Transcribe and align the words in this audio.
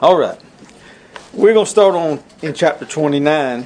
All 0.00 0.18
right. 0.18 0.38
We're 1.32 1.54
going 1.54 1.66
to 1.66 1.70
start 1.70 1.94
on 1.94 2.20
in 2.42 2.52
chapter 2.52 2.84
29 2.84 3.64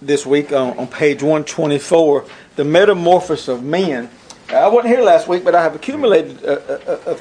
this 0.00 0.24
week 0.24 0.52
on, 0.52 0.78
on 0.78 0.86
page 0.86 1.24
124, 1.24 2.24
the 2.54 2.64
metamorphosis 2.64 3.48
of 3.48 3.64
men. 3.64 4.10
I 4.48 4.68
wasn't 4.68 4.94
here 4.94 5.02
last 5.02 5.26
week, 5.26 5.42
but 5.42 5.56
I 5.56 5.62
have 5.64 5.74
accumulated 5.74 6.44
a, 6.44 7.12
a, 7.12 7.16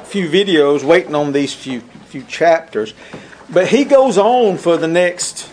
a 0.00 0.04
few 0.04 0.30
videos 0.30 0.82
waiting 0.82 1.14
on 1.14 1.32
these 1.32 1.52
few 1.52 1.80
few 2.06 2.22
chapters. 2.22 2.94
But 3.50 3.68
he 3.68 3.84
goes 3.84 4.16
on 4.16 4.56
for 4.56 4.78
the 4.78 4.88
next 4.88 5.50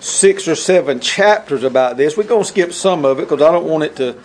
six 0.00 0.48
or 0.48 0.54
seven 0.54 1.00
chapters 1.00 1.64
about 1.64 1.98
this. 1.98 2.16
We're 2.16 2.22
going 2.22 2.44
to 2.44 2.48
skip 2.48 2.72
some 2.72 3.04
of 3.04 3.18
it 3.18 3.28
because 3.28 3.42
I 3.42 3.52
don't 3.52 3.66
want 3.66 3.84
it 3.84 3.96
to 3.96 4.18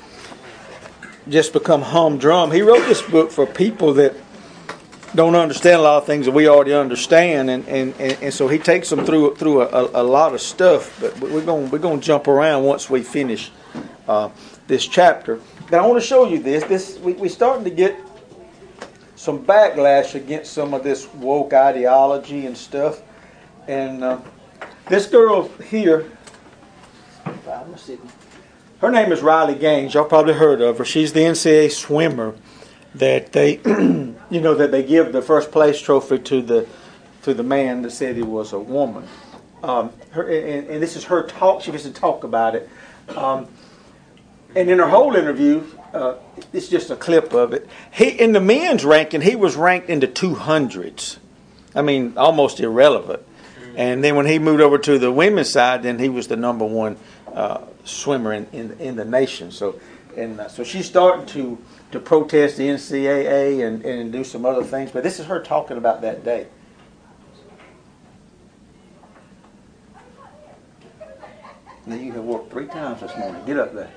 just 1.28 1.52
become 1.52 1.82
humdrum. 1.82 2.52
He 2.52 2.62
wrote 2.62 2.88
this 2.88 3.02
book 3.02 3.32
for 3.32 3.46
people 3.46 3.96
that 3.96 4.16
don't 5.16 5.36
understand 5.36 5.80
a 5.80 5.84
lot 5.84 5.98
of 5.98 6.06
things 6.06 6.26
that 6.26 6.32
we 6.32 6.48
already 6.48 6.74
understand, 6.74 7.50
and, 7.50 7.68
and, 7.68 7.94
and, 8.00 8.24
and 8.24 8.34
so 8.34 8.48
he 8.48 8.58
takes 8.58 8.90
them 8.90 9.06
through 9.06 9.36
through 9.36 9.62
a, 9.62 9.68
a, 9.68 10.02
a, 10.02 10.04
lot 10.04 10.34
of 10.34 10.42
stuff. 10.42 10.98
But 11.00 11.20
we're 11.20 11.46
going 11.46 11.70
we're 11.70 11.80
going 11.80 12.00
to 12.00 12.06
jump 12.06 12.28
around 12.28 12.64
once 12.64 12.90
we 12.90 13.04
finish 13.04 13.52
uh, 14.08 14.30
this 14.68 14.86
chapter. 14.86 15.40
Now 15.72 15.84
I 15.84 15.88
want 15.88 16.02
to 16.02 16.08
show 16.08 16.28
you 16.28 16.40
this. 16.40 16.64
This 16.66 17.00
we, 17.00 17.14
we're 17.14 17.30
starting 17.30 17.64
to 17.64 17.70
get 17.70 17.98
some 19.16 19.46
backlash 19.46 20.16
against 20.16 20.54
some 20.54 20.74
of 20.74 20.84
this 20.84 21.12
woke 21.14 21.54
ideology 21.54 22.46
and 22.46 22.58
stuff, 22.58 23.02
and 23.68 24.04
uh, 24.04 24.20
this 24.90 25.08
girl 25.08 25.50
here. 25.70 26.12
Her 28.80 28.92
name 28.92 29.12
is 29.12 29.22
Riley 29.22 29.56
Gaines. 29.56 29.96
Y'all 29.96 30.06
probably 30.06 30.36
heard 30.36 30.62
of 30.62 30.78
her. 30.78 30.86
She's 30.86 31.12
the 31.12 31.22
NCAA 31.22 31.72
swimmer 31.72 32.36
that 33.00 33.32
they, 33.32 33.58
you 33.66 34.42
know, 34.42 34.56
that 34.56 34.72
they 34.72 34.84
give 34.84 35.12
the 35.12 35.22
first 35.22 35.52
place 35.52 35.80
trophy 35.80 36.20
to 36.20 36.42
the 36.42 36.68
to 37.24 37.34
the 37.34 37.44
man 37.44 37.82
that 37.82 37.92
said 37.92 38.16
he 38.16 38.22
was 38.22 38.54
a 38.54 38.60
woman. 38.60 39.08
Um, 39.64 39.92
her, 40.12 40.24
and, 40.24 40.68
and, 40.68 40.82
this 40.82 40.96
is 40.96 41.06
her 41.06 41.24
talk. 41.24 41.62
She 41.62 41.72
gets 41.72 41.84
to 41.84 41.92
talk 41.92 42.24
about 42.24 42.56
it. 42.56 42.70
Um, 43.10 43.48
and 44.56 44.70
in 44.70 44.78
her 44.80 44.88
whole 44.88 45.16
interview, 45.16 45.64
uh, 45.94 46.16
it's 46.54 46.70
just 46.70 46.90
a 46.90 46.96
clip 46.96 47.34
of 47.34 47.54
it. 47.54 47.68
He 47.92 48.08
in 48.08 48.32
the 48.32 48.40
men's 48.40 48.86
ranking, 48.86 49.22
he 49.22 49.36
was 49.36 49.56
ranked 49.56 49.90
in 49.90 50.00
the 50.00 50.08
two 50.08 50.36
hundreds. 50.36 51.20
I 51.76 51.82
mean, 51.82 52.14
almost 52.18 52.60
irrelevant. 52.60 53.24
And 53.76 54.04
then 54.04 54.16
when 54.16 54.26
he 54.26 54.40
moved 54.40 54.62
over 54.62 54.80
to 54.80 54.98
the 54.98 55.12
women's 55.12 55.52
side, 55.52 55.84
then 55.84 56.00
he 56.00 56.10
was 56.10 56.28
the 56.28 56.36
number 56.36 56.66
one 56.66 56.98
uh, 57.32 57.62
swimmer 57.84 58.34
in, 58.34 58.48
in, 58.52 58.72
in 58.80 58.96
the 58.96 59.06
nation. 59.06 59.52
So, 59.52 59.80
and 60.18 60.40
uh, 60.40 60.50
so 60.50 60.64
she's 60.64 60.86
starting 60.86 61.26
to 61.28 61.58
to 61.92 62.00
protest 62.00 62.58
the 62.58 62.68
NCAA 62.68 63.66
and, 63.66 63.86
and 63.86 64.12
do 64.12 64.24
some 64.24 64.46
other 64.46 64.64
things. 64.64 64.92
But 64.92 65.04
this 65.04 65.20
is 65.20 65.28
her 65.28 65.42
talking 65.42 65.78
about 65.78 66.02
that 66.02 66.26
day. 66.26 66.48
Now 71.86 71.96
you 71.96 72.12
have 72.12 72.24
worked 72.26 72.52
three 72.52 72.68
times 72.68 73.00
this 73.00 73.16
morning. 73.18 73.42
Get 73.46 73.58
up 73.58 73.74
there. 73.74 73.92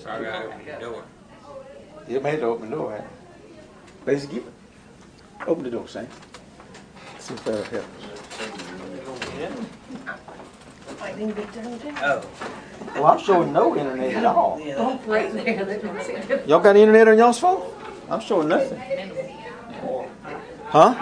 Sorry, 0.00 0.26
I 0.26 0.42
gotta 0.42 0.64
the 0.64 0.80
door. 0.80 1.04
You 2.08 2.20
made 2.20 2.40
to 2.40 2.46
open 2.46 2.70
the 2.70 2.76
door, 2.76 2.92
right? 2.92 3.04
Basically, 4.04 4.42
open 5.46 5.64
the 5.64 5.70
door, 5.70 5.86
Sam. 5.86 6.08
See 7.18 7.34
if 7.34 7.44
that'll 7.44 7.62
help. 7.64 8.67
I 11.00 11.12
didn't 11.12 11.36
get 11.36 11.52
done 11.54 11.78
Oh. 12.02 12.22
Well, 12.94 13.06
I'm 13.06 13.18
showing 13.20 13.52
no 13.52 13.76
internet 13.76 14.14
at 14.14 14.24
all. 14.24 14.60
Oh, 14.76 15.00
right 15.06 15.32
there. 15.32 16.42
Y'all 16.46 16.60
got 16.60 16.76
internet 16.76 17.08
on 17.08 17.18
y'all's 17.18 17.38
phone? 17.38 17.70
I'm 18.10 18.20
showing 18.20 18.48
nothing. 18.48 18.80
Huh? 20.64 20.94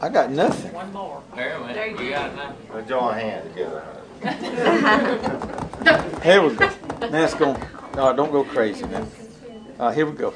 I 0.00 0.08
got 0.08 0.30
nothing. 0.30 0.72
One 0.72 0.92
more. 0.92 1.22
There 1.34 1.58
you 1.88 2.10
got 2.10 2.34
nothing. 2.36 2.56
Let's 2.72 2.88
join 2.88 3.14
hands 3.14 3.48
together. 3.48 3.82
Here 6.22 6.42
we 6.42 6.54
go. 6.54 6.70
Now 7.10 7.24
it's 7.24 7.34
going. 7.34 7.60
No, 7.96 8.14
don't 8.14 8.30
go 8.30 8.44
crazy, 8.44 8.86
man. 8.86 9.06
Uh, 9.78 9.90
here 9.90 10.06
we 10.06 10.16
go 10.16 10.32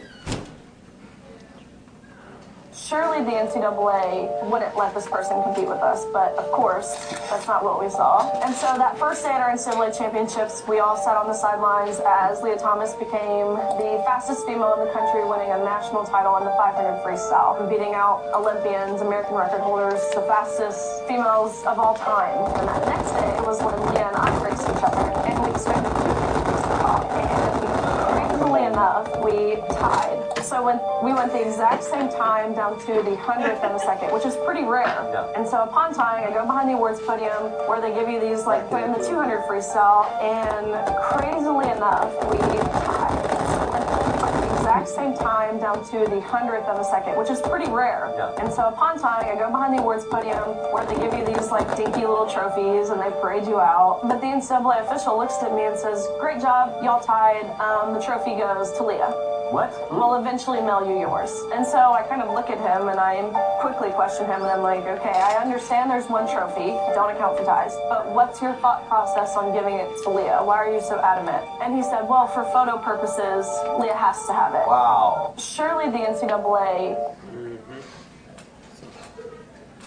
surely 2.88 3.21
the 3.22 3.37
NCAA 3.37 4.49
wouldn't 4.49 4.75
let 4.75 4.94
this 4.94 5.06
person 5.06 5.43
compete 5.43 5.69
with 5.69 5.84
us, 5.84 6.06
but 6.10 6.32
of 6.41 6.50
course, 6.50 6.97
that's 7.28 7.47
not 7.47 7.62
what 7.62 7.84
we 7.84 7.91
saw. 7.91 8.25
And 8.41 8.54
so 8.54 8.65
that 8.78 8.97
first 8.97 9.22
day 9.25 9.28
at 9.28 9.43
our 9.43 9.53
NCAA 9.53 9.93
championships, 9.97 10.62
we 10.66 10.78
all 10.78 10.97
sat 10.97 11.15
on 11.15 11.27
the 11.27 11.34
sidelines 11.34 12.00
as 12.00 12.41
Lia 12.41 12.56
Thomas 12.56 12.94
became 12.94 13.60
the 13.77 14.00
fastest 14.09 14.47
female 14.47 14.72
in 14.81 14.88
the 14.88 14.93
country, 14.97 15.21
winning 15.28 15.53
a 15.53 15.60
national 15.60 16.04
title 16.04 16.38
in 16.38 16.44
the 16.44 16.56
500 16.56 17.04
freestyle, 17.04 17.60
beating 17.69 17.93
out 17.93 18.25
Olympians, 18.32 19.03
American 19.03 19.37
record 19.37 19.60
holders, 19.60 20.00
the 20.16 20.25
fastest 20.25 20.81
females 21.06 21.60
of 21.69 21.78
all 21.78 21.94
time. 21.94 22.41
And 22.56 22.69
that 22.69 22.88
next 22.88 23.12
day 23.12 23.37
was 23.44 23.60
when 23.60 23.77
Lia 23.93 24.09
and 24.09 24.16
I 24.16 24.32
raced 24.41 24.65
each 24.65 24.81
other, 24.81 25.12
and 25.28 25.44
we 25.44 25.50
expected 25.50 25.93
to 25.93 26.65
talk. 26.81 27.04
And 27.04 28.32
crazily 28.32 28.65
enough, 28.65 29.04
we 29.21 29.60
tied. 29.77 30.17
So 30.48 30.64
when 30.64 30.81
we 31.04 31.12
went 31.12 31.31
the 31.31 31.44
exact 31.44 31.84
same 31.84 32.09
time 32.09 32.54
down 32.54 32.81
to 32.86 33.03
the 33.04 33.16
hundredth 33.20 33.62
of 33.62 33.76
a 33.76 33.78
second, 33.78 34.14
which 34.14 34.25
is 34.25 34.34
pretty 34.47 34.64
rare. 34.64 34.97
Yeah. 35.12 35.28
And 35.36 35.47
so 35.47 35.62
upon 35.62 35.92
tying, 35.92 36.25
I 36.25 36.32
go 36.32 36.47
behind 36.47 36.70
the 36.70 36.72
awards 36.72 37.00
podium 37.00 37.53
where 37.69 37.82
they 37.82 37.92
give 37.92 38.09
you 38.09 38.19
these 38.19 38.47
like 38.47 38.64
put 38.70 38.82
in 38.82 38.92
the 38.92 39.04
200 39.04 39.44
freestyle, 39.44 40.09
and 40.25 40.72
crazily 41.12 41.69
enough, 41.69 42.09
we 42.32 42.38
tied. 42.41 44.41
the 44.41 44.56
exact 44.56 44.88
same 44.88 45.12
time 45.19 45.60
down 45.60 45.84
to 45.92 46.09
the 46.09 46.22
hundredth 46.22 46.65
of 46.65 46.80
a 46.80 46.84
second, 46.84 47.19
which 47.19 47.28
is 47.28 47.42
pretty 47.42 47.70
rare. 47.70 48.09
Yeah. 48.16 48.32
And 48.41 48.50
so 48.50 48.69
upon 48.69 48.98
tying, 48.98 49.28
I 49.28 49.36
go 49.36 49.50
behind 49.50 49.76
the 49.76 49.82
awards 49.82 50.06
podium 50.06 50.48
where 50.72 50.86
they 50.86 50.97
give 50.97 51.12
you 51.12 51.26
these 51.26 51.53
like 51.53 51.76
dinky 51.76 52.09
little 52.09 52.26
trophies 52.26 52.88
and 52.88 52.98
they 52.98 53.10
parade 53.20 53.44
you 53.44 53.60
out. 53.60 54.00
But 54.00 54.22
the 54.25 54.32
NCAA 54.32 54.88
official 54.88 55.19
looks 55.19 55.36
at 55.42 55.53
me 55.53 55.69
and 55.69 55.78
says, 55.78 56.09
"Great 56.19 56.41
job, 56.41 56.72
y'all 56.82 57.04
tied. 57.04 57.44
Um, 57.60 57.92
the 57.92 58.00
trophy 58.00 58.32
goes 58.32 58.72
to 58.78 58.82
Lia." 58.82 59.38
What? 59.50 59.72
We'll 59.91 60.16
eventually 60.16 60.60
mail 60.60 60.84
you 60.84 61.00
yours. 61.00 61.32
And 61.54 61.66
so 61.66 61.78
I 61.92 62.03
kind 62.03 62.20
of 62.20 62.34
look 62.34 62.50
at 62.50 62.59
him 62.59 62.88
and 62.88 63.00
I 63.00 63.25
quickly 63.60 63.91
question 63.91 64.26
him 64.26 64.42
and 64.42 64.50
I'm 64.50 64.62
like, 64.62 64.84
okay, 64.84 65.09
I 65.09 65.41
understand 65.41 65.91
there's 65.91 66.06
one 66.06 66.28
trophy, 66.28 66.76
don't 66.92 67.14
account 67.16 67.38
for 67.38 67.44
ties, 67.44 67.72
but 67.88 68.12
what's 68.12 68.42
your 68.42 68.53
thought 68.60 68.86
process 68.88 69.36
on 69.36 69.54
giving 69.54 69.75
it 69.75 69.88
to 70.04 70.10
Lia? 70.10 70.44
Why 70.44 70.56
are 70.56 70.72
you 70.72 70.82
so 70.82 71.00
adamant? 71.00 71.42
And 71.62 71.75
he 71.75 71.82
said, 71.82 72.03
well, 72.03 72.26
for 72.26 72.44
photo 72.53 72.76
purposes, 72.76 73.47
Lia 73.81 73.94
has 73.94 74.26
to 74.26 74.34
have 74.34 74.53
it. 74.53 74.66
Wow. 74.66 75.34
Surely 75.38 75.91
the 75.91 75.98
NCAA. 75.98 77.15
Mm-hmm. 77.32 77.80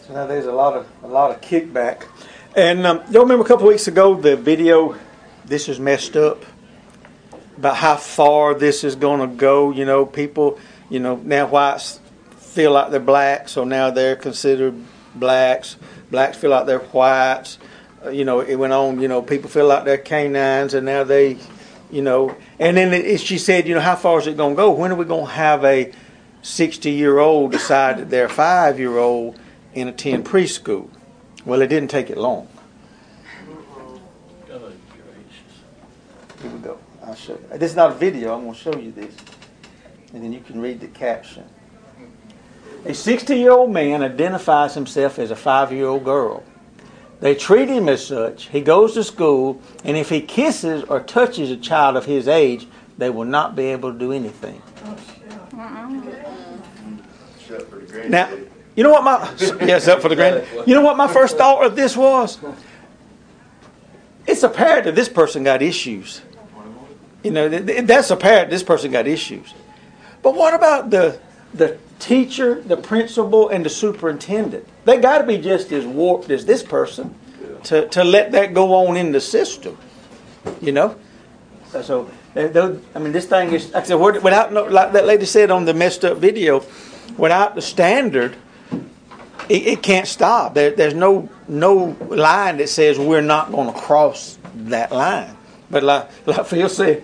So 0.08 0.14
now 0.14 0.26
there's 0.26 0.48
a 0.48 0.52
lot 0.52 0.76
of 0.76 0.88
a 1.04 1.08
lot 1.08 1.30
of 1.30 1.40
kickback. 1.42 2.08
And 2.56 2.86
um, 2.88 3.04
y'all 3.12 3.22
remember 3.22 3.46
a 3.46 3.48
couple 3.48 3.68
weeks 3.68 3.88
ago 3.88 4.16
the 4.16 4.36
video, 4.36 4.98
This 5.46 5.70
is 5.70 5.80
Messed 5.80 6.18
Up? 6.18 6.44
About 7.58 7.76
how 7.76 7.96
far 7.96 8.54
this 8.54 8.84
is 8.84 8.96
going 8.96 9.20
to 9.20 9.36
go. 9.36 9.72
You 9.72 9.86
know, 9.86 10.06
people, 10.06 10.60
you 10.90 11.00
know, 11.00 11.16
now 11.16 11.48
whites 11.48 12.00
feel 12.38 12.72
like 12.72 12.92
they're 12.92 13.00
black, 13.00 13.48
so 13.50 13.64
now 13.64 13.92
they're 13.92 14.16
considered 14.16 14.76
blacks. 15.16 15.78
Blacks 16.10 16.38
feel 16.38 16.50
like 16.50 16.66
they're 16.66 16.80
whites. 16.80 17.58
Uh, 18.06 18.10
you 18.10 18.26
know, 18.26 18.42
it 18.42 18.56
went 18.56 18.74
on. 18.74 19.00
You 19.00 19.08
know, 19.08 19.22
people 19.22 19.50
feel 19.50 19.68
like 19.68 19.86
they're 19.86 19.98
canines, 19.98 20.74
and 20.74 20.86
now 20.86 21.04
they, 21.04 21.38
you 21.90 22.02
know. 22.02 22.36
And 22.60 22.76
then 22.76 22.94
it, 22.94 23.22
she 23.22 23.38
said, 23.38 23.68
you 23.68 23.76
know, 23.76 23.82
how 23.82 23.96
far 23.96 24.20
is 24.20 24.28
it 24.28 24.36
going 24.36 24.56
to 24.56 24.58
go? 24.58 24.72
When 24.72 24.92
are 24.92 24.96
we 24.96 25.06
going 25.06 25.28
to 25.28 25.32
have 25.32 25.64
a 25.64 25.94
sixty-year-old 26.42 27.52
decide 27.52 28.00
that 28.00 28.10
they're 28.10 28.28
five-year-old 28.28 29.40
in 29.74 29.88
a 29.88 29.94
ten 29.94 30.24
preschool? 30.24 30.90
Well, 31.46 31.62
it 31.62 31.68
didn't 31.68 31.90
take 31.90 32.10
it 32.10 32.18
long. 32.18 32.48
Here 36.42 36.50
we 36.50 36.60
go. 36.60 36.80
I'll 37.12 37.18
show 37.18 37.34
you. 37.34 37.58
This 37.58 37.72
is 37.72 37.76
not 37.76 37.92
a 37.92 37.96
video. 37.96 38.34
I'm 38.34 38.44
going 38.44 38.56
to 38.56 38.60
show 38.60 38.74
you 38.78 38.94
this. 38.94 39.14
And 40.14 40.24
then 40.24 40.32
you 40.32 40.40
can 40.40 40.62
read 40.62 40.80
the 40.80 40.88
caption. 40.88 41.44
A 42.86 42.94
60 42.94 43.36
year 43.36 43.52
old 43.52 43.70
man 43.70 44.02
identifies 44.02 44.76
himself 44.76 45.20
as 45.20 45.30
a 45.30 45.36
five 45.36 45.74
year 45.74 45.88
old 45.88 46.06
girl. 46.06 46.42
They 47.20 47.36
treat 47.36 47.68
him 47.68 47.90
as 47.90 48.08
such. 48.08 48.48
He 48.48 48.62
goes 48.62 48.94
to 48.94 49.04
school, 49.04 49.62
and 49.84 49.98
if 49.98 50.10
he 50.10 50.22
kisses 50.22 50.84
or 50.86 51.02
touches 51.02 51.52
a 51.52 51.58
child 51.58 51.98
of 51.98 52.06
his 52.06 52.30
age, 52.30 52.66
they 52.98 53.10
will 53.10 53.26
not 53.26 53.58
be 53.58 53.66
able 53.66 53.92
to 53.92 54.00
do 54.00 54.14
anything. 54.14 54.62
Now, 58.08 58.30
you 58.78 58.84
know 58.84 58.92
what 58.92 59.04
my 59.04 59.36
yes 59.68 59.90
up 59.90 60.02
for 60.02 60.08
the 60.08 60.16
grand. 60.16 60.48
You 60.66 60.76
know 60.76 60.82
what 60.82 60.96
my 60.96 61.12
first 61.12 61.38
thought 61.38 61.66
of 61.66 61.76
this 61.76 61.98
was? 61.98 62.40
It's 64.26 64.44
apparent 64.44 64.86
that 64.86 64.96
this 64.96 65.10
person 65.10 65.44
got 65.44 65.62
issues. 65.62 66.22
You 67.24 67.32
know, 67.32 67.50
that's 67.50 68.10
apparent. 68.10 68.50
This 68.50 68.64
person 68.64 68.92
got 68.92 69.08
issues. 69.08 69.54
But 70.24 70.36
what 70.36 70.54
about 70.54 70.90
the 70.90 71.20
the 71.54 71.78
teacher, 72.00 72.62
the 72.62 72.78
principal, 72.78 73.50
and 73.50 73.66
the 73.66 73.70
superintendent? 73.70 74.68
They 74.86 74.98
got 74.98 75.20
to 75.20 75.26
be 75.26 75.38
just 75.38 75.72
as 75.72 75.86
warped 75.86 76.30
as 76.30 76.46
this 76.46 76.64
person 76.64 77.16
to, 77.64 77.88
to 77.90 78.04
let 78.04 78.32
that 78.32 78.54
go 78.54 78.88
on 78.88 78.98
in 78.98 79.12
the 79.12 79.22
system. 79.22 79.78
You 80.62 80.72
know? 80.72 80.96
Uh, 81.74 81.82
so, 81.82 82.10
I 82.36 83.00
mean, 83.00 83.12
this 83.12 83.28
thing 83.28 83.54
is, 83.54 83.74
I 83.74 83.84
said, 83.84 83.96
without, 83.96 84.52
like 84.54 84.94
that 84.94 85.06
lady 85.06 85.26
said 85.26 85.52
on 85.52 85.66
the 85.66 85.74
messed 85.74 86.04
up 86.04 86.18
video, 86.18 86.64
without 87.18 87.56
the 87.56 87.62
standard, 87.62 88.36
it, 89.50 89.68
it 89.68 89.84
can't 89.84 90.08
stop. 90.08 90.54
There, 90.54 90.72
there's 90.72 90.94
no 90.94 91.30
no 91.48 91.98
line 92.10 92.58
that 92.58 92.70
says 92.70 92.98
we're 92.98 93.22
not 93.22 93.52
going 93.52 93.74
to 93.74 93.80
cross 93.80 94.38
that 94.56 94.92
line. 94.92 95.36
But 95.72 95.84
like, 95.84 96.10
like 96.28 96.46
Phil 96.46 96.70
said, 96.70 97.04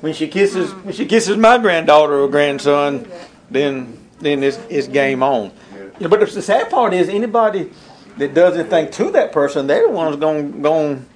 when 0.00 0.14
she 0.14 0.28
kisses 0.28 0.70
mm. 0.70 0.84
when 0.84 0.94
she 0.94 1.06
kisses 1.06 1.36
my 1.36 1.58
granddaughter 1.58 2.20
or 2.20 2.28
grandson, 2.28 3.06
then 3.50 3.98
then 4.20 4.42
it's, 4.42 4.58
it's 4.70 4.88
game 4.88 5.22
on. 5.22 5.52
You 5.74 6.04
know, 6.04 6.08
but 6.08 6.20
the 6.20 6.42
sad 6.42 6.70
part 6.70 6.94
is 6.94 7.08
anybody 7.08 7.70
that 8.16 8.34
does 8.34 8.56
anything 8.56 8.90
to 8.92 9.10
that 9.12 9.32
person, 9.32 9.66
they're 9.66 9.86
the 9.86 9.92
ones 9.92 10.16
going 10.16 10.62
going 10.62 11.06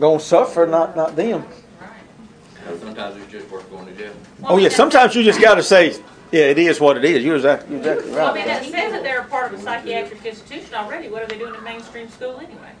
going 0.00 0.18
to 0.18 0.24
suffer, 0.24 0.66
not 0.66 0.96
not 0.96 1.16
them. 1.16 1.44
Sometimes 2.80 3.16
it's 3.16 3.30
just 3.30 3.50
worth 3.50 3.70
going 3.70 3.86
to 3.86 3.92
jail. 3.92 4.12
Oh 4.44 4.56
yeah, 4.56 4.70
sometimes 4.70 5.14
you 5.14 5.22
just 5.22 5.40
got 5.40 5.54
to 5.54 5.62
say, 5.62 5.94
yeah, 6.32 6.44
it 6.44 6.58
is 6.58 6.80
what 6.80 6.96
it 6.96 7.04
is. 7.04 7.24
You're 7.24 7.36
exactly, 7.36 7.76
you're 7.76 7.78
exactly 7.78 8.10
Well, 8.10 8.30
I 8.30 8.34
mean, 8.34 8.46
right. 8.46 8.62
that 8.62 8.64
says 8.64 8.92
that 8.92 9.02
they're 9.04 9.20
a 9.20 9.24
part 9.24 9.52
of 9.52 9.60
a 9.60 9.62
psychiatric 9.62 10.24
institution 10.24 10.74
already. 10.74 11.08
What 11.08 11.22
are 11.22 11.26
they 11.26 11.38
doing 11.38 11.54
in 11.54 11.62
mainstream 11.62 12.08
school 12.08 12.38
anyway? 12.38 12.72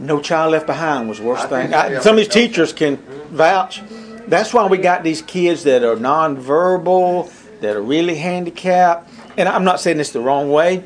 No 0.00 0.20
child 0.20 0.52
left 0.52 0.66
behind 0.66 1.08
was 1.08 1.18
the 1.18 1.24
worst 1.24 1.46
I 1.46 1.48
thing. 1.48 1.62
think- 1.70 1.74
I, 1.74 1.92
yeah. 1.94 2.00
some 2.00 2.12
of 2.12 2.18
these 2.18 2.28
teachers 2.28 2.72
can 2.72 2.96
vouch. 3.30 3.82
That's 4.28 4.52
why 4.54 4.66
we 4.66 4.78
got 4.78 5.02
these 5.02 5.22
kids 5.22 5.64
that 5.64 5.82
are 5.82 5.96
nonverbal, 5.96 7.30
that 7.60 7.74
are 7.76 7.82
really 7.82 8.14
handicapped. 8.16 9.10
And 9.36 9.48
I'm 9.48 9.64
not 9.64 9.80
saying 9.80 9.96
this 9.96 10.10
the 10.12 10.20
wrong 10.20 10.50
way. 10.50 10.84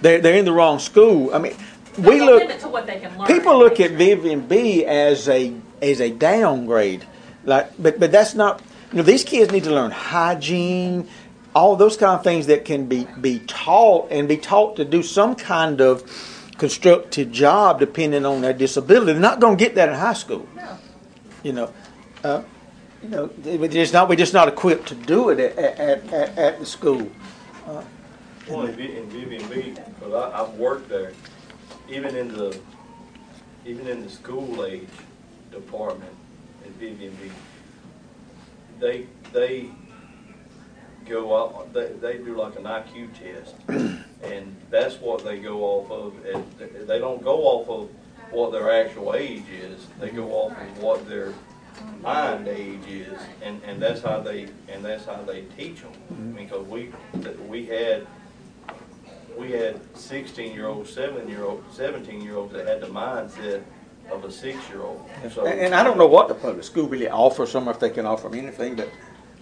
They're, 0.00 0.20
they're 0.20 0.34
in 0.36 0.44
the 0.44 0.52
wrong 0.52 0.78
school. 0.80 1.32
I 1.34 1.38
mean, 1.38 1.54
we 1.96 2.02
There's 2.18 2.20
a 2.20 2.24
look. 2.26 2.42
limit 2.42 2.60
to 2.60 2.68
what 2.68 2.86
they 2.86 2.98
can 3.00 3.16
learn. 3.16 3.26
People 3.26 3.58
look 3.58 3.80
at 3.80 3.92
Vivian 3.92 4.40
B 4.46 4.84
as 4.84 5.28
a 5.28 5.54
as 5.80 6.00
a 6.00 6.10
downgrade, 6.10 7.06
like, 7.44 7.70
but 7.80 8.00
but 8.00 8.10
that's 8.12 8.34
not. 8.34 8.60
You 8.90 8.98
know, 8.98 9.02
these 9.04 9.24
kids 9.24 9.52
need 9.52 9.64
to 9.64 9.70
learn 9.70 9.90
hygiene, 9.92 11.08
all 11.54 11.76
those 11.76 11.96
kind 11.96 12.18
of 12.18 12.24
things 12.24 12.46
that 12.48 12.64
can 12.64 12.86
be 12.86 13.06
be 13.20 13.38
taught 13.40 14.10
and 14.10 14.26
be 14.28 14.36
taught 14.36 14.76
to 14.76 14.84
do 14.84 15.02
some 15.02 15.34
kind 15.36 15.80
of 15.80 16.02
constructive 16.58 17.32
job 17.32 17.80
depending 17.80 18.24
on 18.24 18.40
their 18.40 18.52
disability. 18.52 19.12
They're 19.12 19.20
not 19.20 19.40
going 19.40 19.56
to 19.56 19.64
get 19.64 19.74
that 19.74 19.88
in 19.88 19.94
high 19.94 20.12
school. 20.14 20.48
No. 20.54 20.78
You 21.42 21.52
know, 21.52 21.72
uh, 22.22 22.42
you 23.02 23.08
know, 23.08 23.30
we're 23.44 23.68
just 23.68 23.92
not 23.92 24.08
we're 24.08 24.16
just 24.16 24.32
not 24.32 24.48
equipped 24.48 24.88
to 24.88 24.94
do 24.94 25.28
it 25.30 25.38
at 25.38 25.58
at, 25.58 26.12
at, 26.12 26.38
at 26.38 26.58
the 26.60 26.66
school. 26.66 27.10
Well, 28.48 28.66
in 28.66 28.74
Vi- 28.76 28.96
in 28.96 29.06
Vivian 29.08 29.48
B, 29.48 29.74
because 29.98 30.12
I, 30.14 30.42
I've 30.42 30.54
worked 30.54 30.88
there, 30.90 31.12
even 31.88 32.14
in 32.14 32.28
the, 32.28 32.58
even 33.64 33.86
in 33.88 34.02
the 34.02 34.10
school 34.10 34.66
age 34.66 34.86
department 35.50 36.12
in 36.66 36.72
Vivian 36.74 37.16
B, 37.22 37.30
they, 38.80 39.06
they 39.32 39.70
go 41.06 41.36
out, 41.36 41.72
they, 41.72 41.88
they 42.00 42.18
do 42.18 42.36
like 42.36 42.56
an 42.56 42.64
IQ 42.64 43.10
test. 43.18 43.54
And 44.24 44.56
that's 44.70 44.94
what 45.02 45.22
they 45.22 45.38
go 45.38 45.60
off 45.62 45.90
of, 45.90 46.14
and 46.24 46.88
they 46.88 46.98
don't 46.98 47.22
go 47.22 47.42
off 47.42 47.68
of 47.68 47.90
what 48.30 48.52
their 48.52 48.70
actual 48.72 49.14
age 49.14 49.44
is, 49.50 49.86
they 50.00 50.08
go 50.08 50.32
off 50.32 50.52
of 50.52 50.82
what 50.82 51.06
their 51.06 51.34
mind 52.02 52.48
age 52.48 52.86
is, 52.88 53.18
and, 53.42 53.60
and 53.64 53.82
that's 53.82 54.00
how 54.00 54.20
they, 54.20 54.48
and 54.68 54.82
that's 54.82 55.04
how 55.04 55.22
they 55.22 55.42
teach 55.58 55.82
them. 55.82 55.92
I 56.10 56.14
mean, 56.14 56.46
because 56.46 56.66
we, 56.66 56.90
we 57.46 57.66
had, 57.66 58.06
we 59.36 59.52
had 59.52 59.78
sixteen-year-olds, 59.94 60.90
seven-year-old, 60.90 61.62
seventeen-year-olds 61.70 62.54
that 62.54 62.66
had 62.66 62.80
the 62.80 62.86
mindset 62.86 63.62
of 64.10 64.24
a 64.24 64.32
six-year-old. 64.32 65.06
So 65.32 65.44
And, 65.46 65.60
and 65.60 65.74
I 65.74 65.82
don't 65.84 65.98
know 65.98 66.06
what 66.06 66.28
the 66.28 66.34
public 66.34 66.64
school 66.64 66.88
really 66.88 67.10
offers 67.10 67.52
them, 67.52 67.68
if 67.68 67.78
they 67.78 67.90
can 67.90 68.06
offer 68.06 68.28
them 68.28 68.38
anything, 68.38 68.74
but 68.74 68.88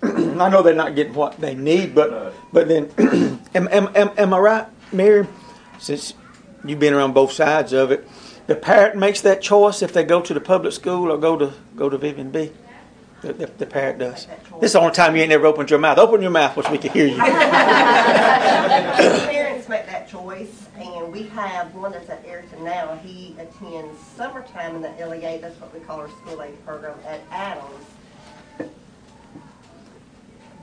I 0.40 0.48
know 0.48 0.62
they're 0.62 0.74
not 0.74 0.96
getting 0.96 1.14
what 1.14 1.40
they 1.40 1.54
need, 1.54 1.94
but, 1.94 2.10
No. 2.10 2.32
but 2.52 2.66
then, 2.68 2.90
am, 3.54 3.68
am, 3.68 3.88
am, 3.94 4.10
am 4.16 4.34
I 4.34 4.38
right, 4.38 4.66
Mary? 4.92 5.26
Since 5.78 6.14
you've 6.64 6.80
been 6.80 6.92
around 6.92 7.12
both 7.12 7.30
sides 7.32 7.72
of 7.72 7.92
it, 7.92 8.08
the 8.48 8.56
parent 8.56 8.96
makes 8.96 9.20
that 9.20 9.40
choice 9.42 9.80
if 9.82 9.92
they 9.92 10.02
go 10.02 10.20
to 10.20 10.34
the 10.34 10.40
public 10.40 10.72
school 10.72 11.12
or 11.12 11.18
go 11.18 11.36
to, 11.38 11.52
go 11.76 11.88
to 11.88 11.96
Vivian 11.98 12.30
B? 12.30 12.50
The, 13.20 13.32
the, 13.32 13.46
the 13.46 13.66
parent 13.66 14.00
does. 14.00 14.26
This 14.60 14.70
is 14.70 14.72
the 14.72 14.80
only 14.80 14.92
time 14.92 15.14
you 15.14 15.22
ain't 15.22 15.30
ever 15.30 15.46
opened 15.46 15.70
your 15.70 15.78
mouth. 15.78 15.98
Open 15.98 16.20
your 16.20 16.32
mouth 16.32 16.54
so 16.54 16.68
we 16.72 16.78
can 16.78 16.90
hear 16.90 17.06
you. 17.06 17.16
Parents 17.18 17.38
make 19.68 19.86
that 19.86 20.08
choice, 20.08 20.66
and 20.76 21.12
we 21.12 21.22
have 21.28 21.72
one 21.76 21.92
that's 21.92 22.10
at 22.10 22.26
Ayrton 22.26 22.64
now. 22.64 22.96
He 22.96 23.36
attends 23.38 24.00
summertime 24.16 24.74
in 24.74 24.82
the 24.82 24.90
LEA, 25.06 25.38
that's 25.38 25.60
what 25.60 25.72
we 25.72 25.78
call 25.78 26.00
our 26.00 26.08
school 26.08 26.42
age 26.42 26.56
program, 26.66 26.98
at 27.06 27.20
Adams. 27.30 27.84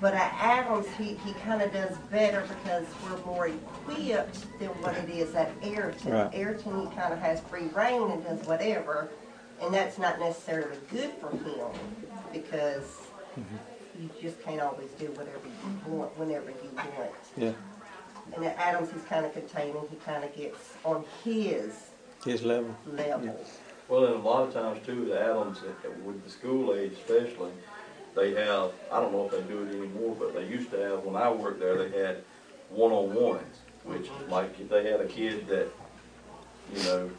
But 0.02 0.14
at 0.14 0.34
Adams, 0.40 0.88
he, 0.98 1.16
he 1.26 1.34
kind 1.34 1.62
of 1.62 1.74
does 1.74 1.98
better 2.10 2.42
because 2.48 2.86
we're 3.04 3.18
more 3.26 3.48
equipped 3.48 4.46
than 4.60 4.70
what 4.82 4.96
it 4.96 5.10
is 5.10 5.36
at 5.36 5.52
Ayrton. 5.62 6.12
Right. 6.14 6.34
Ayrton, 6.34 6.88
he 6.88 6.96
kind 6.96 7.12
of 7.12 7.20
has 7.20 7.42
free 7.42 7.68
reign 7.76 8.10
and 8.12 8.24
does 8.24 8.40
whatever, 8.48 9.10
and 9.62 9.74
that's 9.74 9.98
not 9.98 10.20
necessarily 10.20 10.78
good 10.90 11.12
for 11.20 11.32
him 11.32 11.68
because 12.32 13.02
you 14.00 14.10
just 14.22 14.42
can't 14.42 14.62
always 14.62 14.90
do 14.92 15.08
whatever 15.08 15.40
you 15.46 15.92
want, 15.94 16.18
whenever 16.18 16.50
you 16.50 16.70
want. 16.76 17.12
Yeah, 17.38 17.52
And 18.36 18.46
at 18.46 18.58
Adams, 18.58 18.90
he's 18.94 19.04
kind 19.04 19.26
of 19.26 19.34
containing, 19.34 19.82
he 19.90 19.98
kind 19.98 20.24
of 20.24 20.34
gets 20.36 20.76
on 20.86 21.04
his 21.26 21.90
his 22.26 22.44
level. 22.44 22.74
level. 22.86 23.38
Well, 23.90 24.06
and 24.06 24.16
a 24.16 24.18
lot 24.20 24.48
of 24.48 24.54
times 24.54 24.86
too, 24.86 25.06
the 25.06 25.20
Adams, 25.22 25.60
with 26.06 26.24
the 26.24 26.30
school 26.30 26.74
age 26.74 26.94
especially, 26.94 27.52
they 28.20 28.34
have, 28.34 28.72
I 28.92 29.00
don't 29.00 29.12
know 29.14 29.26
if 29.26 29.32
they 29.32 29.42
do 29.54 29.64
it 29.64 29.70
anymore, 29.76 30.16
but 30.20 30.34
they 30.34 30.46
used 30.46 30.70
to 30.72 30.78
have, 30.80 31.04
when 31.04 31.16
I 31.16 31.32
worked 31.32 31.60
there, 31.60 31.78
they 31.88 31.98
had 31.98 32.24
one-on-ones, 32.70 33.58
which 33.86 34.10
like 34.30 34.60
if 34.60 34.70
they 34.70 34.90
had 34.90 35.00
a 35.02 35.06
kid 35.06 35.48
that, 35.48 35.68
you 36.76 36.84
know, 36.84 37.10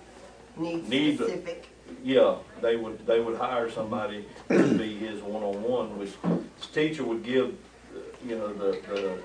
Needs 0.56 0.88
Needs 0.88 1.20
a- 1.20 1.25
specific. 1.29 1.69
yeah, 2.05 2.35
they 2.61 2.76
would, 2.76 3.06
they 3.06 3.20
would 3.20 3.38
hire 3.38 3.70
somebody 3.70 4.26
to 4.49 4.76
be 4.76 4.97
his 4.97 5.23
one-on-one, 5.23 5.99
which 5.99 6.12
the 6.23 6.67
teacher 6.75 7.05
would 7.05 7.23
give, 7.25 7.55
uh, 7.94 7.99
you 8.26 8.37
know, 8.37 8.52
the, 8.52 8.73
the, 8.93 9.19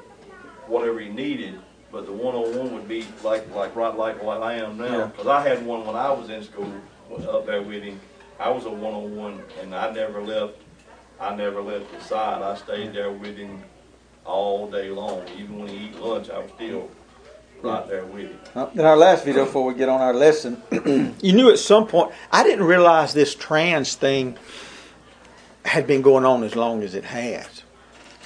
whatever 0.67 0.99
he 0.99 1.09
needed, 1.09 1.59
but 1.91 2.05
the 2.05 2.11
one-on-one 2.13 2.73
would 2.73 2.87
be 2.87 3.05
like, 3.23 3.53
like, 3.53 3.75
right 3.75 3.95
like 3.97 4.21
what 4.23 4.41
I 4.41 4.53
am 4.55 4.79
Yeah. 4.79 4.89
now. 4.89 5.07
Cause 5.17 5.27
I 5.27 5.41
had 5.47 5.65
one 5.65 5.85
when 5.85 5.95
I 5.95 6.11
was 6.11 6.29
in 6.29 6.43
school, 6.43 6.71
was 7.09 7.25
up 7.25 7.45
there 7.45 7.61
with 7.61 7.83
him, 7.83 7.99
I 8.39 8.49
was 8.49 8.65
a 8.65 8.69
one-on-one, 8.71 9.41
and 9.61 9.73
I 9.75 9.91
never 9.91 10.21
left, 10.21 10.57
I 11.19 11.35
never 11.35 11.61
left 11.61 11.93
his 11.93 12.03
side, 12.03 12.41
I 12.41 12.55
stayed 12.55 12.93
there 12.93 13.11
with 13.11 13.37
him 13.37 13.63
all 14.25 14.69
day 14.69 14.89
long, 14.89 15.23
even 15.37 15.59
when 15.59 15.67
he 15.67 15.87
eat 15.87 15.99
lunch, 15.99 16.29
I 16.29 16.39
was 16.39 16.51
still 16.55 16.89
right 17.61 17.87
there 17.87 18.05
with 18.05 18.29
him. 18.29 18.39
Uh, 18.55 18.67
In 18.73 18.81
our 18.81 18.97
last 18.97 19.23
video, 19.23 19.45
before 19.45 19.65
we 19.65 19.73
get 19.75 19.87
on 19.89 20.01
our 20.01 20.13
lesson, 20.13 20.61
you 21.21 21.33
knew 21.33 21.49
at 21.51 21.59
some 21.59 21.87
point, 21.87 22.11
I 22.31 22.43
didn't 22.43 22.65
realize 22.65 23.13
this 23.13 23.33
trans 23.35 23.95
thing 23.95 24.37
had 25.63 25.87
been 25.87 26.01
going 26.01 26.25
on 26.25 26.43
as 26.43 26.55
long 26.55 26.83
as 26.83 26.95
it 26.95 27.05
has. 27.05 27.63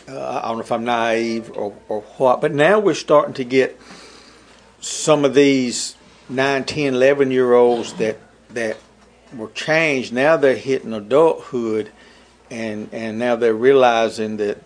Uh, 0.08 0.42
I 0.44 0.48
don't 0.48 0.58
know 0.58 0.64
if 0.64 0.72
I'm 0.72 0.86
naive 0.86 1.52
or, 1.56 1.76
or 1.88 2.02
what, 2.18 2.42
but 2.42 2.54
now 2.54 2.80
we're 2.80 2.96
starting 2.96 3.34
to 3.36 3.44
get 3.44 3.80
some 4.82 5.24
of 5.24 5.36
these 5.36 5.96
9, 6.30 6.64
10, 6.64 6.96
11 6.96 7.32
year 7.32 7.54
olds 7.54 7.94
that, 7.94 8.18
that 8.50 8.78
were 9.36 9.50
changed. 9.50 10.12
Now 10.12 10.36
they're 10.36 10.56
hitting 10.56 10.94
adulthood 10.94 11.92
and, 12.52 12.90
and 12.92 13.20
now 13.20 13.36
they're 13.36 13.54
realizing 13.54 14.38
that, 14.38 14.62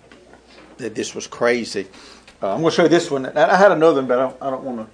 that 0.78 0.96
this 0.96 1.14
was 1.14 1.28
crazy. 1.28 1.88
Uh, 2.42 2.54
I'm 2.54 2.62
going 2.62 2.72
to 2.72 2.76
show 2.76 2.84
you 2.84 2.90
this 2.90 3.10
one. 3.10 3.26
I 3.26 3.54
I 3.54 3.56
had 3.56 3.72
another 3.72 3.98
one, 3.98 4.08
but 4.08 4.20
I 4.20 4.22
don't, 4.22 4.38
I 4.42 4.50
don't 4.50 4.64
want 4.64 4.80
to 4.80 4.88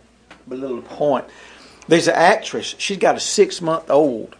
belittle 0.47 0.77
the 0.77 0.83
point. 0.83 1.25
There's 1.87 2.07
an 2.07 2.15
actress. 2.15 2.75
She's 2.77 2.97
got 2.97 3.15
a 3.15 3.19
six 3.19 3.61
month 3.61 3.89
old, 3.89 4.35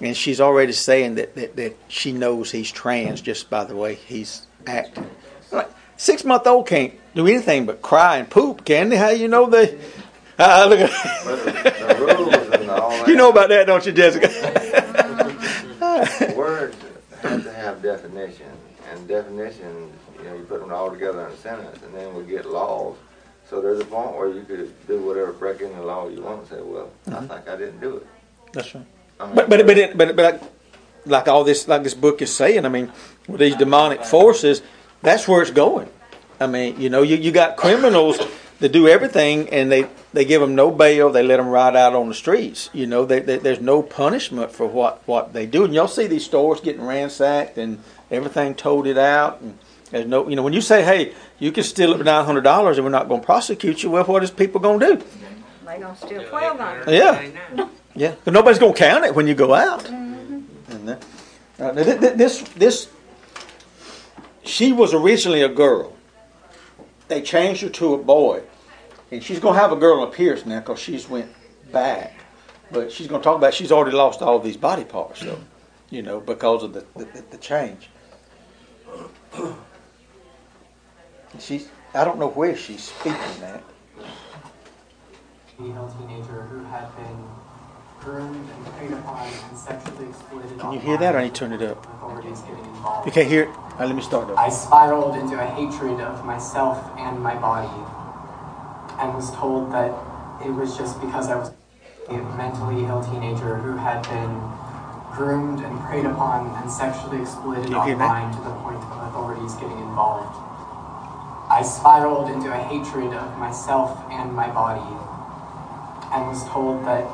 and 0.00 0.16
she's 0.16 0.40
already 0.40 0.72
saying 0.72 1.16
that, 1.16 1.34
that, 1.34 1.56
that 1.56 1.76
she 1.88 2.12
knows 2.12 2.50
he's 2.50 2.70
trans 2.70 3.20
just 3.20 3.50
by 3.50 3.64
the 3.64 3.76
way 3.76 3.94
he's 3.94 4.46
acting. 4.66 5.10
Like, 5.52 5.70
six 5.96 6.24
month 6.24 6.46
old 6.46 6.66
can't 6.66 6.94
do 7.14 7.26
anything 7.26 7.66
but 7.66 7.82
cry 7.82 8.16
and 8.16 8.28
poop, 8.28 8.64
can 8.64 8.88
they? 8.88 8.96
How 8.96 9.10
you 9.10 9.28
know 9.28 9.48
they? 9.48 9.78
Uh, 10.38 10.66
look 10.70 10.80
at, 10.80 10.90
the, 11.24 11.94
the 11.94 12.00
rules 12.00 12.34
and 12.60 12.70
all 12.70 12.90
that. 12.90 13.08
you 13.08 13.16
know 13.16 13.30
about 13.30 13.50
that, 13.50 13.66
don't 13.66 13.84
you, 13.84 13.92
Jessica? 13.92 14.28
Words 16.34 16.76
have 17.24 17.44
to 17.44 17.52
have 17.52 17.73
definition, 17.84 18.50
and 18.90 19.06
definition, 19.06 19.92
you 20.18 20.24
know, 20.24 20.34
you 20.34 20.42
put 20.44 20.60
them 20.60 20.72
all 20.72 20.90
together 20.90 21.26
in 21.26 21.32
a 21.32 21.36
sentence, 21.36 21.80
and 21.84 21.94
then 21.94 22.14
we 22.14 22.24
get 22.24 22.46
laws. 22.46 22.96
So 23.48 23.60
there's 23.60 23.80
a 23.80 23.84
point 23.84 24.16
where 24.16 24.28
you 24.28 24.42
could 24.42 24.72
do 24.88 24.98
whatever 25.00 25.32
break 25.32 25.58
the 25.58 25.68
law 25.82 26.08
you 26.08 26.22
want 26.22 26.40
and 26.40 26.48
say, 26.48 26.60
well, 26.60 26.90
I 27.06 27.10
mm-hmm. 27.10 27.26
think 27.26 27.48
I 27.48 27.56
didn't 27.56 27.80
do 27.80 27.98
it. 27.98 28.06
That's 28.52 28.74
right. 28.74 28.86
I 29.20 29.26
mean, 29.26 29.34
But 29.36 29.50
but 29.50 29.66
but 29.66 29.78
it, 29.78 29.96
but, 29.96 30.16
but 30.16 30.24
like, 30.24 30.42
like 31.04 31.28
all 31.28 31.44
this 31.44 31.68
like 31.68 31.84
this 31.84 31.94
book 31.94 32.22
is 32.22 32.34
saying, 32.34 32.64
I 32.64 32.70
mean, 32.70 32.90
with 33.28 33.40
these 33.40 33.54
demonic 33.56 34.02
forces, 34.04 34.62
that's 35.02 35.28
where 35.28 35.42
it's 35.42 35.50
going. 35.50 35.88
I 36.40 36.46
mean, 36.46 36.80
you 36.80 36.88
know, 36.88 37.02
you, 37.02 37.16
you 37.16 37.30
got 37.30 37.56
criminals 37.56 38.18
they 38.64 38.68
do 38.68 38.88
everything, 38.88 39.50
and 39.50 39.70
they 39.70 39.86
they 40.14 40.24
give 40.24 40.40
them 40.40 40.54
no 40.54 40.70
bail. 40.70 41.12
They 41.12 41.22
let 41.22 41.36
them 41.36 41.48
ride 41.48 41.76
out 41.76 41.94
on 41.94 42.08
the 42.08 42.14
streets. 42.14 42.70
You 42.72 42.86
know, 42.86 43.04
they, 43.04 43.20
they, 43.20 43.36
there's 43.36 43.60
no 43.60 43.82
punishment 43.82 44.52
for 44.52 44.66
what 44.66 45.06
what 45.06 45.34
they 45.34 45.44
do. 45.44 45.64
And 45.66 45.74
y'all 45.74 45.86
see 45.86 46.06
these 46.06 46.24
stores 46.24 46.62
getting 46.62 46.80
ransacked 46.80 47.58
and 47.58 47.80
everything 48.10 48.54
toted 48.54 48.96
out. 48.96 49.42
And 49.42 49.58
there's 49.90 50.06
no, 50.06 50.26
you 50.30 50.34
know, 50.34 50.42
when 50.42 50.54
you 50.54 50.62
say, 50.62 50.82
hey, 50.82 51.12
you 51.38 51.52
can 51.52 51.62
steal 51.62 51.90
up 51.90 51.98
to 51.98 52.04
nine 52.04 52.24
hundred 52.24 52.40
dollars 52.40 52.78
and 52.78 52.86
we're 52.86 52.90
not 52.90 53.06
going 53.06 53.20
to 53.20 53.26
prosecute 53.26 53.82
you, 53.82 53.90
well, 53.90 54.04
what 54.04 54.24
is 54.24 54.30
people 54.30 54.62
going 54.62 54.80
to 54.80 54.96
do? 54.96 55.04
They're 55.66 55.78
gonna 55.80 55.96
steal 55.96 56.24
twelve 56.24 56.58
hundred. 56.58 56.88
Yeah. 56.88 57.68
Yeah, 57.96 58.16
but 58.24 58.34
nobody's 58.34 58.58
going 58.58 58.72
to 58.72 58.78
count 58.78 59.04
it 59.04 59.14
when 59.14 59.28
you 59.28 59.34
go 59.34 59.54
out. 59.54 59.88
And 59.88 60.58
then, 60.66 60.98
uh, 61.60 61.70
now 61.70 61.72
th- 61.84 62.00
th- 62.00 62.14
this 62.14 62.40
this 62.56 62.88
she 64.42 64.72
was 64.72 64.92
originally 64.92 65.42
a 65.42 65.48
girl. 65.48 65.94
They 67.06 67.22
changed 67.22 67.62
her 67.62 67.68
to 67.68 67.94
a 67.94 67.98
boy, 67.98 68.42
and 69.14 69.22
she's 69.22 69.38
going 69.38 69.54
to 69.54 69.60
have 69.60 69.70
a 69.70 69.76
girl 69.76 70.02
appearance 70.02 70.44
now 70.44 70.58
because 70.58 70.80
she's 70.80 71.08
went 71.08 71.30
back. 71.70 72.18
But 72.72 72.90
she's 72.90 73.06
going 73.06 73.20
to 73.20 73.24
talk 73.24 73.36
about 73.36 73.54
she's 73.54 73.70
already 73.70 73.96
lost 73.96 74.22
all 74.22 74.40
these 74.40 74.56
body 74.56 74.84
parts, 74.84 75.20
though, 75.20 75.38
you 75.90 76.02
know, 76.02 76.18
because 76.20 76.64
of 76.64 76.72
the 76.72 76.84
the, 76.96 77.22
the 77.30 77.38
change. 77.38 77.88
She's 81.38 81.68
I 81.94 82.04
don't 82.04 82.18
know 82.18 82.28
where 82.30 82.56
she's 82.56 82.84
speaking 82.84 83.42
at. 83.42 83.62
female 85.56 85.94
teenager 85.98 86.42
who 86.42 86.64
had 86.64 86.88
been 86.96 87.24
groomed 88.00 88.48
and 88.50 88.66
preyed 88.74 88.92
upon 88.92 89.28
and 89.48 89.58
sexually 89.58 90.08
exploited. 90.08 90.58
Can 90.58 90.72
you 90.72 90.80
hear 90.80 90.98
that? 90.98 91.14
I 91.14 91.24
need 91.24 91.34
to 91.34 91.38
turn 91.40 91.52
it 91.52 91.62
up. 91.62 91.86
Authorities 91.86 92.40
getting 92.40 92.64
involved. 92.64 93.06
You 93.06 93.12
can't 93.12 93.28
hear 93.28 93.44
it. 93.44 93.48
Right, 93.48 93.86
let 93.86 93.94
me 93.94 94.02
start 94.02 94.24
over. 94.24 94.38
I 94.38 94.48
spiraled 94.48 95.16
into 95.16 95.40
a 95.40 95.46
hatred 95.46 96.00
of 96.00 96.24
myself 96.24 96.78
and 96.98 97.20
my 97.20 97.34
body, 97.36 97.68
and 98.98 99.14
was 99.14 99.30
told 99.32 99.72
that 99.72 99.90
it 100.44 100.50
was 100.50 100.76
just 100.76 101.00
because 101.00 101.28
I 101.28 101.36
was 101.36 101.52
a 102.08 102.16
mentally 102.36 102.84
ill 102.84 103.02
teenager 103.02 103.56
who 103.56 103.76
had 103.76 104.02
been 104.08 104.34
groomed 105.16 105.64
and 105.64 105.80
preyed 105.80 106.04
upon 106.04 106.50
and 106.60 106.70
sexually 106.70 107.22
exploited 107.22 107.70
You 107.70 107.80
hear 107.82 107.96
that? 107.96 108.04
online 108.04 108.34
to 108.34 108.40
the 108.42 108.54
point 108.60 108.76
of 108.82 109.08
authorities 109.08 109.54
getting 109.54 109.78
involved. 109.78 110.34
I 111.48 111.62
spiraled 111.62 112.30
into 112.30 112.52
a 112.52 112.58
hatred 112.58 113.14
of 113.14 113.38
myself 113.38 113.96
and 114.10 114.32
my 114.32 114.50
body, 114.50 114.84
and 116.12 116.26
was 116.26 116.42
told 116.48 116.84
that 116.84 117.04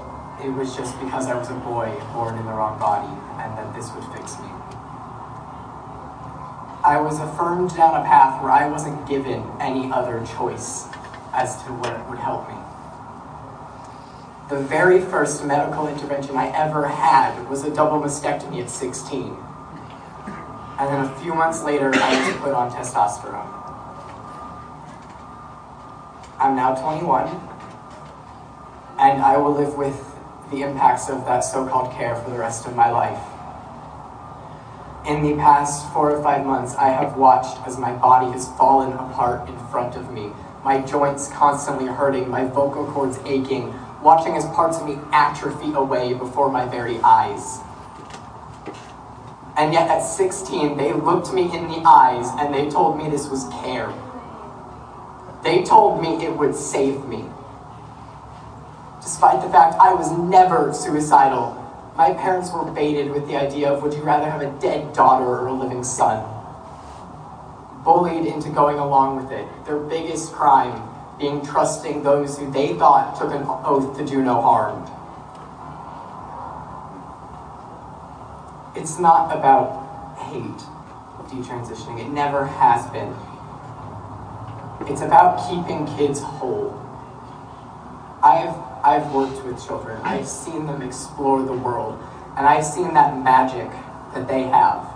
it 0.43 0.49
was 0.49 0.75
just 0.75 0.99
because 1.01 1.27
I 1.27 1.35
was 1.35 1.51
a 1.51 1.55
boy 1.55 1.93
born 2.15 2.39
in 2.39 2.47
the 2.47 2.53
wrong 2.53 2.79
body, 2.79 3.13
and 3.43 3.59
that 3.59 3.75
this 3.75 3.93
would 3.93 4.05
fix 4.17 4.39
me. 4.41 4.49
I 6.83 6.99
was 6.99 7.21
affirmed 7.21 7.77
down 7.77 8.01
a 8.01 8.05
path 8.05 8.43
where 8.43 8.51
I 8.51 8.67
wasn't 8.67 9.07
given 9.07 9.45
any 9.61 9.93
other 9.93 10.25
choice 10.25 10.87
as 11.33 11.63
to 11.65 11.71
what 11.73 12.09
would 12.09 12.19
help 12.19 12.49
me. 12.49 12.57
The 14.51 14.61
very 14.67 15.01
first 15.01 15.45
medical 15.45 15.87
intervention 15.87 16.37
I 16.37 16.49
ever 16.49 16.89
had 16.89 17.49
was 17.49 17.65
a 17.65 17.71
double 17.73 18.01
mastectomy 18.01 18.61
at 18.61 18.69
16. 18.69 19.37
And 20.79 20.89
then 20.89 21.05
a 21.05 21.21
few 21.21 21.35
months 21.35 21.63
later, 21.63 21.91
I 21.95 22.27
was 22.27 22.37
put 22.39 22.53
on 22.53 22.71
testosterone. 22.71 23.61
I'm 26.41 26.57
now 26.57 26.75
21, 26.75 27.29
and 28.99 29.23
I 29.23 29.37
will 29.37 29.53
live 29.53 29.75
with 29.75 30.17
the 30.51 30.63
impacts 30.63 31.09
of 31.11 31.25
that 31.27 31.41
so 31.41 31.69
called 31.69 31.93
care 31.93 32.17
for 32.17 32.31
the 32.31 32.39
rest 32.39 32.67
of 32.67 32.75
my 32.75 32.91
life. 32.91 33.23
In 35.11 35.25
the 35.25 35.35
past 35.35 35.93
four 35.93 36.13
or 36.13 36.23
five 36.23 36.47
months, 36.47 36.77
I 36.77 36.91
have 36.91 37.17
watched 37.17 37.67
as 37.67 37.77
my 37.77 37.91
body 37.91 38.31
has 38.31 38.47
fallen 38.51 38.93
apart 38.93 39.49
in 39.49 39.59
front 39.67 39.97
of 39.97 40.13
me. 40.13 40.31
My 40.63 40.83
joints 40.83 41.27
constantly 41.33 41.87
hurting, 41.87 42.31
my 42.31 42.45
vocal 42.45 42.87
cords 42.87 43.19
aching, 43.27 43.75
watching 44.05 44.37
as 44.37 44.45
parts 44.55 44.79
of 44.79 44.87
me 44.87 45.01
atrophy 45.11 45.73
away 45.73 46.15
before 46.15 46.49
my 46.49 46.65
very 46.65 47.01
eyes. 47.01 47.59
And 49.57 49.73
yet 49.73 49.91
at 49.91 50.03
16, 50.03 50.77
they 50.77 50.93
looked 50.93 51.33
me 51.33 51.43
in 51.43 51.67
the 51.67 51.83
eyes 51.85 52.29
and 52.39 52.55
they 52.55 52.71
told 52.71 52.97
me 52.97 53.11
this 53.11 53.29
was 53.29 53.49
care. 53.65 53.93
They 55.43 55.65
told 55.65 56.01
me 56.01 56.25
it 56.25 56.39
would 56.39 56.55
save 56.55 57.05
me. 57.07 57.25
Despite 59.03 59.43
the 59.43 59.51
fact 59.51 59.75
I 59.81 59.93
was 59.93 60.13
never 60.13 60.73
suicidal, 60.73 61.60
my 62.01 62.15
parents 62.15 62.51
were 62.51 62.65
baited 62.65 63.11
with 63.11 63.27
the 63.29 63.37
idea 63.37 63.71
of 63.71 63.83
would 63.83 63.93
you 63.93 64.01
rather 64.01 64.31
have 64.31 64.41
a 64.41 64.51
dead 64.59 64.91
daughter 64.95 65.27
or 65.27 65.49
a 65.49 65.53
living 65.53 65.85
son? 65.85 66.25
Bullied 67.85 68.25
into 68.25 68.49
going 68.49 68.79
along 68.79 69.23
with 69.23 69.31
it. 69.31 69.47
Their 69.67 69.77
biggest 69.77 70.33
crime 70.33 70.83
being 71.19 71.45
trusting 71.45 72.03
those 72.03 72.39
who 72.39 72.51
they 72.51 72.73
thought 72.73 73.19
took 73.19 73.35
an 73.35 73.43
oath 73.67 73.99
to 73.99 74.07
do 74.07 74.23
no 74.23 74.41
harm. 74.41 74.81
It's 78.75 78.99
not 78.99 79.37
about 79.37 80.17
hate, 80.21 80.65
detransitioning. 81.29 82.01
It 82.01 82.09
never 82.09 82.47
has 82.47 82.91
been. 82.93 83.15
It's 84.91 85.03
about 85.03 85.47
keeping 85.51 85.85
kids 85.99 86.21
whole. 86.23 86.73
I've 88.23 88.70
I've 88.83 89.13
worked 89.13 89.45
with 89.45 89.65
children. 89.65 90.01
I've 90.03 90.27
seen 90.27 90.67
them 90.67 90.83
explore 90.83 91.43
the 91.43 91.53
world, 91.53 92.03
and 92.37 92.47
I've 92.47 92.65
seen 92.65 92.95
that 92.95 93.23
magic 93.23 93.71
that 94.15 94.27
they 94.27 94.43
have. 94.45 94.87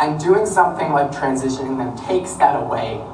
And 0.00 0.18
doing 0.18 0.46
something 0.46 0.90
like 0.92 1.10
transitioning 1.10 1.76
them 1.76 1.96
takes 2.06 2.32
that 2.34 2.56
away. 2.56 3.04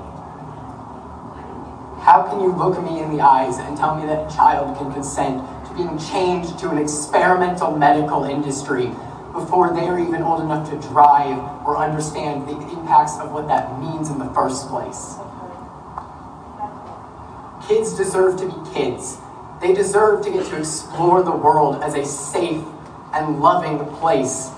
How 2.01 2.27
can 2.31 2.41
you 2.41 2.53
look 2.53 2.83
me 2.83 3.03
in 3.03 3.15
the 3.15 3.21
eyes 3.21 3.59
and 3.59 3.77
tell 3.77 3.97
me 3.97 4.07
that 4.07 4.33
a 4.33 4.35
child 4.35 4.79
can 4.79 4.93
consent 4.93 5.43
to 5.67 5.75
being 5.75 5.99
chained 5.99 6.59
to 6.61 6.71
an 6.71 6.79
experimental 6.79 7.77
medical 7.77 8.25
industry 8.25 8.87
before 9.33 9.75
they're 9.75 9.99
even 9.99 10.23
old 10.23 10.41
enough 10.41 10.71
to 10.71 10.89
drive 10.89 11.39
or 11.67 11.77
understand 11.77 12.49
the 12.49 12.57
impacts 12.71 13.19
of 13.19 13.33
what 13.33 13.49
that 13.49 13.79
means 13.81 14.09
in 14.09 14.19
the 14.19 14.31
first 14.33 14.69
place? 14.69 15.17
Kids 17.69 17.95
deserve 17.95 18.41
to 18.41 18.47
be 18.47 18.71
kids. 18.73 19.19
They 19.61 19.75
deserve 19.75 20.25
to 20.25 20.31
get 20.31 20.47
to 20.47 20.57
explore 20.57 21.23
the 21.23 21.31
world 21.31 21.83
as 21.83 21.95
a 21.95 22.03
safe 22.03 22.65
and 23.13 23.41
loving 23.41 23.85
place. 23.97 24.49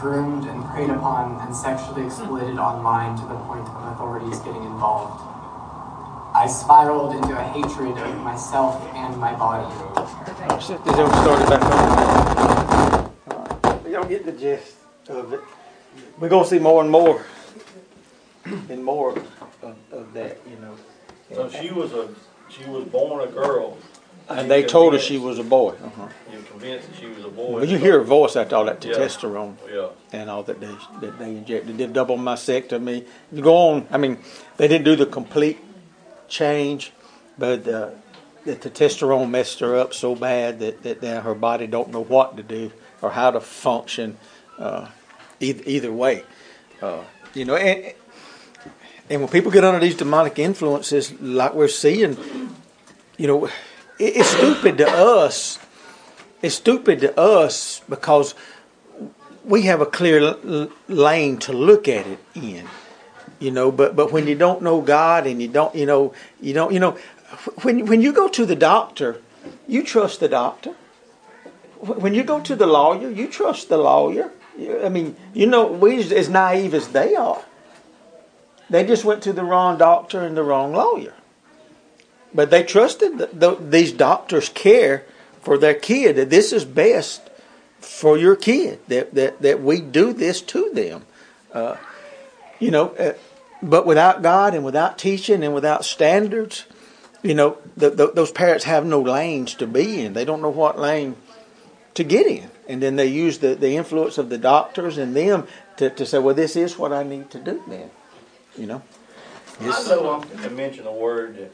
Groomed 0.00 0.48
and 0.48 0.64
preyed 0.70 0.88
upon 0.88 1.46
and 1.46 1.54
sexually 1.54 2.06
exploited 2.06 2.58
online 2.58 3.18
to 3.18 3.22
the 3.26 3.34
point 3.34 3.68
of 3.68 3.92
authorities 3.92 4.38
getting 4.38 4.64
involved. 4.64 5.20
I 6.34 6.46
spiraled 6.46 7.14
into 7.14 7.38
a 7.38 7.42
hatred 7.42 7.98
of 7.98 8.18
myself 8.22 8.82
and 8.94 9.14
my 9.18 9.34
body. 9.34 9.68
Oh, 10.48 10.58
shit, 10.58 10.82
they 10.86 10.92
don't 10.92 11.12
start 11.12 11.42
it 11.42 11.50
back 11.50 11.62
on. 11.62 12.51
Y'all 13.92 14.08
get 14.08 14.24
the 14.24 14.32
gist 14.32 14.76
of 15.10 15.34
it. 15.34 15.40
We're 16.18 16.30
gonna 16.30 16.46
see 16.46 16.58
more 16.58 16.80
and 16.80 16.90
more 16.90 17.22
and 18.70 18.82
more 18.82 19.10
of, 19.62 19.76
of 19.92 20.14
that, 20.14 20.38
you 20.48 20.56
know. 20.56 20.74
So 21.34 21.50
she 21.50 21.70
was 21.70 21.92
a, 21.92 22.08
she 22.48 22.64
was 22.70 22.86
born 22.86 23.28
a 23.28 23.30
girl. 23.30 23.76
And 24.30 24.50
they 24.50 24.62
told 24.62 24.94
her 24.94 24.98
she 24.98 25.18
was 25.18 25.38
a 25.38 25.44
boy. 25.44 25.74
Uh-huh. 25.74 26.08
You're 26.32 26.40
convinced 26.40 26.88
that 26.88 27.00
she 27.00 27.06
was 27.08 27.22
a 27.26 27.28
boy. 27.28 27.52
Well, 27.56 27.64
you 27.66 27.76
hear 27.76 27.98
her 27.98 28.04
voice 28.04 28.34
after 28.34 28.56
all 28.56 28.64
that 28.64 28.82
Yeah. 28.82 28.94
testosterone 28.94 29.56
Yeah. 29.70 29.88
and 30.10 30.30
all 30.30 30.42
that 30.44 30.58
they 30.58 30.74
that 31.02 31.18
they 31.18 31.28
injected. 31.32 31.76
They 31.76 31.84
Did 31.84 31.92
double 31.92 32.16
mastectomy. 32.16 33.04
You 33.30 33.42
go 33.42 33.54
on. 33.54 33.88
I 33.90 33.98
mean, 33.98 34.16
they 34.56 34.68
didn't 34.68 34.86
do 34.86 34.96
the 34.96 35.04
complete 35.04 35.58
change, 36.28 36.92
but 37.36 37.68
uh, 37.68 37.90
the 38.46 38.56
testosterone 38.56 39.28
messed 39.28 39.60
her 39.60 39.76
up 39.76 39.92
so 39.92 40.14
bad 40.16 40.60
that, 40.60 40.82
that 40.82 41.02
now 41.02 41.20
her 41.20 41.34
body 41.34 41.66
don't 41.66 41.90
know 41.90 42.02
what 42.02 42.38
to 42.38 42.42
do 42.42 42.72
or 43.02 43.10
how 43.10 43.30
to 43.30 43.40
function 43.40 44.16
uh, 44.58 44.88
either, 45.40 45.62
either 45.66 45.92
way. 45.92 46.24
Uh, 46.80 47.02
you 47.34 47.44
know, 47.44 47.56
and, 47.56 47.94
and 49.10 49.20
when 49.20 49.28
people 49.28 49.50
get 49.50 49.64
under 49.64 49.80
these 49.80 49.96
demonic 49.96 50.38
influences, 50.38 51.12
like 51.20 51.54
we're 51.54 51.68
seeing, 51.68 52.16
you 53.18 53.26
know, 53.26 53.46
it, 53.46 53.52
it's 53.98 54.28
stupid 54.30 54.78
to 54.78 54.88
us. 54.88 55.58
It's 56.40 56.54
stupid 56.54 57.00
to 57.00 57.18
us 57.18 57.82
because 57.88 58.34
we 59.44 59.62
have 59.62 59.80
a 59.80 59.86
clear 59.86 60.36
lane 60.88 61.38
to 61.38 61.52
look 61.52 61.88
at 61.88 62.06
it 62.06 62.18
in 62.34 62.66
you 63.42 63.50
know 63.50 63.72
but 63.72 63.96
but 63.96 64.12
when 64.12 64.26
you 64.28 64.36
don't 64.36 64.62
know 64.62 64.80
god 64.80 65.26
and 65.26 65.42
you 65.42 65.48
don't 65.48 65.74
you 65.74 65.84
know 65.84 66.14
you 66.40 66.54
don't 66.54 66.72
you 66.72 66.78
know 66.78 66.96
when 67.62 67.86
when 67.86 68.00
you 68.00 68.12
go 68.12 68.28
to 68.28 68.46
the 68.46 68.54
doctor 68.54 69.20
you 69.66 69.82
trust 69.82 70.20
the 70.20 70.28
doctor 70.28 70.74
when 71.82 72.14
you 72.14 72.22
go 72.22 72.40
to 72.40 72.56
the 72.56 72.66
lawyer 72.66 73.10
you 73.10 73.28
trust 73.28 73.68
the 73.68 73.78
lawyer 73.78 74.30
i 74.84 74.88
mean 74.88 75.16
you 75.34 75.46
know 75.46 75.66
we 75.66 75.98
as- 76.12 76.28
naive 76.28 76.74
as 76.74 76.88
they 76.88 77.14
are 77.14 77.44
they 78.70 78.86
just 78.86 79.04
went 79.04 79.22
to 79.22 79.32
the 79.32 79.44
wrong 79.44 79.76
doctor 79.76 80.20
and 80.22 80.36
the 80.36 80.42
wrong 80.42 80.72
lawyer 80.72 81.14
but 82.34 82.50
they 82.50 82.62
trusted 82.62 83.18
the, 83.18 83.56
these 83.60 83.92
doctors 83.92 84.48
care 84.48 85.04
for 85.42 85.58
their 85.58 85.74
kid 85.74 86.16
that 86.16 86.30
this 86.30 86.52
is 86.52 86.64
best 86.64 87.28
for 87.80 88.16
your 88.16 88.36
kid 88.36 88.78
that 88.88 89.14
that, 89.14 89.42
that 89.42 89.62
we 89.62 89.80
do 89.80 90.12
this 90.12 90.40
to 90.40 90.70
them. 90.72 91.04
Uh, 91.52 91.76
you 92.58 92.70
know, 92.70 92.90
uh, 92.90 93.12
but 93.62 93.84
without 93.86 94.22
God 94.22 94.54
and 94.54 94.64
without 94.64 94.98
teaching 94.98 95.42
and 95.42 95.52
without 95.54 95.84
standards, 95.84 96.64
you 97.22 97.34
know, 97.34 97.58
the, 97.76 97.90
those 97.90 98.32
parents 98.32 98.64
have 98.64 98.86
no 98.86 99.00
lanes 99.02 99.54
to 99.56 99.66
be 99.66 100.00
in. 100.00 100.14
They 100.14 100.24
don't 100.24 100.40
know 100.40 100.50
what 100.50 100.78
lane 100.78 101.16
to 101.94 102.04
get 102.04 102.26
in. 102.26 102.50
And 102.68 102.82
then 102.82 102.96
they 102.96 103.06
use 103.06 103.38
the, 103.38 103.54
the 103.54 103.76
influence 103.76 104.18
of 104.18 104.28
the 104.28 104.38
doctors 104.38 104.98
and 104.98 105.14
them 105.14 105.46
to, 105.76 105.90
to 105.90 106.06
say, 106.06 106.18
well, 106.18 106.34
this 106.34 106.56
is 106.56 106.78
what 106.78 106.92
I 106.92 107.02
need 107.02 107.30
to 107.30 107.38
do 107.38 107.62
then. 107.68 107.90
You 108.56 108.66
know? 108.66 108.82
It's, 109.60 109.90
I 109.90 109.94
know 109.94 110.24
I 110.38 110.48
mention 110.48 110.86
a 110.86 110.92
word 110.92 111.36
that 111.36 111.52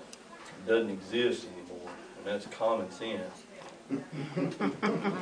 doesn't 0.67 0.91
exist 0.91 1.47
anymore, 1.47 1.91
and 2.19 2.27
that's 2.27 2.47
common 2.47 2.91
sense. 2.91 3.43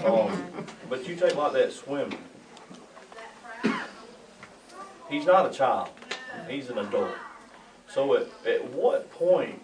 Um, 0.04 0.44
but 0.90 1.08
you 1.08 1.16
take 1.16 1.37
like 1.37 1.52
that 1.52 1.73
swimming. 1.73 2.18
He's 5.08 5.25
not 5.25 5.46
a 5.46 5.54
child. 5.54 5.88
He's 6.49 6.68
an 6.68 6.78
adult. 6.78 7.14
So 7.88 8.14
at, 8.16 8.26
at 8.46 8.64
what 8.73 9.11
point, 9.12 9.62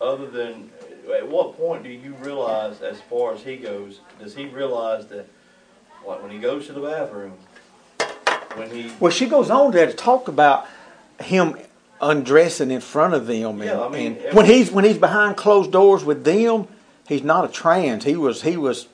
other 0.00 0.28
than, 0.28 0.70
at 1.16 1.28
what 1.28 1.56
point 1.56 1.82
do 1.82 1.88
you 1.90 2.14
realize, 2.20 2.80
as 2.82 3.00
far 3.02 3.34
as 3.34 3.42
he 3.42 3.56
goes, 3.56 4.00
does 4.20 4.34
he 4.34 4.46
realize 4.46 5.06
that, 5.08 5.26
like 6.06 6.22
when 6.22 6.30
he 6.30 6.38
goes 6.38 6.66
to 6.66 6.72
the 6.72 6.80
bathroom, 6.80 7.34
when 8.54 8.70
he, 8.70 8.92
Well, 9.00 9.12
she 9.12 9.26
goes 9.26 9.50
on 9.50 9.70
there 9.72 9.86
to 9.86 9.92
talk 9.92 10.28
about 10.28 10.66
him 11.20 11.56
undressing 12.00 12.70
in 12.70 12.80
front 12.80 13.14
of 13.14 13.26
them, 13.26 13.60
and, 13.60 13.64
Yeah, 13.64 13.80
I 13.80 13.88
mean, 13.88 14.16
and 14.24 14.34
when 14.36 14.46
he's 14.46 14.70
when 14.70 14.84
he's 14.84 14.98
behind 14.98 15.36
closed 15.36 15.72
doors 15.72 16.04
with 16.04 16.24
them, 16.24 16.68
he's 17.08 17.22
not 17.22 17.44
a 17.44 17.48
trans. 17.48 18.04
He 18.04 18.16
was 18.16 18.42
he 18.42 18.56
was 18.56 18.86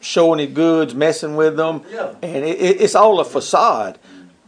showing 0.00 0.38
his 0.38 0.50
goods, 0.52 0.94
messing 0.94 1.36
with 1.36 1.56
them, 1.56 1.82
Yeah. 1.90 2.14
and 2.22 2.44
it, 2.44 2.58
it, 2.60 2.80
it's 2.80 2.94
all 2.94 3.20
a 3.20 3.24
facade 3.24 3.98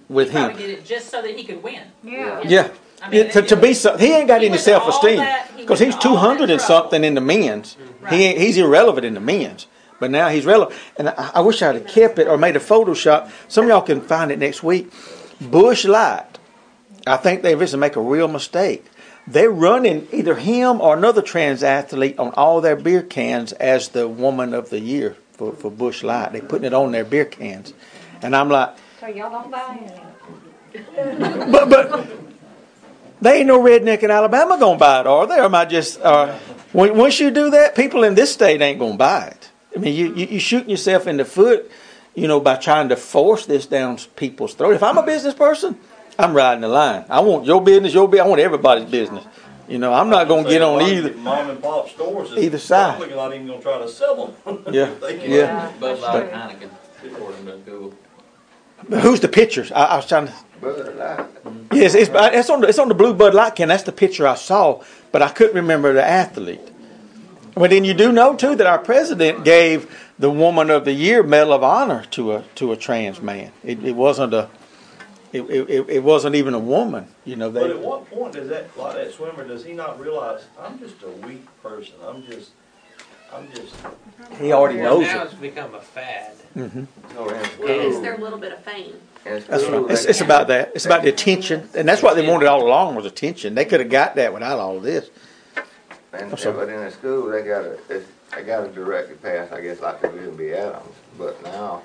with 0.08 0.30
He 0.30 0.38
him. 0.38 0.56
did 0.56 0.70
it 0.70 0.84
just 0.84 1.10
so 1.10 1.20
that 1.22 1.36
he 1.36 1.44
could 1.44 1.62
win. 1.62 1.82
Yeah. 2.02 2.40
Yeah. 2.44 2.68
I 3.02 3.08
mean, 3.10 3.26
Yeah, 3.26 3.30
to, 3.32 3.42
to 3.42 3.56
be 3.56 3.74
so, 3.74 3.96
he 3.96 4.12
ain't 4.12 4.28
got 4.28 4.40
He 4.40 4.46
any 4.46 4.52
went 4.52 4.64
to 4.64 4.74
all 4.74 4.80
self 4.92 4.94
esteem 5.02 5.16
that- 5.18 5.50
he 5.56 5.62
because 5.62 5.78
he's 5.80 5.96
two 5.96 6.16
hundred 6.16 6.50
and 6.50 6.60
something 6.60 7.02
in 7.04 7.14
the 7.14 7.20
men's. 7.20 7.76
Right. 8.00 8.12
He 8.12 8.24
ain't, 8.24 8.38
he's 8.38 8.56
irrelevant 8.58 9.04
in 9.04 9.14
the 9.14 9.20
men's, 9.20 9.66
but 10.00 10.10
now 10.10 10.28
he's 10.28 10.44
relevant. 10.46 10.78
And 10.96 11.08
I, 11.10 11.30
I 11.34 11.40
wish 11.40 11.62
I'd 11.62 11.74
have 11.76 11.86
kept 11.86 12.18
it 12.18 12.26
or 12.28 12.36
made 12.38 12.56
a 12.56 12.60
Photoshop. 12.60 13.30
Some 13.48 13.64
of 13.64 13.68
y'all 13.70 13.82
can 13.82 14.00
find 14.00 14.30
it 14.32 14.38
next 14.38 14.62
week. 14.62 14.92
Bush 15.40 15.84
Light. 15.84 16.26
I 17.06 17.16
think 17.16 17.42
they've 17.42 17.58
to 17.70 17.76
make 17.76 17.96
a 17.96 18.00
real 18.00 18.28
mistake. 18.28 18.84
They're 19.26 19.50
running 19.52 20.08
either 20.12 20.34
him 20.34 20.80
or 20.80 20.96
another 20.96 21.22
trans 21.22 21.62
athlete 21.62 22.18
on 22.18 22.30
all 22.34 22.60
their 22.60 22.74
beer 22.76 23.02
cans 23.02 23.52
as 23.52 23.88
the 23.90 24.08
woman 24.08 24.52
of 24.54 24.70
the 24.70 24.80
year 24.80 25.16
for, 25.32 25.52
for 25.52 25.70
Bush 25.70 26.02
Light. 26.02 26.32
They're 26.32 26.42
putting 26.42 26.66
it 26.66 26.74
on 26.74 26.90
their 26.92 27.04
beer 27.04 27.24
cans. 27.24 27.72
And 28.20 28.34
I'm 28.34 28.48
like, 28.48 28.70
So 29.00 29.06
y'all 29.06 29.30
don't 29.30 29.50
buy 29.50 29.78
any. 30.74 31.52
but 31.52 31.68
but 31.68 32.08
they 33.22 33.38
ain't 33.38 33.46
no 33.46 33.60
redneck 33.62 34.02
in 34.02 34.10
Alabama 34.10 34.58
gonna 34.58 34.78
buy 34.78 35.00
it, 35.00 35.06
are 35.06 35.26
they? 35.26 35.38
Or 35.38 35.44
am 35.44 35.54
I 35.54 35.64
just? 35.64 36.00
Uh, 36.00 36.36
once 36.74 37.20
you 37.20 37.30
do 37.30 37.50
that, 37.50 37.74
people 37.74 38.02
in 38.04 38.14
this 38.14 38.32
state 38.32 38.60
ain't 38.60 38.78
gonna 38.78 38.96
buy 38.96 39.26
it. 39.26 39.50
I 39.76 39.78
mean, 39.78 39.94
you 39.94 40.14
you 40.14 40.26
you 40.26 40.40
shooting 40.40 40.68
yourself 40.70 41.06
in 41.06 41.16
the 41.16 41.24
foot, 41.24 41.70
you 42.14 42.28
know, 42.28 42.40
by 42.40 42.56
trying 42.56 42.88
to 42.90 42.96
force 42.96 43.46
this 43.46 43.66
down 43.66 43.98
people's 44.16 44.54
throat. 44.54 44.74
If 44.74 44.82
I'm 44.82 44.98
a 44.98 45.02
business 45.02 45.34
person, 45.34 45.78
I'm 46.18 46.34
riding 46.34 46.60
the 46.62 46.68
line. 46.68 47.04
I 47.08 47.20
want 47.20 47.46
your 47.46 47.62
business, 47.62 47.94
your 47.94 48.08
business. 48.08 48.26
I 48.26 48.28
want 48.28 48.40
everybody's 48.40 48.90
business. 48.90 49.24
You 49.68 49.78
know, 49.78 49.92
I'm 49.92 50.10
not 50.10 50.28
gonna 50.28 50.48
get 50.48 50.60
on 50.60 50.82
either. 50.82 51.14
Mom 51.14 51.48
and 51.48 51.62
pop 51.62 51.88
stores. 51.88 52.32
is 52.32 52.38
Either 52.38 52.58
side. 52.58 52.98
Probably 52.98 53.14
not 53.14 53.32
even 53.32 53.46
gonna 53.46 53.62
try 53.62 53.78
to 53.78 53.88
sell 53.88 54.34
them. 54.44 54.64
Yeah, 54.74 54.90
They 55.00 55.18
can- 55.18 55.30
yeah. 55.30 55.72
Bud 55.80 56.00
Light, 56.00 56.32
Heineken, 56.32 56.68
according 57.06 57.46
to 57.46 57.56
Google. 57.58 57.94
But 58.88 59.00
who's 59.00 59.20
the 59.20 59.28
pictures? 59.28 59.70
I, 59.72 59.84
I 59.84 59.96
was 59.96 60.06
trying 60.06 60.26
to. 60.26 60.32
Bud 60.62 60.96
Light. 60.96 61.26
Yes, 61.72 61.94
it's, 61.94 62.10
it's 62.14 62.48
on 62.50 62.60
the, 62.62 62.68
it's 62.68 62.78
on 62.78 62.88
the 62.88 62.94
blue 62.94 63.12
Bud 63.14 63.34
Light 63.34 63.56
can. 63.56 63.68
That's 63.68 63.82
the 63.82 63.92
picture 63.92 64.26
I 64.26 64.36
saw, 64.36 64.82
but 65.10 65.20
I 65.20 65.28
couldn't 65.28 65.56
remember 65.56 65.92
the 65.92 66.04
athlete. 66.04 66.60
But 67.54 67.70
then 67.70 67.84
you 67.84 67.92
do 67.92 68.12
know 68.12 68.34
too 68.34 68.54
that 68.56 68.66
our 68.66 68.78
president 68.78 69.44
gave 69.44 69.94
the 70.18 70.30
Woman 70.30 70.70
of 70.70 70.84
the 70.86 70.92
Year 70.92 71.22
Medal 71.22 71.52
of 71.52 71.62
Honor 71.62 72.04
to 72.12 72.32
a 72.32 72.44
to 72.54 72.72
a 72.72 72.76
trans 72.76 73.20
man. 73.20 73.52
It, 73.62 73.84
it 73.84 73.92
wasn't 73.92 74.32
a 74.32 74.48
it, 75.32 75.42
it, 75.42 75.88
it 75.88 76.02
wasn't 76.02 76.34
even 76.34 76.54
a 76.54 76.58
woman. 76.58 77.08
You 77.24 77.36
know 77.36 77.50
But 77.50 77.70
at 77.70 77.78
what 77.78 78.08
point 78.10 78.34
does 78.34 78.48
that, 78.48 78.76
like 78.76 78.94
that 78.96 79.12
swimmer, 79.12 79.46
does 79.46 79.64
he 79.64 79.72
not 79.72 79.98
realize, 79.98 80.44
I'm 80.60 80.78
just 80.78 81.02
a 81.02 81.08
weak 81.26 81.44
person, 81.62 81.94
I'm 82.06 82.22
just, 82.24 82.50
I'm 83.32 83.50
just, 83.52 83.74
he 84.38 84.52
already 84.52 84.78
knows 84.78 85.06
now 85.06 85.22
it. 85.22 85.26
it's 85.26 85.34
become 85.34 85.74
a 85.74 85.80
fad. 85.80 86.34
No, 86.54 86.64
in 86.64 86.86
Yeah, 87.14 87.42
school. 87.48 87.66
it's 87.68 87.98
their 88.00 88.18
little 88.18 88.38
bit 88.38 88.52
of 88.52 88.62
fame. 88.62 88.96
That's 89.24 89.48
right. 89.48 89.90
It's, 89.90 90.04
it's 90.04 90.20
about 90.20 90.48
that. 90.48 90.72
It's 90.74 90.84
about 90.84 91.02
the 91.02 91.08
attention, 91.08 91.68
and 91.74 91.88
that's 91.88 92.02
what 92.02 92.16
they 92.16 92.26
wanted 92.26 92.46
all 92.46 92.66
along 92.66 92.96
was 92.96 93.06
attention. 93.06 93.54
They 93.54 93.64
could 93.64 93.80
have 93.80 93.90
got 93.90 94.16
that 94.16 94.32
without 94.34 94.58
all 94.58 94.80
this. 94.80 95.10
And, 96.12 96.30
but 96.30 96.68
in 96.68 96.80
the 96.80 96.90
school, 96.90 97.30
they 97.30 97.42
got 97.42 97.64
a, 97.64 97.78
they 97.88 98.42
got 98.42 98.64
a 98.64 98.68
directed 98.68 99.22
pass, 99.22 99.50
I 99.52 99.60
guess, 99.60 99.80
like 99.80 100.02
do 100.02 100.08
in 100.08 100.36
B. 100.36 100.52
Adams. 100.52 100.94
But 101.16 101.42
now, 101.42 101.82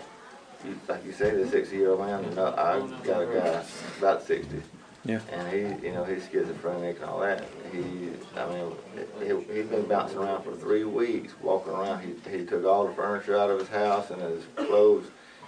you, 0.66 0.78
like 0.88 1.06
you 1.06 1.14
say, 1.14 1.32
the 1.32 1.48
sixty-year-old 1.48 2.00
man, 2.00 2.24
you 2.26 2.32
know, 2.32 2.48
I 2.48 2.80
got 3.06 3.22
a 3.22 3.26
guy 3.26 3.64
about 4.00 4.24
sixty. 4.24 4.62
Yeah. 5.06 5.22
And 5.32 5.48
he, 5.48 5.88
you 5.88 5.94
know, 5.94 6.04
he's 6.04 6.28
schizophrenic 6.30 6.98
and 7.00 7.06
all 7.06 7.22
that. 7.22 7.46
He, 7.72 8.10
I 8.36 8.46
mean, 8.50 8.74
he, 9.20 9.54
he's 9.54 9.68
been 9.68 9.86
bouncing 9.88 10.18
around 10.18 10.44
for 10.44 10.54
three 10.54 10.84
weeks, 10.84 11.34
walking 11.42 11.72
around. 11.72 12.02
He, 12.02 12.38
he 12.38 12.46
took 12.46 12.66
all 12.66 12.86
the 12.88 12.94
furniture 12.94 13.38
out 13.38 13.50
of 13.50 13.60
his 13.60 13.70
house 13.70 14.10
and 14.10 14.22
his 14.22 14.44
clothes, 14.58 15.06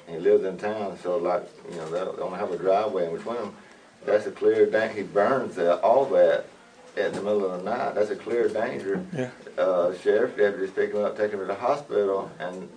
he 0.10 0.18
lives 0.20 0.44
in 0.44 0.58
town. 0.58 0.98
So, 1.02 1.18
like, 1.18 1.48
you 1.70 1.78
know, 1.78 1.90
they 1.90 2.00
don't 2.18 2.38
have 2.38 2.52
a 2.52 2.58
driveway 2.58 3.08
in 3.08 3.16
between 3.16 3.38
them. 3.38 3.56
That's 4.06 4.26
a 4.26 4.32
clear 4.32 4.66
danger. 4.66 4.96
He 4.96 5.04
burns 5.04 5.56
that, 5.56 5.82
all 5.82 6.06
that 6.06 6.46
at 6.98 7.14
the 7.14 7.22
middle 7.22 7.50
of 7.50 7.64
the 7.64 7.70
night. 7.70 7.96
That's 7.96 8.10
a 8.10 8.16
clear 8.16 8.48
danger. 8.48 9.06
Yeah. 9.14 9.30
Uh, 9.58 9.94
sheriff 9.98 10.38
deputies 10.38 10.72
pick 10.72 10.94
him 10.94 11.04
up, 11.04 11.18
take 11.18 11.32
him 11.32 11.40
to 11.40 11.46
the 11.46 11.56
hospital, 11.56 12.32
and 12.40 12.70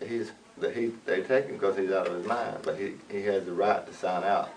he, 0.00 0.06
he's 0.06 0.32
the, 0.58 0.70
he 0.70 0.92
they 1.06 1.22
take 1.22 1.46
him 1.46 1.54
because 1.54 1.76
he's 1.76 1.90
out 1.90 2.06
of 2.06 2.14
his 2.14 2.26
mind. 2.26 2.58
But 2.62 2.78
he 2.78 2.94
he 3.10 3.22
has 3.22 3.44
the 3.44 3.52
right 3.52 3.86
to 3.86 3.92
sign 3.94 4.24
out 4.24 4.50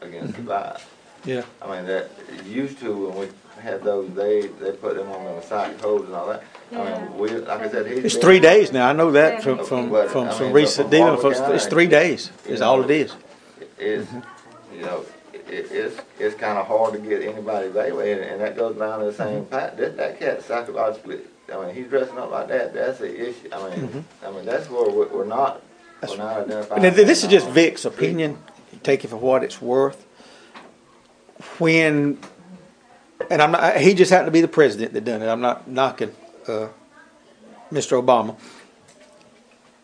against 0.00 0.36
the 0.36 0.42
vice. 0.42 0.84
Yeah. 1.24 1.42
I 1.60 1.70
mean 1.70 1.86
that 1.86 2.10
used 2.46 2.78
to 2.80 3.08
when 3.08 3.18
we 3.18 3.28
had 3.60 3.82
those 3.82 4.10
they 4.14 4.46
they 4.46 4.72
put 4.72 4.96
them 4.96 5.10
on 5.10 5.24
the 5.24 5.42
psych 5.42 5.80
holds 5.80 6.06
and 6.06 6.14
all 6.14 6.28
that. 6.28 6.42
I 6.72 6.76
mean 6.76 7.18
we 7.18 7.30
like 7.30 7.60
I 7.60 7.70
said 7.70 7.86
he's 7.86 8.04
It's 8.04 8.16
three 8.16 8.40
days 8.40 8.72
now. 8.72 8.88
I 8.88 8.92
know 8.92 9.12
that 9.12 9.42
from 9.42 9.64
from 9.64 9.90
But, 9.90 10.10
from 10.10 10.28
I 10.28 10.32
some 10.32 10.46
mean, 10.46 10.54
recent 10.54 10.90
from 10.90 10.90
dealing. 10.90 11.54
It's 11.54 11.66
three 11.66 11.86
days. 11.86 12.30
you 12.46 12.54
Is 12.54 12.60
all 12.60 12.82
it 12.82 12.90
is. 12.90 13.14
It's 13.78 14.06
mm-hmm. 14.08 14.76
you 14.76 14.82
know 14.82 15.04
it, 15.50 15.70
it's 15.70 16.00
it's 16.18 16.34
kind 16.36 16.58
of 16.58 16.66
hard 16.66 16.94
to 16.94 16.98
get 17.00 17.22
anybody 17.22 17.66
evaluated, 17.66 18.28
and 18.28 18.40
that 18.40 18.56
goes 18.56 18.76
down 18.76 19.00
to 19.00 19.06
the 19.06 19.12
same 19.12 19.42
mm-hmm. 19.42 19.50
fact. 19.50 19.76
That 19.76 19.96
that 19.96 20.18
cat 20.18 20.42
psychologically. 20.42 21.20
I 21.52 21.66
mean, 21.66 21.74
he's 21.74 21.88
dressing 21.88 22.16
up 22.16 22.30
like 22.30 22.48
that. 22.48 22.72
That's 22.72 22.98
the 22.98 23.28
issue. 23.28 23.48
I 23.52 23.68
mean, 23.68 23.88
mm-hmm. 23.88 24.26
I 24.26 24.30
mean 24.30 24.44
that's 24.46 24.70
where 24.70 24.88
we're, 24.88 25.08
we're 25.08 25.24
not. 25.24 25.62
That's 26.00 26.12
we're 26.12 26.18
not 26.18 26.38
identifying. 26.38 26.82
Now, 26.82 26.90
this 26.90 27.24
is 27.24 27.28
just 27.28 27.48
Vic's 27.50 27.84
opinion. 27.84 28.38
Take 28.82 29.04
it 29.04 29.08
for 29.08 29.16
what 29.16 29.42
it's 29.42 29.60
worth. 29.60 30.06
When, 31.58 32.18
and 33.30 33.42
I'm 33.42 33.52
not, 33.52 33.76
he 33.78 33.94
just 33.94 34.10
happened 34.10 34.28
to 34.28 34.32
be 34.32 34.40
the 34.40 34.48
president 34.48 34.92
that 34.92 35.04
done 35.04 35.22
it. 35.22 35.26
I'm 35.26 35.40
not 35.40 35.68
knocking 35.68 36.14
uh, 36.46 36.68
Mr. 37.72 38.02
Obama. 38.02 38.36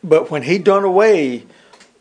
But 0.03 0.31
when 0.31 0.43
he 0.43 0.59
done 0.59 0.85
away 0.85 1.45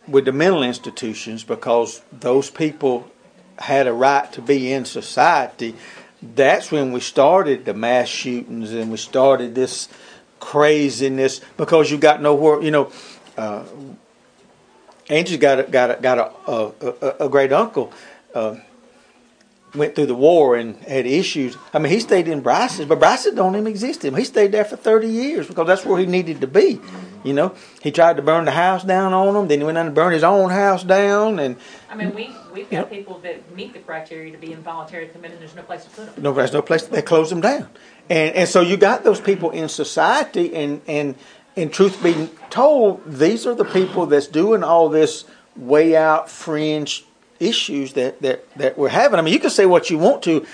with 0.08 0.26
the 0.26 0.32
mental 0.32 0.64
institutions 0.64 1.44
because 1.44 2.02
those 2.12 2.50
people 2.50 3.10
had 3.58 3.88
a 3.88 3.94
right 3.94 4.32
to 4.34 4.42
be 4.42 4.72
in 4.72 4.86
society, 4.86 5.76
that's 6.22 6.72
when 6.72 6.92
we 6.92 7.00
started 7.00 7.66
the 7.66 7.74
mass 7.74 8.08
shootings 8.08 8.74
and 8.74 8.92
we 8.92 8.98
started 8.98 9.56
this 9.56 9.88
craziness 10.40 11.42
because 11.58 11.90
you 11.90 11.98
got 11.98 12.22
nowhere, 12.22 12.62
you 12.62 12.72
know. 12.72 12.92
Uh, 13.38 13.64
Angie's 15.10 15.38
got 15.38 15.60
a, 15.60 15.64
got 15.64 15.92
a, 15.92 16.02
got 16.02 16.18
a, 16.48 16.72
a, 16.82 17.26
a, 17.26 17.30
great 17.30 17.52
uncle. 17.54 17.94
Uh, 18.34 18.56
went 19.76 19.96
through 19.96 20.08
the 20.08 20.16
war 20.16 20.56
and 20.56 20.76
had 20.84 21.06
issues. 21.06 21.58
I 21.74 21.80
mean, 21.80 21.92
he 21.92 22.00
stayed 22.00 22.28
in 22.28 22.42
Bryce's, 22.42 22.86
but 22.86 23.00
Bryce's 23.00 23.34
don't 23.34 23.56
even 23.56 23.68
exist 23.68 24.04
him. 24.04 24.16
He 24.16 24.24
stayed 24.24 24.52
there 24.52 24.66
for 24.66 24.76
thirty 24.76 25.08
years 25.08 25.48
because 25.48 25.68
that's 25.68 25.86
where 25.86 26.00
he 26.00 26.06
needed 26.06 26.42
to 26.42 26.48
be. 26.48 26.80
You 27.24 27.34
know, 27.34 27.56
he 27.82 27.92
tried 27.92 28.18
to 28.18 28.22
burn 28.22 28.46
the 28.46 28.52
house 28.52 28.84
down 28.84 29.14
on 29.14 29.36
him. 29.36 29.48
Then 29.48 29.60
he 29.60 29.66
went 29.66 29.78
on 29.78 29.88
and 29.88 29.96
burned 29.96 30.14
his 30.14 30.24
own 30.24 30.50
house 30.52 30.84
down, 30.84 31.40
and 31.40 31.58
I 31.90 31.96
mean, 31.96 32.14
we, 32.14 32.32
we've 32.54 32.70
got 32.70 32.90
people 32.90 33.20
that 33.20 33.56
meet 33.56 33.74
the 33.74 33.80
criteria 33.80 34.32
to 34.32 34.38
be 34.38 34.54
involuntary 34.54 35.08
committed, 35.08 35.40
there's 35.40 35.56
no 35.56 35.64
place 35.64 35.84
to 35.86 35.90
put 35.90 36.16
them. 36.16 36.24
no, 36.24 36.34
there's 36.34 36.54
no 36.54 36.62
place. 36.62 36.84
They 36.84 37.02
close 37.02 37.30
them 37.30 37.42
down, 37.42 37.70
and 38.10 38.36
and 38.36 38.50
so 38.50 38.62
you 38.62 38.78
got 38.78 39.04
those 39.04 39.20
people 39.20 39.52
in 39.52 39.70
society, 39.70 40.54
and 40.56 40.82
and 40.88 41.16
and 41.58 41.72
truth 41.72 42.02
be 42.04 42.30
told, 42.50 43.02
these 43.06 43.48
are 43.48 43.56
the 43.56 43.66
people 43.66 44.06
that's 44.06 44.28
doing 44.28 44.64
all 44.64 44.90
this 44.90 45.26
way 45.56 45.96
out 45.96 46.30
fringe 46.30 47.06
issues 47.40 47.94
that 47.94 48.22
that 48.22 48.46
that 48.58 48.78
we're 48.78 48.90
having. 48.90 49.20
I 49.20 49.22
mean, 49.22 49.34
you 49.34 49.40
can 49.40 49.50
say 49.50 49.66
what 49.66 49.90
you 49.90 49.98
want 49.98 50.24
to 50.24 50.46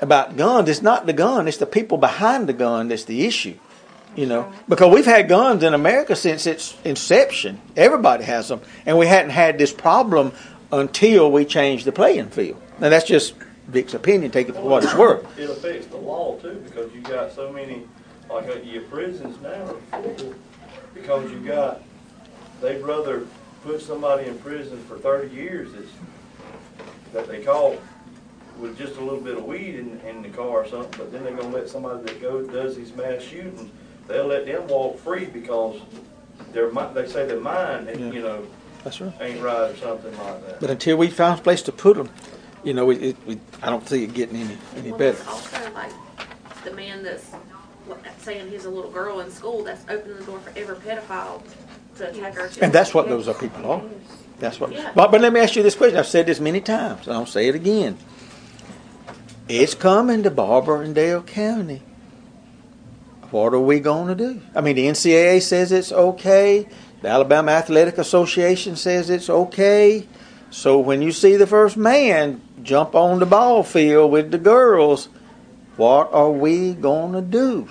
about 0.00 0.36
guns. 0.36 0.68
It's 0.68 0.82
not 0.82 1.06
the 1.06 1.12
gun; 1.12 1.48
it's 1.48 1.56
the 1.58 1.66
people 1.66 1.98
behind 1.98 2.48
the 2.48 2.52
gun 2.52 2.88
that's 2.88 3.04
the 3.04 3.26
issue. 3.26 3.56
You 4.14 4.24
know, 4.24 4.50
because 4.66 4.94
we've 4.94 5.04
had 5.04 5.28
guns 5.28 5.62
in 5.62 5.74
America 5.74 6.16
since 6.16 6.46
its 6.46 6.74
inception. 6.84 7.60
Everybody 7.76 8.24
has 8.24 8.48
them, 8.48 8.62
and 8.86 8.96
we 8.96 9.06
hadn't 9.06 9.32
had 9.32 9.58
this 9.58 9.74
problem 9.74 10.32
until 10.72 11.30
we 11.30 11.44
changed 11.44 11.84
the 11.84 11.92
playing 11.92 12.30
field. 12.30 12.60
And 12.80 12.92
that's 12.92 13.04
just 13.04 13.34
Vic's 13.68 13.92
opinion. 13.92 14.30
Take 14.30 14.48
it 14.48 14.54
for 14.54 14.62
what 14.62 14.84
it's 14.84 14.94
worth. 14.94 15.38
It 15.38 15.50
affects 15.50 15.86
the 15.88 15.98
law 15.98 16.38
too, 16.38 16.62
because 16.64 16.92
you 16.94 17.02
got 17.02 17.32
so 17.32 17.52
many, 17.52 17.82
like 18.30 18.48
uh, 18.48 18.54
your 18.62 18.84
prisons 18.84 19.38
now 19.42 19.76
are 19.92 20.02
full, 20.02 20.34
because 20.94 21.30
you 21.30 21.40
got, 21.40 21.82
they'd 22.62 22.80
rather 22.80 23.26
put 23.64 23.82
somebody 23.82 24.28
in 24.28 24.38
prison 24.38 24.82
for 24.84 24.96
thirty 24.98 25.34
years 25.34 25.72
that's, 25.72 25.90
that 27.16 27.28
they 27.28 27.42
caught 27.42 27.78
with 28.60 28.76
just 28.78 28.96
a 28.96 29.00
little 29.00 29.20
bit 29.20 29.36
of 29.36 29.44
weed 29.44 29.74
in, 29.76 30.00
in 30.06 30.22
the 30.22 30.28
car 30.28 30.48
or 30.48 30.66
something, 30.68 30.92
but 30.98 31.10
then 31.12 31.24
they're 31.24 31.34
gonna 31.34 31.54
let 31.54 31.68
somebody 31.68 32.02
that 32.04 32.20
goes, 32.22 32.46
does 32.48 32.76
these 32.76 32.94
mass 32.94 33.22
shootings, 33.22 33.70
they'll 34.06 34.26
let 34.26 34.46
them 34.46 34.66
walk 34.68 34.98
free 34.98 35.24
because 35.26 35.80
their 36.52 36.70
mi- 36.72 36.86
they 36.94 37.06
say 37.06 37.26
their 37.26 37.40
mind, 37.40 37.88
Yeah. 37.88 37.96
you 38.12 38.22
know, 38.22 38.46
That's 38.84 39.00
right. 39.00 39.12
ain't 39.20 39.42
right 39.42 39.70
or 39.72 39.76
something 39.76 40.16
like 40.18 40.46
that. 40.46 40.60
But 40.60 40.70
until 40.70 40.96
we 40.96 41.08
find 41.08 41.38
a 41.38 41.42
place 41.42 41.62
to 41.62 41.72
put 41.72 41.96
them, 41.96 42.08
you 42.64 42.72
know, 42.74 42.86
we, 42.86 42.96
it, 42.96 43.16
we, 43.26 43.38
I 43.62 43.68
don't 43.70 43.86
see 43.88 44.04
it 44.04 44.14
getting 44.14 44.36
any 44.36 44.56
any 44.76 44.90
Well, 44.90 44.98
better. 44.98 45.16
there's 45.16 45.26
also 45.28 45.72
like 45.74 45.92
the 46.64 46.72
man 46.72 47.02
that's 47.02 47.24
what- 47.86 48.00
saying 48.20 48.50
he's 48.50 48.64
a 48.64 48.70
little 48.70 48.90
girl 48.90 49.20
in 49.20 49.30
school, 49.30 49.64
that's 49.64 49.84
opening 49.90 50.16
the 50.18 50.24
door 50.24 50.38
for 50.40 50.58
every 50.58 50.76
pedophile 50.76 51.42
to 51.98 52.08
attack 52.10 52.38
our 52.38 52.46
children. 52.48 52.64
And 52.64 52.72
that's 52.72 52.92
what 52.94 53.08
those 53.08 53.28
are 53.28 53.34
people 53.34 53.70
are. 53.70 53.82
That's 54.38 54.60
what. 54.60 54.72
Yeah. 54.72 54.92
But, 54.94 55.10
but 55.10 55.20
let 55.20 55.32
me 55.32 55.40
ask 55.40 55.56
you 55.56 55.62
this 55.62 55.74
question. 55.74 55.98
I've 55.98 56.06
said 56.06 56.26
this 56.26 56.40
many 56.40 56.60
times. 56.60 57.06
and 57.06 57.16
I'll 57.16 57.26
say 57.26 57.48
it 57.48 57.54
again. 57.54 57.96
It's 59.48 59.74
coming 59.74 60.22
to 60.24 60.30
Barbour 60.30 60.82
and 60.82 60.94
Dale 60.94 61.22
County. 61.22 61.82
What 63.30 63.54
are 63.54 63.60
we 63.60 63.80
going 63.80 64.08
to 64.08 64.14
do? 64.14 64.40
I 64.54 64.60
mean, 64.60 64.76
the 64.76 64.86
NCAA 64.86 65.42
says 65.42 65.72
it's 65.72 65.92
okay. 65.92 66.68
The 67.02 67.08
Alabama 67.08 67.52
Athletic 67.52 67.98
Association 67.98 68.76
says 68.76 69.10
it's 69.10 69.30
okay. 69.30 70.06
So 70.50 70.78
when 70.78 71.02
you 71.02 71.12
see 71.12 71.36
the 71.36 71.46
first 71.46 71.76
man 71.76 72.40
jump 72.62 72.94
on 72.94 73.18
the 73.18 73.26
ball 73.26 73.62
field 73.62 74.10
with 74.10 74.30
the 74.30 74.38
girls, 74.38 75.08
what 75.76 76.12
are 76.12 76.30
we 76.30 76.72
going 76.72 77.12
to 77.12 77.20
do? 77.20 77.68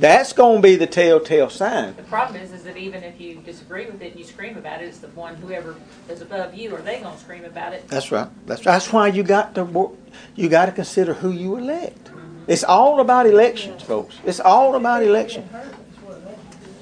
That's 0.00 0.32
going 0.32 0.56
to 0.56 0.62
be 0.62 0.74
the 0.74 0.88
telltale 0.88 1.50
sign. 1.50 1.94
The 1.94 2.02
problem 2.02 2.40
is, 2.42 2.52
is 2.52 2.64
that 2.64 2.76
even 2.76 3.04
if 3.04 3.20
you 3.20 3.36
disagree 3.36 3.86
with 3.86 4.02
it 4.02 4.10
and 4.10 4.18
you 4.18 4.24
scream 4.24 4.56
about 4.56 4.82
it, 4.82 4.86
it's 4.86 4.98
the 4.98 5.06
one, 5.08 5.36
whoever 5.36 5.76
is 6.08 6.20
above 6.20 6.52
you, 6.54 6.74
are 6.74 6.82
they 6.82 7.00
gonna 7.00 7.16
scream 7.16 7.44
about 7.44 7.72
it? 7.74 7.86
That's 7.86 8.10
right. 8.10 8.28
That's 8.46 8.66
right. 8.66 8.72
that's 8.72 8.92
why 8.92 9.06
you 9.06 9.22
got 9.22 9.54
to 9.54 9.64
wor- 9.64 9.92
you 10.34 10.48
got 10.48 10.66
to 10.66 10.72
consider 10.72 11.14
who 11.14 11.30
you 11.30 11.56
elect. 11.56 12.10
It's 12.48 12.64
all 12.64 12.98
about 13.00 13.26
elections, 13.26 13.82
folks. 13.82 14.16
It's 14.24 14.40
all 14.40 14.74
about 14.74 15.02
election. 15.04 15.48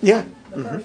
Yeah. 0.01 0.23
hmm 0.55 0.79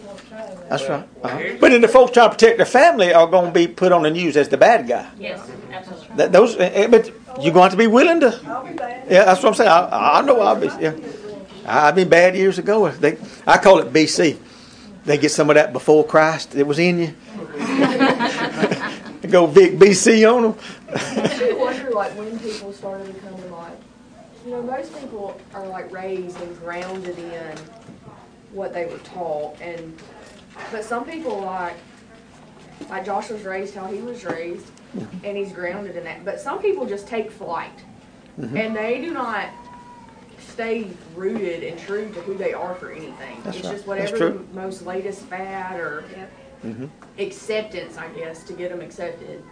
That's 0.70 0.88
right. 0.90 1.08
Uh-huh. 1.24 1.40
But 1.62 1.72
then 1.72 1.82
the 1.82 1.88
folks 1.88 2.12
trying 2.12 2.30
to 2.30 2.36
protect 2.36 2.58
their 2.58 2.66
family 2.66 3.14
are 3.14 3.28
going 3.28 3.48
to 3.48 3.52
be 3.52 3.68
put 3.68 3.92
on 3.94 4.04
the 4.04 4.12
news 4.12 4.36
as 4.36 4.50
the 4.50 4.58
bad 4.58 4.88
guy. 4.88 5.08
Yes, 5.18 5.40
absolutely. 5.72 6.08
That 6.18 6.32
those, 6.34 6.56
eh, 6.58 6.70
eh, 6.74 6.88
but 6.88 7.08
you're 7.42 7.54
going 7.54 7.54
to 7.54 7.62
have 7.62 7.72
to 7.72 7.78
be 7.78 7.88
willing 7.88 8.20
to. 8.20 8.40
Yeah, 9.10 9.24
that's 9.26 9.42
what 9.42 9.50
I'm 9.50 9.56
saying. 9.56 9.70
I, 9.70 10.20
I 10.20 10.22
know 10.22 10.42
I'll 10.42 10.60
be. 10.60 10.68
Yeah, 10.80 10.94
I've 11.68 11.96
been 11.96 12.08
bad 12.08 12.36
years 12.36 12.58
ago. 12.58 12.90
They, 12.90 13.18
I 13.46 13.58
call 13.58 13.80
it 13.80 13.92
BC. 13.92 14.38
They 15.04 15.18
get 15.18 15.32
some 15.32 15.50
of 15.50 15.56
that 15.56 15.74
before 15.74 16.06
Christ 16.06 16.52
that 16.52 16.66
was 16.66 16.80
in 16.80 17.00
you. 17.00 17.14
Go 19.30 19.46
Vic 19.46 19.74
BC 19.74 20.34
on 20.34 20.44
them. 20.44 20.56
I 20.90 21.54
wonder, 21.58 21.92
like, 21.92 22.18
when 22.18 22.40
people 22.40 22.72
started 22.72 23.14
becoming 23.14 23.52
like, 23.52 23.74
you 24.46 24.52
know, 24.52 24.62
most 24.62 24.98
people 24.98 25.40
are 25.54 25.68
like 25.68 25.92
raised 25.92 26.40
and 26.40 26.58
grounded 26.60 27.20
in 27.20 27.58
what 28.54 28.74
they 28.74 28.86
were 28.86 29.00
taught, 29.00 29.60
and 29.60 29.98
but 30.72 30.86
some 30.86 31.04
people 31.04 31.42
like, 31.42 31.76
like 32.90 33.04
Josh 33.06 33.30
was 33.30 33.44
raised 33.44 33.76
how 33.76 33.88
he 33.88 34.02
was 34.02 34.24
raised, 34.24 34.68
and 35.24 35.36
he's 35.36 35.52
grounded 35.52 35.98
in 35.98 36.06
that. 36.06 36.24
But 36.24 36.40
some 36.40 36.62
people 36.62 36.86
just 36.86 37.08
take 37.08 37.30
flight, 37.30 37.78
mm-hmm. 38.40 38.56
and 38.56 38.74
they 38.74 39.02
do 39.02 39.12
not 39.14 39.50
stay 40.58 40.88
rooted 41.16 41.64
and 41.64 41.78
true 41.80 42.10
to 42.12 42.20
who 42.22 42.34
they 42.36 42.52
are 42.52 42.74
for 42.74 42.92
anything. 42.92 43.40
That's 43.44 43.58
it's 43.58 43.66
right. 43.68 43.74
just 43.74 43.86
That's 43.86 43.88
whatever 43.88 44.18
true. 44.18 44.48
the 44.52 44.60
most 44.60 44.88
latest 44.88 45.22
fad 45.26 45.80
or 45.80 46.04
Mhm. 46.66 46.90
acceptance, 47.20 47.96
I 47.96 48.08
guess, 48.08 48.42
to 48.46 48.54
get 48.54 48.70
them 48.72 48.82
accepted. 48.82 49.44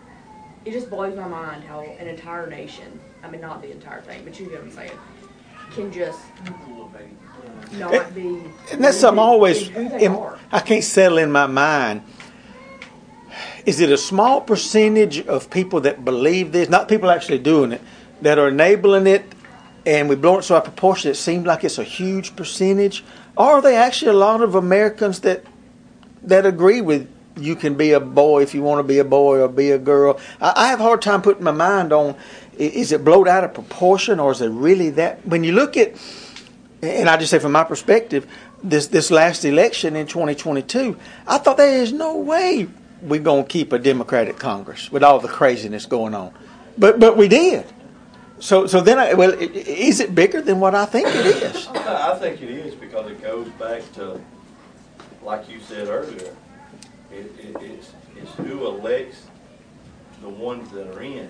It 0.65 0.71
just 0.71 0.89
blows 0.89 1.15
my 1.15 1.27
mind 1.27 1.63
how 1.63 1.81
an 1.81 2.07
entire 2.07 2.47
nation, 2.47 2.99
I 3.23 3.29
mean, 3.29 3.39
not 3.39 3.61
the 3.61 3.69
entire 3.71 4.01
thing, 4.01 4.21
but 4.25 4.39
you 4.39 4.47
get 4.47 4.53
what 4.55 4.63
I'm 4.63 4.71
saying, 4.71 4.91
can 5.75 5.91
just 5.91 6.17
not 7.77 8.15
be. 8.15 8.41
And 8.71 8.83
that's 8.83 8.97
something 8.97 9.19
I 9.19 9.27
always, 9.27 9.67
in 9.67 9.73
who 9.75 9.89
they 9.89 10.05
in- 10.05 10.15
are. 10.15 10.39
I 10.51 10.59
can't 10.61 10.83
settle 10.83 11.19
in 11.19 11.31
my 11.31 11.45
mind. 11.45 12.01
Is 13.67 13.79
it 13.79 13.91
a 13.91 13.97
small 13.97 14.41
percentage 14.41 15.23
of 15.27 15.51
people 15.51 15.81
that 15.81 16.03
believe 16.03 16.51
this, 16.51 16.67
not 16.67 16.87
people 16.87 17.11
actually 17.11 17.37
doing 17.39 17.73
it, 17.73 17.81
that 18.23 18.39
are 18.39 18.47
enabling 18.47 19.05
it, 19.05 19.35
and 19.86 20.10
we 20.10 20.15
blow 20.15 20.39
it 20.39 20.43
so 20.43 20.56
out 20.56 20.67
of 20.67 20.74
proportion 20.74 21.12
it 21.12 21.15
seems 21.15 21.45
like 21.45 21.63
it's 21.63 21.78
a 21.78 21.84
huge 21.84 22.36
percentage? 22.36 23.04
Are 23.38 23.62
they 23.62 23.76
actually 23.76 24.12
a 24.12 24.13
lot 24.13 24.41
of 24.41 24.56
Americans 24.56 25.19
that 25.21 25.43
that 26.24 26.45
agree 26.45 26.82
with 26.82 27.10
you 27.38 27.56
can 27.56 27.76
be 27.76 27.91
a 27.91 28.00
boy 28.00 28.41
if 28.41 28.56
you 28.56 28.62
want 28.62 28.80
to 28.80 28.84
be 28.84 29.00
a 29.00 29.04
boy 29.04 29.39
or 29.39 29.48
be 29.48 29.71
a 29.71 29.78
girl? 29.78 30.19
I, 30.41 30.54
I 30.56 30.67
have 30.67 30.80
a 30.80 30.84
hard 30.84 31.02
time 31.02 31.21
putting 31.21 31.43
my 31.43 31.52
mind 31.52 31.93
on 31.93 32.15
is 32.58 32.91
it 32.91 33.04
blown 33.04 33.28
out 33.28 33.43
of 33.43 33.54
proportion 33.54 34.19
or 34.19 34.32
is 34.32 34.41
it 34.41 34.50
really 34.50 34.89
that? 34.91 35.26
When 35.28 35.43
you 35.43 35.52
look 35.52 35.76
at 35.78 35.93
and 36.82 37.10
I 37.10 37.17
just 37.17 37.32
say 37.32 37.39
from 37.39 37.52
my 37.52 37.63
perspective, 37.63 38.28
this 38.63 38.88
this 38.88 39.12
last 39.12 39.45
election 39.45 39.95
in 39.95 40.08
2022, 40.08 40.98
I 41.28 41.38
thought 41.38 41.58
there 41.58 41.82
is 41.82 41.91
no 41.91 42.17
way 42.17 42.67
we're 43.02 43.21
going 43.21 43.43
to 43.43 43.50
keep 43.50 43.74
a 43.74 43.80
Democratic 43.80 44.39
Congress 44.39 44.91
with 44.91 45.04
all 45.04 45.19
the 45.19 45.28
craziness 45.28 45.86
going 45.86 46.15
on, 46.15 46.34
but 46.78 47.00
but 47.00 47.17
we 47.17 47.28
did. 47.28 47.65
So 48.39 48.67
so 48.67 48.82
then, 48.82 49.00
I, 49.00 49.13
well, 49.13 49.32
is 49.32 50.00
it 50.00 50.13
bigger 50.13 50.41
than 50.41 50.60
what 50.60 50.76
I 50.76 50.86
think 50.86 51.08
it 51.08 51.26
is? 51.26 51.67
I 51.74 52.17
think 52.19 52.41
it 52.41 52.50
is 52.50 52.76
because 52.76 53.10
it 53.10 53.21
goes 53.21 53.48
back 53.50 53.82
to, 53.93 54.19
like 55.24 55.50
you 55.50 55.60
said 55.60 55.88
earlier, 55.88 56.36
it, 57.12 57.32
it, 57.39 57.56
it's, 57.62 57.91
it's 58.17 58.32
who 58.34 58.67
elects 58.67 59.28
the 60.21 60.30
ones 60.30 60.69
that 60.71 60.88
are 60.95 61.02
in. 61.02 61.30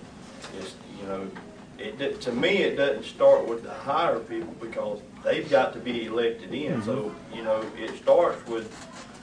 It's, 0.58 0.76
you 1.00 1.08
know, 1.08 1.28
it, 1.78 2.22
to 2.22 2.32
me, 2.32 2.63
it 2.63 2.76
doesn't 2.76 3.04
start 3.04 3.48
with 3.48 3.63
the 3.63 3.74
higher 3.74 4.20
people 4.20 4.54
because 4.60 5.02
they've 5.24 5.50
got 5.50 5.74
to 5.74 5.80
be 5.80 6.06
elected 6.06 6.54
in. 6.54 6.74
Mm-hmm. 6.74 6.86
So, 6.86 7.13
you 7.34 7.44
know, 7.44 7.63
it 7.78 7.96
starts 7.98 8.46
with, 8.48 8.72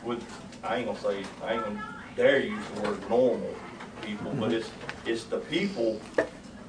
with, 0.04 0.22
I 0.62 0.76
ain't 0.76 0.86
gonna 0.86 0.98
say, 0.98 1.24
I 1.42 1.54
ain't 1.54 1.64
gonna 1.64 1.94
dare 2.16 2.40
use 2.40 2.64
the 2.74 2.82
word 2.82 3.10
normal 3.10 3.54
people, 4.02 4.32
but 4.32 4.50
mm-hmm. 4.50 4.58
it's, 4.58 4.70
it's 5.06 5.24
the 5.24 5.38
people, 5.38 6.00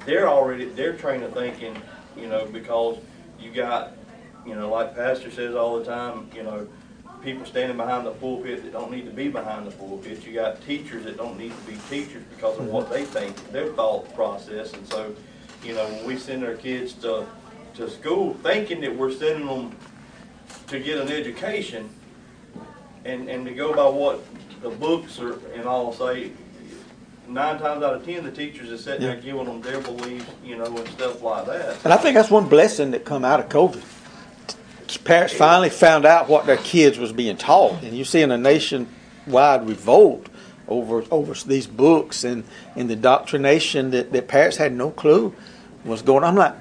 they're 0.05 0.27
already, 0.27 0.65
they're 0.65 0.93
trained 0.93 1.23
of 1.23 1.33
thinking, 1.33 1.75
you 2.17 2.27
know, 2.27 2.45
because 2.45 2.97
you 3.39 3.51
got, 3.51 3.93
you 4.45 4.55
know, 4.55 4.69
like 4.69 4.95
Pastor 4.95 5.31
says 5.31 5.55
all 5.55 5.79
the 5.79 5.85
time, 5.85 6.29
you 6.35 6.43
know, 6.43 6.67
people 7.23 7.45
standing 7.45 7.77
behind 7.77 8.05
the 8.05 8.11
pulpit 8.11 8.63
that 8.63 8.73
don't 8.73 8.91
need 8.91 9.05
to 9.05 9.11
be 9.11 9.29
behind 9.29 9.65
the 9.65 9.71
pulpit. 9.71 10.25
You 10.25 10.33
got 10.33 10.61
teachers 10.61 11.05
that 11.05 11.17
don't 11.17 11.37
need 11.37 11.53
to 11.57 11.71
be 11.71 11.77
teachers 11.89 12.23
because 12.35 12.59
of 12.59 12.67
what 12.67 12.89
they 12.89 13.05
think, 13.05 13.51
their 13.51 13.69
thought 13.69 14.13
process. 14.13 14.73
And 14.73 14.85
so, 14.87 15.15
you 15.63 15.73
know, 15.73 15.85
when 15.85 16.05
we 16.05 16.17
send 16.17 16.43
our 16.43 16.55
kids 16.55 16.93
to, 16.95 17.25
to 17.75 17.89
school 17.89 18.33
thinking 18.35 18.81
that 18.81 18.95
we're 18.95 19.11
sending 19.11 19.47
them 19.47 19.75
to 20.67 20.79
get 20.79 20.97
an 20.97 21.09
education 21.09 21.89
and, 23.05 23.29
and 23.29 23.45
to 23.45 23.53
go 23.53 23.73
by 23.73 23.87
what 23.87 24.23
the 24.61 24.69
books 24.69 25.19
are 25.19 25.39
and 25.53 25.65
all 25.65 25.93
say, 25.93 26.31
nine 27.27 27.59
times 27.59 27.83
out 27.83 27.95
of 27.95 28.05
ten, 28.05 28.23
the 28.23 28.31
teachers 28.31 28.71
are 28.71 28.77
sitting 28.77 29.01
there 29.01 29.15
giving 29.15 29.45
them 29.45 29.61
their 29.61 29.79
beliefs, 29.79 30.25
you 30.43 30.55
know, 30.55 30.65
and 30.65 30.87
stuff 30.89 31.21
like 31.21 31.45
that. 31.45 31.83
And 31.83 31.93
I 31.93 31.97
think 31.97 32.15
that's 32.15 32.29
one 32.29 32.47
blessing 32.47 32.91
that 32.91 33.05
come 33.05 33.25
out 33.25 33.39
of 33.39 33.49
COVID. 33.49 33.83
Parents 35.03 35.33
finally 35.33 35.69
found 35.69 36.05
out 36.05 36.29
what 36.29 36.45
their 36.45 36.57
kids 36.57 36.99
was 36.99 37.11
being 37.11 37.35
taught, 37.37 37.81
and 37.83 37.97
you 37.97 38.05
see 38.05 38.21
in 38.21 38.31
a 38.31 38.37
nationwide 38.37 39.67
revolt 39.67 40.27
over 40.67 41.03
over 41.11 41.33
these 41.47 41.67
books 41.67 42.23
and 42.23 42.43
and 42.75 42.89
the 42.89 42.95
doctrination 42.95 43.91
that, 43.91 44.11
that 44.11 44.27
parents 44.27 44.57
had 44.57 44.71
no 44.73 44.91
clue 44.91 45.33
was 45.83 46.01
going. 46.01 46.23
on. 46.23 46.29
I'm 46.29 46.35
like, 46.35 46.55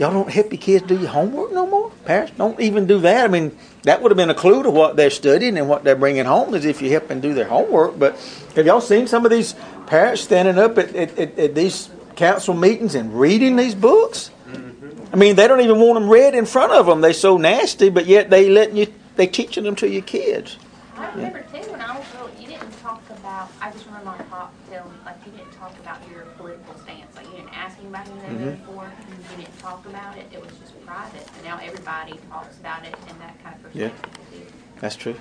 y'all 0.00 0.10
don't 0.10 0.30
help 0.30 0.50
your 0.50 0.60
kids 0.60 0.86
do 0.86 0.98
your 0.98 1.10
homework 1.10 1.52
no 1.52 1.66
more. 1.66 1.90
Parents 2.06 2.32
don't 2.38 2.58
even 2.58 2.86
do 2.86 3.00
that. 3.00 3.22
I 3.22 3.28
mean, 3.28 3.56
that 3.82 4.00
would 4.00 4.10
have 4.10 4.16
been 4.16 4.30
a 4.30 4.34
clue 4.34 4.62
to 4.62 4.70
what 4.70 4.96
they're 4.96 5.10
studying 5.10 5.58
and 5.58 5.68
what 5.68 5.84
they're 5.84 5.94
bringing 5.94 6.24
home 6.24 6.54
is 6.54 6.64
if 6.64 6.80
you 6.80 6.90
help 6.90 7.08
them 7.08 7.20
do 7.20 7.34
their 7.34 7.44
homework. 7.44 7.98
But 7.98 8.18
have 8.56 8.64
y'all 8.64 8.80
seen 8.80 9.06
some 9.06 9.26
of 9.26 9.30
these 9.30 9.54
parents 9.86 10.22
standing 10.22 10.58
up 10.58 10.78
at, 10.78 10.94
at, 10.96 11.18
at, 11.18 11.38
at 11.38 11.54
these 11.54 11.90
council 12.16 12.54
meetings 12.54 12.94
and 12.94 13.20
reading 13.20 13.56
these 13.56 13.74
books? 13.74 14.30
Mm-hmm. 14.48 15.12
I 15.12 15.16
mean, 15.16 15.36
they 15.36 15.46
don't 15.46 15.60
even 15.60 15.78
want 15.78 16.00
them 16.00 16.08
read 16.08 16.34
in 16.34 16.46
front 16.46 16.72
of 16.72 16.86
them. 16.86 17.02
They're 17.02 17.12
so 17.12 17.36
nasty, 17.36 17.90
but 17.90 18.06
yet 18.06 18.30
they 18.30 18.48
letting 18.48 18.78
you, 18.78 18.86
they 19.16 19.26
teaching 19.26 19.64
them 19.64 19.76
to 19.76 19.88
your 19.88 20.02
kids. 20.02 20.56
I 20.96 21.10
remember 21.10 21.42
too 21.42 21.70
when 21.70 21.82
I 21.82 21.98
was 21.98 22.06
little, 22.14 22.30
you 22.40 22.48
didn't 22.48 22.72
talk 22.80 23.02
about. 23.10 23.50
I 23.60 23.70
just 23.70 23.84
remember 23.84 24.06
my 24.06 24.18
pop 24.24 24.54
telling 24.70 24.90
me 24.92 24.98
like 25.04 25.16
you 25.26 25.32
didn't 25.32 25.52
talk 25.52 25.76
about 28.02 28.40
your 28.40 28.56
political 28.56 28.64
stance. 28.64 28.68
Like 28.68 28.80
you 28.80 28.84
didn't 28.84 28.84
ask 28.84 29.08
anybody 29.08 29.12
who 29.12 29.22
they 29.22 29.26
voted 29.26 29.26
for. 29.26 29.30
You 29.30 29.36
didn't 29.44 29.58
talk 29.58 29.70
talk 29.70 29.86
about 29.86 30.16
it. 30.18 30.26
It 30.32 30.40
was 30.40 30.50
just 30.58 30.86
private. 30.86 31.26
And 31.36 31.44
now 31.44 31.58
everybody 31.62 32.14
talks 32.30 32.56
about 32.58 32.84
it 32.84 32.94
and 33.08 33.20
that 33.20 33.42
kind 33.42 33.64
of 33.64 33.74
Yeah. 33.74 33.88
perspective. 33.90 34.52
That's 34.80 34.96
true. 34.96 35.16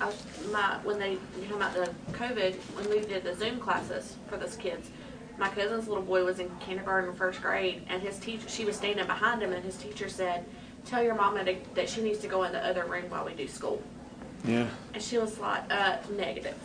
I 0.00 0.06
was, 0.06 0.24
my, 0.52 0.78
when 0.84 0.98
they, 0.98 1.12
you 1.40 1.48
know 1.50 1.56
about 1.56 1.74
the 1.74 1.92
COVID, 2.12 2.54
when 2.76 2.88
we 2.88 3.00
did 3.00 3.24
the 3.24 3.34
Zoom 3.34 3.58
classes 3.58 4.16
for 4.28 4.36
those 4.36 4.54
kids, 4.56 4.90
my 5.38 5.48
cousin's 5.48 5.88
little 5.88 6.04
boy 6.04 6.24
was 6.24 6.38
in 6.38 6.50
kindergarten, 6.60 7.14
first 7.14 7.42
grade, 7.42 7.82
and 7.88 8.02
his 8.02 8.18
teacher, 8.18 8.48
she 8.48 8.64
was 8.64 8.76
standing 8.76 9.06
behind 9.06 9.42
him, 9.42 9.52
and 9.52 9.64
his 9.64 9.76
teacher 9.76 10.08
said, 10.08 10.44
"Tell 10.84 11.02
your 11.02 11.14
mama 11.14 11.44
to, 11.44 11.56
that 11.74 11.88
she 11.88 12.00
needs 12.00 12.18
to 12.20 12.28
go 12.28 12.42
in 12.44 12.52
the 12.52 12.64
other 12.64 12.84
room 12.84 13.04
while 13.08 13.24
we 13.24 13.34
do 13.34 13.46
school." 13.48 13.82
Yeah. 14.44 14.66
And 14.94 15.02
she 15.02 15.18
was 15.18 15.38
like, 15.38 15.62
"Uh, 15.72 15.98
negative." 16.16 16.56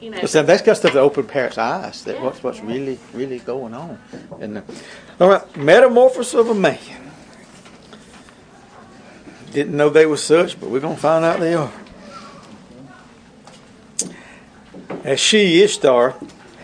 You 0.00 0.10
know. 0.10 0.20
But 0.20 0.30
see, 0.30 0.42
that's 0.42 0.62
got 0.62 0.76
stuff 0.76 0.92
to 0.92 1.00
open 1.00 1.26
parents' 1.26 1.58
eyes. 1.58 2.04
That 2.04 2.16
Yeah. 2.16 2.24
what's 2.24 2.42
what's 2.42 2.60
really 2.60 2.98
really 3.14 3.38
going 3.38 3.74
on. 3.74 3.98
And 4.40 4.58
uh, 4.58 4.62
all 5.20 5.28
right, 5.28 5.56
metamorphosis 5.56 6.34
of 6.34 6.50
a 6.50 6.54
man. 6.54 6.78
Didn't 9.52 9.76
know 9.76 9.88
they 9.88 10.04
were 10.06 10.18
such, 10.18 10.60
but 10.60 10.68
we're 10.68 10.80
gonna 10.80 10.96
find 10.96 11.24
out 11.24 11.40
they 11.40 11.54
are. 11.54 11.72
As 15.02 15.18
she 15.18 15.62
Ishtar 15.62 16.14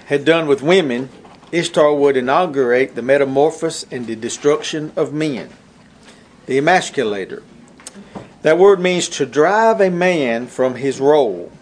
had 0.07 0.25
done 0.25 0.47
with 0.47 0.63
women, 0.63 1.09
Ishtar 1.53 1.95
would 1.95 2.17
inaugurate 2.17 2.95
the 2.95 3.03
metamorphosis 3.03 3.87
and 3.91 4.07
the 4.07 4.17
destruction 4.17 4.93
of 4.97 5.13
men. 5.13 5.49
The 6.47 6.59
emasculator. 6.59 7.43
That 8.43 8.59
word 8.59 8.81
means 8.81 9.09
to 9.11 9.25
drive 9.25 9.81
a 9.81 9.91
man 9.91 10.49
from 10.49 10.75
his 10.75 11.01
role 11.01 11.53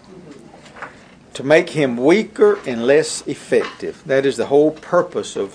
to 1.35 1.45
make 1.45 1.71
him 1.71 1.97
weaker 1.97 2.59
and 2.67 2.87
less 2.87 3.27
effective. 3.27 4.03
That 4.05 4.27
is 4.27 4.37
the 4.37 4.47
whole 4.47 4.73
purpose 4.73 5.37
of, 5.37 5.55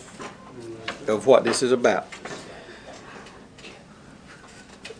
of 1.07 1.27
what 1.27 1.43
this 1.43 1.61
is 1.61 1.71
about. 1.71 2.07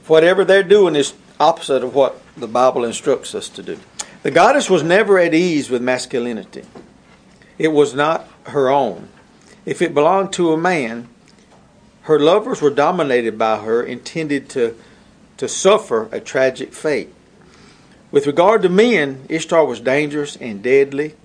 Whatever 0.08 0.46
they're 0.46 0.64
doing 0.64 0.96
is 0.96 1.14
opposite 1.40 1.84
of 1.84 1.96
what 1.96 2.22
the 2.38 2.48
Bible 2.48 2.84
instructs 2.84 3.34
us 3.34 3.50
to 3.50 3.64
do. 3.64 3.80
The 4.24 4.32
goddess 4.32 4.70
was 4.70 4.84
never 4.84 5.18
at 5.18 5.34
ease 5.34 5.70
with 5.70 5.82
masculinity. 5.82 6.64
It 7.58 7.70
was 7.70 7.94
not 7.94 8.28
her 8.48 8.70
own. 8.70 9.10
If 9.66 9.82
it 9.82 9.94
belonged 9.94 10.34
to 10.34 10.52
a 10.52 10.58
man, 10.58 11.10
her 12.02 12.20
lovers 12.20 12.62
were 12.62 12.70
dominated 12.70 13.38
by 13.38 13.58
her, 13.58 13.82
intended 13.82 14.48
to, 14.50 14.78
to 15.38 15.48
suffer 15.48 16.08
a 16.12 16.20
tragic 16.20 16.72
fate. 16.72 17.14
With 18.12 18.28
regard 18.28 18.62
to 18.62 18.70
men, 18.70 19.26
Ishtar 19.30 19.66
was 19.66 19.80
dangerous 19.80 20.36
and 20.38 20.62
deadly. 20.62 21.16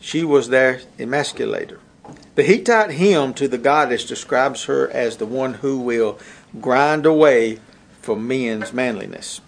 She 0.00 0.24
was 0.24 0.48
their 0.48 0.80
emasculator. 0.98 1.78
The 2.34 2.42
Hittite 2.42 2.92
hymn 2.92 3.34
to 3.34 3.46
the 3.48 3.58
goddess 3.58 4.04
describes 4.04 4.64
her 4.64 4.90
as 4.90 5.16
the 5.16 5.26
one 5.26 5.54
who 5.54 5.78
will 5.78 6.18
grind 6.60 7.06
away 7.06 7.58
from 8.00 8.26
men's 8.26 8.72
manliness. 8.72 9.40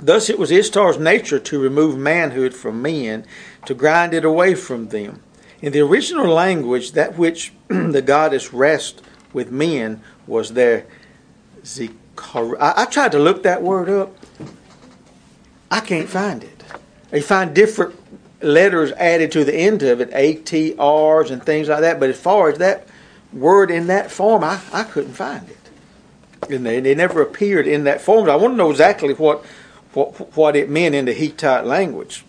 Thus, 0.00 0.30
it 0.30 0.38
was 0.38 0.50
Ishtar's 0.50 0.98
nature 0.98 1.38
to 1.38 1.60
remove 1.60 1.98
manhood 1.98 2.54
from 2.54 2.80
men, 2.80 3.26
to 3.66 3.74
grind 3.74 4.14
it 4.14 4.24
away 4.24 4.54
from 4.54 4.88
them. 4.88 5.22
In 5.60 5.72
the 5.72 5.80
original 5.80 6.28
language, 6.28 6.92
that 6.92 7.18
which 7.18 7.52
the 7.68 8.00
goddess 8.00 8.52
rest 8.52 9.02
with 9.32 9.50
men 9.50 10.00
was 10.26 10.54
their 10.54 10.86
zikar. 11.64 12.56
I, 12.58 12.82
I 12.82 12.84
tried 12.86 13.12
to 13.12 13.18
look 13.18 13.42
that 13.42 13.62
word 13.62 13.90
up. 13.90 14.16
I 15.70 15.80
can't 15.80 16.08
find 16.08 16.42
it. 16.42 16.64
You 17.12 17.22
find 17.22 17.54
different 17.54 17.96
letters 18.42 18.92
added 18.92 19.32
to 19.32 19.44
the 19.44 19.54
end 19.54 19.82
of 19.82 20.00
it, 20.00 20.10
ATRs 20.10 21.30
and 21.30 21.42
things 21.42 21.68
like 21.68 21.80
that. 21.80 22.00
But 22.00 22.10
as 22.10 22.20
far 22.20 22.48
as 22.48 22.58
that 22.58 22.88
word 23.32 23.70
in 23.70 23.86
that 23.88 24.10
form, 24.10 24.42
I, 24.42 24.60
I 24.72 24.84
couldn't 24.84 25.14
find 25.14 25.48
it. 25.48 25.56
And 26.52 26.64
they, 26.64 26.80
they 26.80 26.94
never 26.94 27.22
appeared 27.22 27.66
in 27.66 27.84
that 27.84 28.00
form. 28.00 28.28
I 28.28 28.36
want 28.36 28.54
to 28.54 28.56
know 28.56 28.70
exactly 28.70 29.14
what, 29.14 29.44
what, 29.92 30.36
what 30.36 30.56
it 30.56 30.70
meant 30.70 30.94
in 30.94 31.04
the 31.04 31.12
Hittite 31.12 31.64
language. 31.64 32.24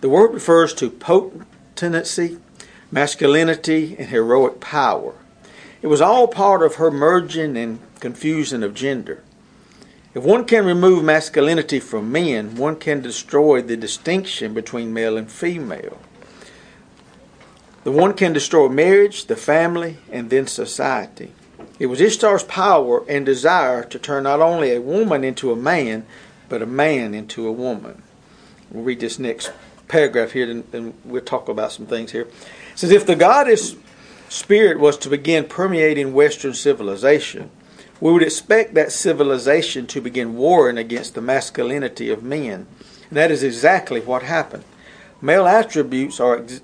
The 0.00 0.08
word 0.08 0.32
refers 0.32 0.74
to 0.74 0.90
potency, 0.90 2.38
masculinity, 2.90 3.94
and 3.98 4.08
heroic 4.08 4.60
power. 4.60 5.14
It 5.80 5.86
was 5.86 6.00
all 6.00 6.26
part 6.28 6.62
of 6.62 6.76
her 6.76 6.90
merging 6.90 7.56
and 7.56 7.80
confusion 8.00 8.62
of 8.62 8.74
gender. 8.74 9.22
If 10.14 10.22
one 10.22 10.44
can 10.44 10.66
remove 10.66 11.02
masculinity 11.02 11.80
from 11.80 12.12
men, 12.12 12.56
one 12.56 12.76
can 12.76 13.00
destroy 13.00 13.62
the 13.62 13.76
distinction 13.76 14.52
between 14.52 14.92
male 14.92 15.16
and 15.16 15.30
female. 15.30 15.98
The 17.84 17.92
one 17.92 18.12
can 18.12 18.32
destroy 18.32 18.68
marriage, 18.68 19.26
the 19.26 19.36
family, 19.36 19.96
and 20.10 20.28
then 20.28 20.46
society. 20.46 21.32
It 21.78 21.86
was 21.86 22.00
Ishtar's 22.00 22.44
power 22.44 23.04
and 23.08 23.24
desire 23.24 23.82
to 23.84 23.98
turn 23.98 24.24
not 24.24 24.40
only 24.40 24.72
a 24.72 24.80
woman 24.80 25.24
into 25.24 25.50
a 25.50 25.56
man, 25.56 26.06
but 26.48 26.62
a 26.62 26.66
man 26.66 27.14
into 27.14 27.46
a 27.46 27.52
woman. 27.52 28.02
We'll 28.70 28.84
read 28.84 29.00
this 29.00 29.18
next 29.18 29.50
paragraph 29.88 30.32
here, 30.32 30.48
and, 30.48 30.94
we'll 31.04 31.22
talk 31.22 31.48
about 31.48 31.72
some 31.72 31.86
things 31.86 32.12
here. 32.12 32.22
It 32.22 32.78
says, 32.78 32.90
If 32.90 33.06
the 33.06 33.16
goddess 33.16 33.76
spirit 34.28 34.78
was 34.78 34.96
to 34.98 35.08
begin 35.08 35.44
permeating 35.44 36.12
Western 36.12 36.54
civilization, 36.54 37.50
we 38.02 38.10
would 38.10 38.22
expect 38.24 38.74
that 38.74 38.90
civilization 38.90 39.86
to 39.86 40.00
begin 40.00 40.34
warring 40.34 40.76
against 40.76 41.14
the 41.14 41.20
masculinity 41.20 42.10
of 42.10 42.20
men. 42.20 42.66
And 43.08 43.16
that 43.16 43.30
is 43.30 43.44
exactly 43.44 44.00
what 44.00 44.24
happened. 44.24 44.64
Male 45.20 45.46
attributes 45.46 46.18
are 46.18 46.38
ex- 46.38 46.62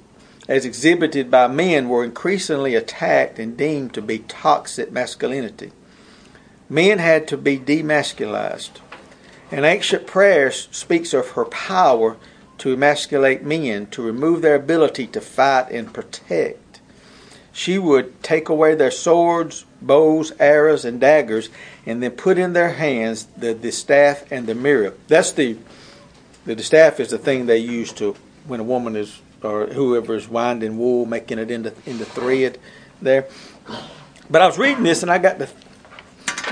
as 0.49 0.65
exhibited 0.65 1.31
by 1.31 1.47
men 1.47 1.89
were 1.89 2.03
increasingly 2.03 2.75
attacked 2.75 3.39
and 3.39 3.57
deemed 3.57 3.95
to 3.95 4.03
be 4.03 4.19
toxic 4.19 4.91
masculinity. 4.91 5.71
Men 6.69 6.99
had 6.99 7.29
to 7.29 7.37
be 7.37 7.57
demasculized. 7.57 8.81
And 9.53 9.65
ancient 9.65 10.09
prayer 10.09 10.51
speaks 10.51 11.15
of 11.15 11.31
her 11.31 11.45
power 11.45 12.17
to 12.59 12.73
emasculate 12.73 13.45
men, 13.45 13.87
to 13.93 14.03
remove 14.03 14.43
their 14.43 14.57
ability 14.57 15.07
to 15.07 15.21
fight 15.21 15.71
and 15.71 15.95
protect. 15.95 16.68
She 17.59 17.77
would 17.77 18.23
take 18.23 18.49
away 18.49 18.77
their 18.77 18.93
swords, 18.93 19.65
bows, 19.83 20.33
arrows, 20.39 20.85
and 20.85 21.01
daggers, 21.01 21.49
and 21.85 22.01
then 22.01 22.13
put 22.13 22.39
in 22.39 22.53
their 22.53 22.71
hands 22.71 23.27
the, 23.37 23.53
the 23.53 23.73
staff 23.73 24.31
and 24.31 24.47
the 24.47 24.55
mirror. 24.55 24.95
That's 25.09 25.33
the, 25.33 25.59
the 26.47 26.55
the 26.55 26.63
staff 26.63 27.01
is 27.01 27.11
the 27.11 27.19
thing 27.19 27.47
they 27.47 27.59
use 27.59 27.93
to 27.95 28.15
when 28.47 28.61
a 28.61 28.63
woman 28.63 28.95
is 28.95 29.21
or 29.43 29.67
whoever 29.67 30.15
is 30.15 30.29
winding 30.29 30.79
wool, 30.79 31.05
making 31.05 31.41
it 31.41 31.51
into 31.51 31.75
into 31.85 32.05
thread 32.05 32.59
there. 33.03 33.27
But 34.31 34.41
I 34.41 34.47
was 34.47 34.57
reading 34.57 34.85
this 34.85 35.03
and 35.03 35.11
I 35.11 35.19
got 35.19 35.41
the 35.41 35.51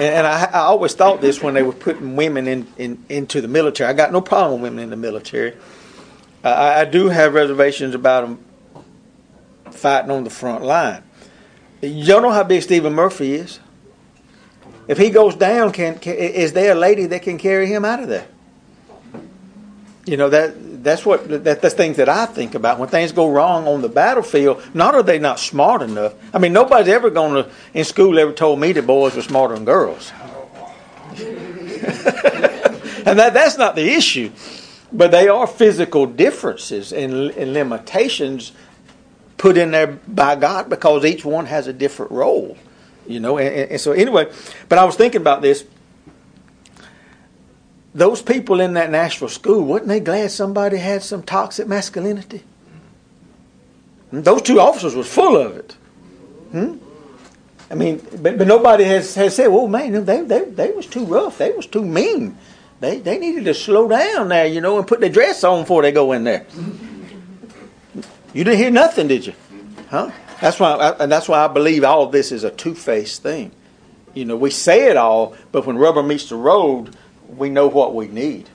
and 0.00 0.26
I, 0.26 0.46
I 0.46 0.58
always 0.62 0.94
thought 0.94 1.20
this 1.20 1.40
when 1.40 1.54
they 1.54 1.62
were 1.62 1.72
putting 1.72 2.16
women 2.16 2.48
in, 2.48 2.66
in 2.78 3.04
into 3.08 3.40
the 3.40 3.46
military. 3.46 3.88
I 3.88 3.92
got 3.92 4.10
no 4.10 4.20
problem 4.20 4.60
with 4.60 4.72
women 4.72 4.82
in 4.82 4.90
the 4.90 4.96
military. 4.96 5.54
I, 6.42 6.80
I 6.80 6.84
do 6.84 7.10
have 7.10 7.32
reservations 7.32 7.94
about 7.94 8.22
them 8.22 8.45
fighting 9.76 10.10
on 10.10 10.24
the 10.24 10.30
front 10.30 10.64
line. 10.64 11.02
You 11.82 12.20
know 12.20 12.30
how 12.30 12.42
big 12.42 12.62
Stephen 12.62 12.94
Murphy 12.94 13.34
is. 13.34 13.60
If 14.88 14.98
he 14.98 15.10
goes 15.10 15.34
down, 15.34 15.72
can, 15.72 15.98
can 15.98 16.14
is 16.14 16.52
there 16.52 16.72
a 16.72 16.74
lady 16.74 17.06
that 17.06 17.22
can 17.22 17.38
carry 17.38 17.66
him 17.66 17.84
out 17.84 18.00
of 18.00 18.08
there? 18.08 18.26
You 20.06 20.16
know 20.16 20.30
that 20.30 20.84
that's 20.84 21.04
what 21.04 21.28
that, 21.28 21.60
that's 21.60 21.74
things 21.74 21.96
that 21.96 22.08
I 22.08 22.26
think 22.26 22.54
about 22.54 22.78
when 22.78 22.88
things 22.88 23.10
go 23.10 23.28
wrong 23.28 23.66
on 23.66 23.82
the 23.82 23.88
battlefield. 23.88 24.62
Not 24.72 24.94
are 24.94 25.02
they 25.02 25.18
not 25.18 25.40
smart 25.40 25.82
enough. 25.82 26.14
I 26.32 26.38
mean, 26.38 26.52
nobody's 26.52 26.86
ever 26.86 27.10
going 27.10 27.42
to 27.42 27.50
in 27.74 27.84
school 27.84 28.16
ever 28.20 28.32
told 28.32 28.60
me 28.60 28.70
that 28.72 28.86
boys 28.86 29.16
were 29.16 29.22
smarter 29.22 29.54
than 29.54 29.64
girls, 29.64 30.12
and 31.10 33.18
that 33.18 33.34
that's 33.34 33.58
not 33.58 33.74
the 33.74 33.94
issue. 33.94 34.30
But 34.92 35.10
they 35.10 35.26
are 35.26 35.48
physical 35.48 36.06
differences 36.06 36.92
and, 36.92 37.32
and 37.32 37.52
limitations 37.52 38.52
put 39.36 39.56
in 39.56 39.70
there 39.70 39.86
by 39.86 40.36
God 40.36 40.68
because 40.68 41.04
each 41.04 41.24
one 41.24 41.46
has 41.46 41.66
a 41.66 41.72
different 41.72 42.12
role, 42.12 42.56
you 43.06 43.20
know. 43.20 43.38
And, 43.38 43.70
and, 43.72 43.80
so 43.80 43.92
anyway, 43.92 44.30
but 44.68 44.78
I 44.78 44.84
was 44.84 44.96
thinking 44.96 45.20
about 45.20 45.42
this. 45.42 45.64
Those 47.94 48.20
people 48.20 48.60
in 48.60 48.74
that 48.74 48.90
Nashville 48.90 49.28
school, 49.28 49.62
wasn't 49.62 49.88
they 49.88 50.00
glad 50.00 50.30
somebody 50.30 50.76
had 50.76 51.02
some 51.02 51.22
toxic 51.22 51.66
masculinity? 51.66 52.42
Those 54.12 54.42
two 54.42 54.60
officers 54.60 54.94
was 54.94 55.08
full 55.08 55.36
of 55.36 55.56
it. 55.56 55.76
Hmm? 56.52 56.76
I 57.70 57.74
mean, 57.74 58.00
but, 58.22 58.38
but 58.38 58.46
nobody 58.46 58.84
has, 58.84 59.14
has 59.16 59.34
said, 59.34 59.48
"Well, 59.48 59.66
man, 59.66 60.04
they, 60.04 60.22
they 60.22 60.44
they 60.44 60.70
was 60.70 60.86
too 60.86 61.04
rough. 61.04 61.38
They 61.38 61.52
was 61.52 61.66
too 61.66 61.84
mean. 61.84 62.38
They 62.80 63.00
they 63.00 63.18
needed 63.18 63.44
to 63.46 63.54
slow 63.54 63.88
down 63.88 64.28
there, 64.28 64.46
you 64.46 64.60
know, 64.60 64.78
and 64.78 64.86
put 64.86 65.00
their 65.00 65.10
dress 65.10 65.42
on 65.42 65.62
before 65.62 65.82
they 65.82 65.92
go 65.92 66.12
in 66.12 66.24
there." 66.24 66.46
You 68.36 68.44
didn't 68.44 68.58
hear 68.58 68.70
nothing, 68.70 69.08
did 69.08 69.26
you? 69.26 69.32
Huh? 69.88 70.10
That's 70.42 70.60
why, 70.60 70.72
I, 70.72 71.02
and 71.02 71.10
that's 71.10 71.26
why 71.26 71.42
I 71.42 71.48
believe 71.48 71.84
all 71.84 72.02
of 72.02 72.12
this 72.12 72.32
is 72.32 72.44
a 72.44 72.50
two-faced 72.50 73.22
thing. 73.22 73.50
You 74.12 74.26
know, 74.26 74.36
we 74.36 74.50
say 74.50 74.90
it 74.90 74.98
all, 74.98 75.34
but 75.52 75.64
when 75.64 75.78
rubber 75.78 76.02
meets 76.02 76.28
the 76.28 76.36
road, 76.36 76.94
we 77.28 77.48
know 77.48 77.66
what 77.66 77.94
we 77.94 78.08
need. 78.08 78.50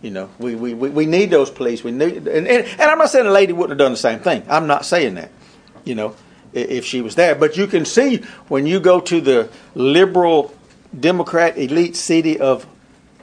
You 0.00 0.12
know, 0.12 0.30
we, 0.38 0.54
we, 0.54 0.72
we, 0.72 1.04
need 1.04 1.28
those 1.28 1.50
police. 1.50 1.84
We 1.84 1.90
need, 1.90 2.26
and, 2.26 2.48
and, 2.48 2.64
and 2.66 2.80
I'm 2.80 2.96
not 2.96 3.10
saying 3.10 3.26
the 3.26 3.30
lady 3.30 3.52
wouldn't 3.52 3.78
have 3.78 3.84
done 3.84 3.92
the 3.92 3.98
same 3.98 4.20
thing. 4.20 4.44
I'm 4.48 4.66
not 4.66 4.86
saying 4.86 5.16
that. 5.16 5.30
You 5.84 5.94
know, 5.94 6.16
if 6.54 6.86
she 6.86 7.02
was 7.02 7.14
there. 7.14 7.34
But 7.34 7.58
you 7.58 7.66
can 7.66 7.84
see 7.84 8.22
when 8.48 8.64
you 8.64 8.80
go 8.80 8.98
to 8.98 9.20
the 9.20 9.50
liberal 9.74 10.54
Democrat 10.98 11.58
elite 11.58 11.96
city 11.96 12.40
of 12.40 12.66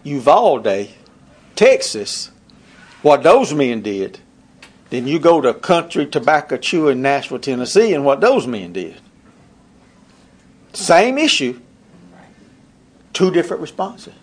Uvalde, 0.03 0.89
Texas, 1.55 2.29
what 3.01 3.23
those 3.23 3.55
men 3.55 3.81
did. 3.81 4.19
Then 4.89 5.07
you 5.07 5.19
go 5.19 5.41
to 5.41 5.53
country 5.53 6.05
tobacco 6.05 6.57
chew 6.57 6.89
in 6.89 7.01
Nashville, 7.01 7.39
Tennessee, 7.39 7.93
and 7.93 8.05
what 8.05 8.21
those 8.21 8.45
men 8.45 8.73
did. 8.73 8.99
Same 10.73 11.17
issue, 11.17 11.59
two 13.13 13.31
different 13.31 13.61
responses 13.61 14.13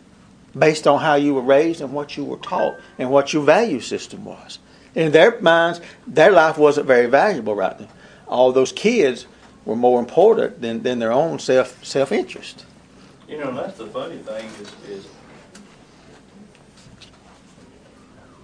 based 0.57 0.87
on 0.87 1.01
how 1.01 1.15
you 1.15 1.35
were 1.35 1.43
raised 1.43 1.81
and 1.81 1.93
what 1.93 2.17
you 2.17 2.25
were 2.25 2.37
taught 2.37 2.79
and 2.99 3.11
what 3.11 3.33
your 3.33 3.43
value 3.43 3.81
system 3.81 4.25
was. 4.25 4.59
In 4.95 5.13
their 5.13 5.41
minds, 5.41 5.81
their 6.07 6.31
life 6.31 6.59
wasn't 6.59 6.87
very 6.87 7.07
valuable 7.07 7.55
right 7.55 7.77
then. 7.79 7.89
All 8.29 8.53
those 8.53 8.73
kids 8.73 9.27
were 9.65 9.77
more 9.77 9.99
important 9.99 10.61
than, 10.61 10.83
than 10.83 10.99
their 10.99 11.13
own 11.13 11.39
self 11.39 11.83
self 11.85 12.13
interest. 12.13 12.67
You 13.29 13.39
know, 13.39 13.55
that's 13.55 13.79
the 13.79 13.87
funny 13.87 14.19
thing 14.19 14.47
is, 14.61 14.73
is 14.89 15.09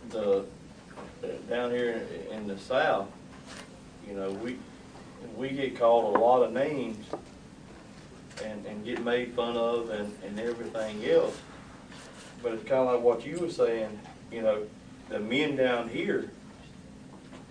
the, 0.09 0.47
down 1.49 1.71
here 1.71 2.07
in 2.31 2.47
the 2.47 2.59
south, 2.59 3.09
you 4.07 4.15
know, 4.15 4.31
we, 4.31 4.57
we 5.37 5.51
get 5.51 5.79
called 5.79 6.17
a 6.17 6.19
lot 6.19 6.43
of 6.43 6.53
names 6.53 7.05
and, 8.45 8.65
and 8.67 8.85
get 8.85 9.03
made 9.05 9.35
fun 9.35 9.57
of 9.57 9.91
and, 9.91 10.17
and 10.25 10.39
everything 10.39 11.05
else. 11.09 11.37
But 12.43 12.53
it's 12.53 12.65
kinda 12.65 12.85
like 12.85 13.01
what 13.01 13.27
you 13.27 13.39
were 13.39 13.51
saying, 13.51 13.99
you 14.31 14.43
know, 14.43 14.65
the 15.09 15.19
men 15.19 15.57
down 15.57 15.89
here 15.89 16.31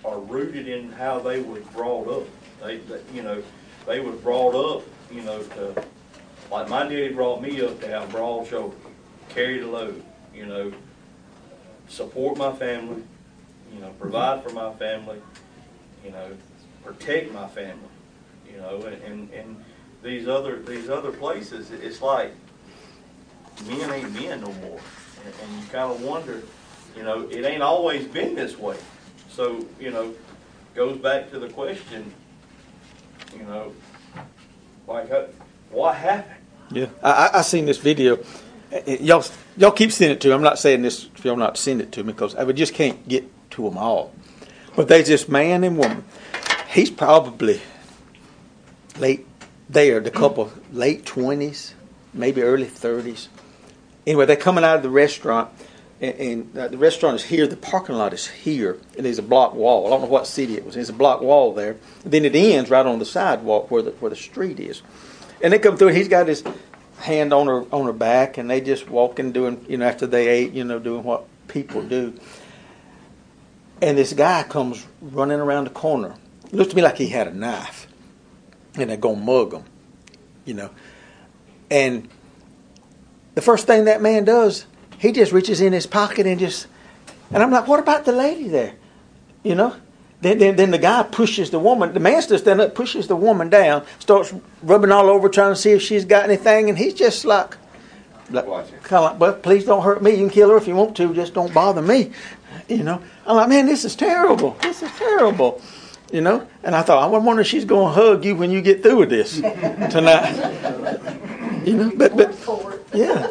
are 0.05 0.19
rooted 0.19 0.67
in 0.67 0.91
how 0.91 1.19
they 1.19 1.41
was 1.41 1.63
brought 1.75 2.07
up. 2.07 2.27
They, 2.63 2.77
they, 2.77 3.01
you 3.13 3.23
know, 3.23 3.43
they 3.85 3.99
was 3.99 4.15
brought 4.21 4.55
up, 4.55 4.83
you 5.11 5.21
know, 5.21 5.41
to, 5.43 5.83
like 6.51 6.69
my 6.69 6.83
daddy 6.83 7.09
brought 7.09 7.41
me 7.41 7.61
up 7.61 7.79
to 7.81 7.87
have 7.87 8.09
broad 8.11 8.47
shoulders, 8.47 8.79
carry 9.29 9.59
the 9.59 9.67
load, 9.67 10.03
you 10.33 10.45
know, 10.45 10.71
support 11.87 12.37
my 12.37 12.53
family, 12.53 13.03
you 13.73 13.79
know, 13.79 13.91
provide 13.99 14.43
for 14.43 14.51
my 14.51 14.73
family, 14.73 15.21
you 16.03 16.11
know, 16.11 16.31
protect 16.83 17.33
my 17.33 17.47
family, 17.47 17.89
you 18.49 18.57
know, 18.57 18.81
and, 19.05 19.31
and, 19.31 19.63
these 20.03 20.27
other, 20.27 20.59
these 20.59 20.89
other 20.89 21.11
places, 21.11 21.71
it's 21.71 22.01
like, 22.01 22.31
men 23.65 23.91
ain't 23.91 24.13
men 24.13 24.41
no 24.41 24.53
more. 24.53 24.79
And, 25.25 25.33
and 25.43 25.59
you 25.59 25.67
kinda 25.69 25.93
wonder, 25.93 26.43
you 26.95 27.03
know, 27.03 27.27
it 27.29 27.43
ain't 27.43 27.63
always 27.63 28.05
been 28.05 28.35
this 28.35 28.57
way. 28.57 28.77
So, 29.29 29.65
you 29.79 29.89
know, 29.89 30.13
goes 30.75 30.97
back 30.99 31.31
to 31.31 31.39
the 31.39 31.49
question, 31.49 32.13
you 33.35 33.43
know, 33.43 33.73
like, 34.87 35.11
uh, 35.11 35.25
what 35.71 35.95
happened? 35.95 36.35
Yeah, 36.71 36.87
I, 37.03 37.29
I, 37.33 37.41
seen 37.41 37.65
this 37.65 37.77
video. 37.77 38.19
Y'all, 38.85 39.23
y'all 39.55 39.71
keep 39.71 39.91
sending 39.91 40.17
it 40.17 40.21
to 40.21 40.27
me. 40.27 40.33
I'm 40.33 40.41
not 40.41 40.59
saying 40.59 40.81
this 40.81 41.09
if 41.15 41.23
y'all 41.23 41.37
not 41.37 41.57
send 41.57 41.81
it 41.81 41.91
to 41.93 42.03
me 42.03 42.13
because 42.13 42.35
I 42.35 42.49
just 42.51 42.73
can't 42.73 43.07
get 43.07 43.29
to 43.57 43.63
them 43.63 43.77
all. 43.77 44.13
But 44.75 44.87
they 44.87 45.03
just 45.03 45.27
man 45.27 45.63
and 45.63 45.77
woman. 45.77 46.05
He's 46.69 46.91
probably 46.91 47.59
late 48.99 49.25
there. 49.67 49.99
The 49.99 50.11
couple 50.11 50.51
late 50.71 51.05
twenties, 51.05 51.73
maybe 52.13 52.41
early 52.41 52.65
thirties. 52.65 53.27
Anyway, 54.05 54.25
they're 54.25 54.37
coming 54.37 54.63
out 54.63 54.77
of 54.77 54.83
the 54.83 54.89
restaurant, 54.89 55.49
and, 55.99 56.15
and 56.15 56.57
uh, 56.57 56.67
the 56.69 56.77
restaurant 56.77 57.15
is 57.15 57.23
here. 57.25 57.47
The 57.47 57.57
parking 57.57 57.95
lot 57.95 58.13
is 58.13 58.27
here, 58.27 58.77
and 58.95 59.05
there's 59.05 59.19
a 59.19 59.23
block 59.23 59.53
wall. 59.55 59.87
I 59.87 59.89
don't 59.89 60.01
know 60.01 60.07
what 60.07 60.27
city 60.27 60.55
it 60.55 60.63
was. 60.63 60.75
There's 60.75 60.89
a 60.89 60.93
block 60.93 61.21
wall 61.21 61.53
there. 61.53 61.77
then 62.05 62.23
it 62.23 62.35
ends 62.35 62.69
right 62.69 62.85
on 62.85 62.99
the 62.99 63.05
sidewalk 63.05 63.71
where 63.71 63.81
the 63.81 63.91
where 63.91 64.09
the 64.09 64.15
street 64.15 64.59
is. 64.59 64.81
And 65.41 65.51
they 65.51 65.59
come 65.59 65.77
through, 65.77 65.89
and 65.89 65.97
he's 65.97 66.07
got 66.07 66.27
his 66.27 66.43
hand 66.99 67.33
on 67.33 67.47
her 67.47 67.65
on 67.73 67.85
her 67.85 67.93
back, 67.93 68.37
and 68.37 68.49
they 68.49 68.61
just 68.61 68.87
walking, 68.89 69.31
doing 69.31 69.65
you 69.67 69.77
know 69.77 69.87
after 69.87 70.05
they 70.05 70.27
ate, 70.27 70.53
you 70.53 70.63
know, 70.63 70.77
doing 70.77 71.03
what 71.03 71.25
people 71.47 71.81
do. 71.81 72.13
And 73.81 73.97
this 73.97 74.13
guy 74.13 74.43
comes 74.43 74.85
running 75.01 75.39
around 75.39 75.65
the 75.65 75.69
corner. 75.71 76.15
Looks 76.51 76.71
to 76.71 76.75
me 76.75 76.81
like 76.81 76.97
he 76.97 77.09
had 77.09 77.27
a 77.27 77.33
knife, 77.33 77.87
and 78.75 78.89
they're 78.89 78.97
gonna 78.97 79.17
mug 79.17 79.53
him, 79.53 79.63
you 80.45 80.53
know. 80.53 80.71
And 81.69 82.07
the 83.35 83.41
first 83.41 83.67
thing 83.67 83.85
that 83.85 84.01
man 84.01 84.23
does, 84.23 84.65
he 84.97 85.11
just 85.11 85.31
reaches 85.31 85.61
in 85.61 85.73
his 85.73 85.85
pocket 85.85 86.25
and 86.25 86.39
just, 86.39 86.67
and 87.31 87.43
I'm 87.43 87.51
like, 87.51 87.67
what 87.67 87.79
about 87.79 88.05
the 88.05 88.13
lady 88.13 88.47
there, 88.47 88.75
you 89.43 89.53
know? 89.53 89.75
Then, 90.21 90.39
then, 90.39 90.55
then 90.55 90.71
the 90.71 90.79
guy 90.79 91.03
pushes 91.03 91.51
the 91.51 91.59
woman. 91.59 91.93
The 91.93 91.99
man 91.99 92.21
still 92.23 92.39
standing 92.39 92.65
up, 92.65 92.73
pushes 92.73 93.07
the 93.07 93.15
woman 93.15 93.49
down, 93.49 93.85
starts 93.99 94.33
rubbing 94.63 94.91
all 94.91 95.09
over, 95.09 95.29
trying 95.29 95.53
to 95.53 95.59
see 95.59 95.71
if 95.71 95.81
she's 95.83 96.05
got 96.05 96.23
anything, 96.23 96.69
and 96.69 96.77
he's 96.77 96.93
just 96.93 97.25
like. 97.25 97.57
Kind 98.31 99.03
of 99.05 99.11
like, 99.11 99.19
well, 99.19 99.33
please 99.33 99.65
don't 99.65 99.83
hurt 99.83 100.01
me. 100.01 100.11
You 100.11 100.17
can 100.17 100.29
kill 100.29 100.49
her 100.49 100.57
if 100.57 100.67
you 100.67 100.75
want 100.75 100.95
to, 100.97 101.13
just 101.13 101.33
don't 101.33 101.53
bother 101.53 101.81
me. 101.81 102.11
You 102.67 102.83
know, 102.83 103.01
I'm 103.25 103.35
like, 103.37 103.49
man, 103.49 103.65
this 103.65 103.85
is 103.85 103.95
terrible. 103.95 104.57
This 104.61 104.83
is 104.83 104.91
terrible. 104.91 105.61
You 106.11 106.21
know, 106.21 106.47
and 106.63 106.73
I 106.73 106.83
thought, 106.83 107.03
I 107.03 107.07
wonder 107.07 107.41
if 107.41 107.47
she's 107.47 107.65
going 107.65 107.93
to 107.93 108.01
hug 108.01 108.23
you 108.23 108.35
when 108.35 108.49
you 108.49 108.61
get 108.61 108.81
through 108.81 108.97
with 108.99 109.09
this 109.09 109.41
tonight. 109.91 110.33
You 111.65 111.73
know, 111.75 111.91
but 111.95 112.15
but 112.15 112.31
Court. 112.43 112.85
yeah, 112.93 113.29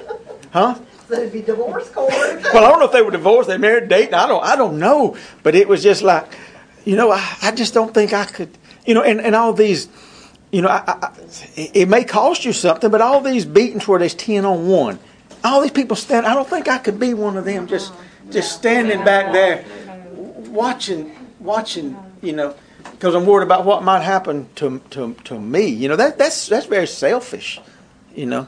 huh? 0.52 0.78
So 1.08 1.14
it'd 1.14 1.32
be 1.32 1.40
divorce 1.40 1.88
court. 1.90 2.12
Well, 2.52 2.64
I 2.64 2.68
don't 2.70 2.78
know 2.80 2.86
if 2.86 2.92
they 2.92 3.02
were 3.02 3.10
divorced, 3.10 3.48
they 3.48 3.58
married, 3.58 3.88
dating. 3.88 4.14
I 4.14 4.26
don't, 4.26 4.42
I 4.44 4.56
don't 4.56 4.78
know. 4.78 5.16
But 5.42 5.54
it 5.54 5.68
was 5.68 5.82
just 5.82 6.02
like, 6.02 6.26
you 6.84 6.96
know, 6.96 7.10
I, 7.10 7.36
I 7.42 7.50
just 7.52 7.72
don't 7.74 7.94
think 7.94 8.12
I 8.12 8.24
could, 8.24 8.50
you 8.84 8.92
know, 8.94 9.02
and, 9.02 9.20
and 9.20 9.34
all 9.34 9.52
these, 9.52 9.88
you 10.56 10.62
know, 10.62 10.68
I, 10.68 10.82
I, 10.86 11.12
it 11.54 11.86
may 11.86 12.02
cost 12.02 12.46
you 12.46 12.54
something, 12.54 12.90
but 12.90 13.02
all 13.02 13.20
these 13.20 13.44
beatings 13.44 13.86
where 13.86 13.98
there's 13.98 14.14
ten 14.14 14.46
on 14.46 14.66
one, 14.66 14.98
all 15.44 15.60
these 15.60 15.70
people 15.70 15.96
stand. 15.96 16.24
I 16.24 16.32
don't 16.32 16.48
think 16.48 16.66
I 16.66 16.78
could 16.78 16.98
be 16.98 17.12
one 17.12 17.36
of 17.36 17.44
them, 17.44 17.66
just 17.66 17.92
just 18.30 18.52
standing 18.52 19.04
back 19.04 19.34
there, 19.34 19.66
watching, 20.48 21.14
watching, 21.40 21.94
you 22.22 22.32
know, 22.32 22.54
because 22.92 23.14
I'm 23.14 23.26
worried 23.26 23.44
about 23.44 23.66
what 23.66 23.82
might 23.82 24.00
happen 24.00 24.48
to 24.54 24.80
to 24.92 25.14
to 25.24 25.38
me. 25.38 25.66
You 25.66 25.88
know, 25.88 25.96
that 25.96 26.16
that's 26.16 26.46
that's 26.46 26.64
very 26.64 26.86
selfish, 26.86 27.60
you 28.14 28.24
know. 28.24 28.46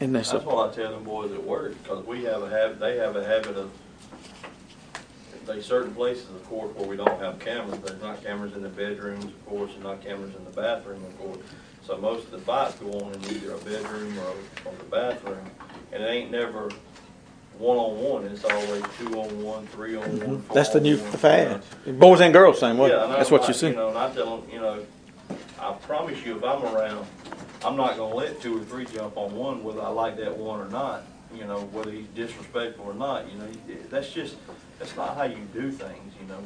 And 0.00 0.14
that's, 0.14 0.32
That's 0.32 0.46
what 0.46 0.70
I 0.70 0.74
tell 0.74 0.92
them 0.92 1.04
boys 1.04 1.30
at 1.30 1.44
work, 1.44 1.74
because 1.82 2.06
we 2.06 2.24
have 2.24 2.42
a 2.42 2.48
habit, 2.48 2.80
they 2.80 2.96
have 2.96 3.16
a 3.16 3.24
habit 3.24 3.56
of, 3.56 3.70
there's 5.46 5.66
certain 5.66 5.94
places, 5.94 6.28
of 6.30 6.44
course, 6.48 6.74
where 6.76 6.86
we 6.88 6.96
don't 6.96 7.20
have 7.20 7.38
cameras. 7.38 7.78
There's 7.80 8.00
not 8.02 8.22
cameras 8.22 8.54
in 8.54 8.62
the 8.62 8.68
bedrooms, 8.68 9.24
of 9.24 9.46
course, 9.46 9.72
and 9.74 9.82
not 9.82 10.02
cameras 10.02 10.34
in 10.36 10.44
the 10.44 10.50
bathroom, 10.50 11.04
of 11.04 11.18
course. 11.18 11.38
So 11.86 11.96
most 11.98 12.24
of 12.26 12.30
the 12.32 12.38
fights 12.38 12.74
go 12.76 12.90
on 13.00 13.12
in 13.14 13.24
either 13.24 13.52
a 13.54 13.58
bedroom 13.58 14.18
or, 14.18 14.70
or 14.70 14.74
the 14.78 14.84
bathroom, 14.84 15.44
and 15.92 16.02
it 16.02 16.06
ain't 16.06 16.30
never 16.30 16.70
one-on-one, 17.58 18.24
it's 18.24 18.44
always 18.44 18.82
two-on-one, 18.98 19.66
three-on-one, 19.68 20.18
Mm-hmm. 20.18 20.52
that's 20.52 20.70
the 20.70 20.80
new 20.80 20.96
fad. 20.96 21.62
Boys 21.86 22.20
and 22.20 22.32
girls, 22.32 22.58
same 22.58 22.78
way. 22.78 22.88
Yeah, 22.90 23.06
that's 23.06 23.28
I'm 23.28 23.32
what 23.32 23.40
like, 23.42 23.48
you 23.48 23.54
see. 23.54 23.68
You 23.68 23.74
know, 23.76 23.88
and 23.90 23.98
I 23.98 24.12
tell 24.12 24.38
them, 24.38 24.50
you 24.50 24.58
know, 24.58 24.84
I 25.60 25.72
promise 25.74 26.24
you, 26.26 26.36
if 26.36 26.42
I'm 26.42 26.64
around, 26.74 27.06
I'm 27.64 27.76
not 27.76 27.96
gonna 27.96 28.14
let 28.14 28.40
two 28.40 28.60
or 28.60 28.64
three 28.64 28.86
jump 28.86 29.16
on 29.16 29.34
one, 29.36 29.62
whether 29.62 29.82
I 29.82 29.88
like 29.88 30.16
that 30.16 30.36
one 30.36 30.60
or 30.60 30.68
not. 30.68 31.04
You 31.34 31.44
know, 31.44 31.60
whether 31.72 31.90
he's 31.90 32.06
disrespectful 32.08 32.84
or 32.86 32.94
not. 32.94 33.30
You 33.30 33.38
know, 33.38 33.46
that's 33.88 34.10
just 34.12 34.36
that's 34.78 34.96
not 34.96 35.16
how 35.16 35.24
you 35.24 35.38
do 35.52 35.70
things. 35.70 36.14
You 36.20 36.28
know, 36.28 36.38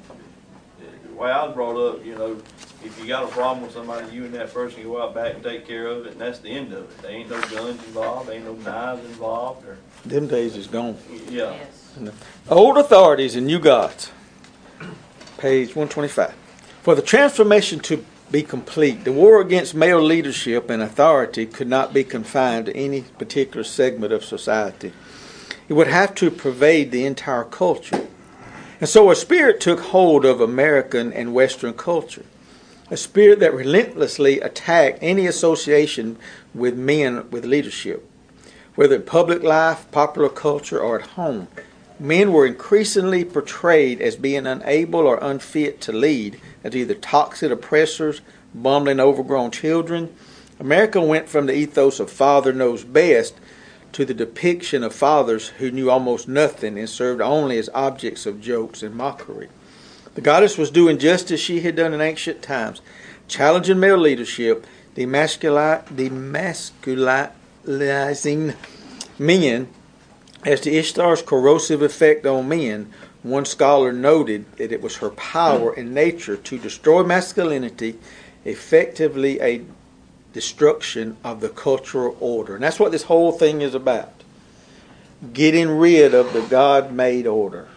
the 1.09 1.15
way 1.15 1.31
I 1.31 1.45
was 1.47 1.55
brought 1.55 1.77
up, 1.77 2.05
you 2.05 2.15
know, 2.15 2.41
if 2.85 2.99
you 3.01 3.07
got 3.09 3.25
a 3.25 3.29
problem 3.29 3.63
with 3.63 3.73
somebody, 3.73 4.15
you 4.15 4.25
and 4.25 4.35
that 4.35 4.53
person 4.55 4.83
go 4.83 5.03
out 5.03 5.15
back 5.15 5.35
and 5.35 5.43
take 5.43 5.67
care 5.67 5.87
of 5.87 6.07
it, 6.07 6.13
and 6.13 6.21
that's 6.21 6.39
the 6.39 6.51
end 6.51 6.73
of 6.73 6.85
it. 6.85 6.99
There 7.03 7.11
ain't 7.11 7.31
no 7.31 7.41
guns 7.41 7.83
involved, 7.85 8.29
there 8.29 8.37
ain't 8.37 8.45
no 8.45 8.55
knives 8.55 9.05
involved, 9.05 9.67
or 9.67 9.79
Them 10.05 10.29
days 10.29 10.57
is 10.57 10.67
gone. 10.69 10.97
yeah. 11.29 11.53
Yes. 11.53 12.13
Old 12.49 12.79
authorities 12.79 13.35
and 13.35 13.47
new 13.47 13.59
gods. 13.59 14.13
Page 15.39 15.69
125. 15.69 16.33
For 16.83 16.95
the 16.95 17.03
transformation 17.03 17.81
to 17.81 18.05
be 18.31 18.43
complete, 18.43 19.05
the 19.05 19.13
war 19.13 19.41
against 19.41 19.75
male 19.75 20.01
leadership 20.01 20.71
and 20.71 20.83
authority 20.83 21.47
could 21.47 21.69
not 21.69 21.93
be 21.93 22.05
confined 22.05 22.67
to 22.67 22.77
any 22.77 23.03
particular 23.03 23.65
segment 23.65 24.13
of 24.13 24.25
society. 24.25 24.93
It 25.69 25.73
would 25.75 25.89
have 25.89 26.15
to 26.17 26.31
pervade 26.31 26.93
the 26.93 27.05
entire 27.05 27.45
culture. 27.45 28.07
And 28.81 28.89
so 28.89 29.11
a 29.11 29.17
spirit 29.17 29.61
took 29.61 29.81
hold 29.81 30.25
of 30.25 30.41
American 30.41 31.13
and 31.13 31.35
Western 31.35 31.75
culture. 31.75 32.25
A 32.91 32.97
spirit 32.97 33.41
that 33.41 33.53
relentlessly 33.53 34.41
attacked 34.41 34.99
any 35.03 35.27
association 35.27 36.17
with 36.55 36.77
men 36.77 37.29
with 37.31 37.45
leadership, 37.45 38.09
whether 38.75 38.97
in 38.97 39.03
public 39.03 39.43
life, 39.43 39.91
popular 39.91 40.29
culture, 40.29 40.81
or 40.81 41.01
at 41.01 41.09
home 41.09 41.49
men 42.01 42.33
were 42.33 42.47
increasingly 42.47 43.25
portrayed 43.25 44.01
as 44.01 44.17
being 44.17 44.47
unable 44.47 45.01
or 45.01 45.19
unfit 45.21 45.81
to 45.83 45.93
lead, 45.93 46.41
as 46.63 46.77
either 46.77 46.95
toxic 46.95 47.51
oppressors, 47.51 48.21
bumbling, 48.55 49.01
overgrown 49.01 49.51
children. 49.51 50.15
America 50.61 51.01
went 51.01 51.29
from 51.29 51.47
the 51.47 51.55
ethos 51.55 52.01
of 52.01 52.11
father 52.11 52.53
knows 52.53 52.85
best 52.85 53.35
to 53.93 54.05
the 54.05 54.15
depiction 54.15 54.83
of 54.83 54.95
fathers 54.95 55.49
who 55.49 55.71
knew 55.71 55.91
almost 55.91 56.29
nothing 56.29 56.79
and 56.79 56.89
served 56.89 57.21
only 57.21 57.59
as 57.59 57.69
objects 57.75 58.27
of 58.27 58.41
jokes 58.41 58.83
and 58.83 58.95
mockery. 58.95 59.49
The 60.15 60.21
goddess 60.21 60.59
was 60.59 60.71
doing 60.71 60.99
just 60.99 61.31
as 61.31 61.41
she 61.41 61.61
had 61.61 61.77
done 61.77 61.95
in 61.95 62.01
ancient 62.01 62.43
times, 62.43 62.81
challenging 63.29 63.79
male 63.79 63.99
leadership, 63.99 64.67
demasculi- 64.97 65.85
demasculizing 65.87 68.55
men. 69.19 69.69
As 70.45 70.61
to 70.61 70.71
Ishtar's 70.71 71.23
corrosive 71.23 71.83
effect 71.83 72.25
on 72.27 72.49
men, 72.49 72.93
one 73.23 73.45
scholar 73.45 73.93
noted 73.93 74.45
that 74.57 74.73
it 74.73 74.81
was 74.81 74.99
her 74.99 75.11
power 75.11 75.73
and 75.73 75.93
nature 75.93 76.37
to 76.37 76.59
destroy 76.59 77.03
masculinity, 77.03 77.99
effectively 78.45 79.41
a 79.41 79.63
destruction 80.33 81.17
of 81.25 81.41
the 81.41 81.49
cultural 81.49 82.17
order. 82.21 82.55
And 82.55 82.63
that's 82.63 82.79
what 82.79 82.93
this 82.93 83.05
whole 83.05 83.33
thing 83.33 83.61
is 83.61 83.75
about. 83.75 84.13
Getting 85.33 85.69
rid 85.69 86.15
of 86.15 86.33
the 86.33 86.43
God 86.43 86.93
made 86.93 87.27
order. 87.27 87.69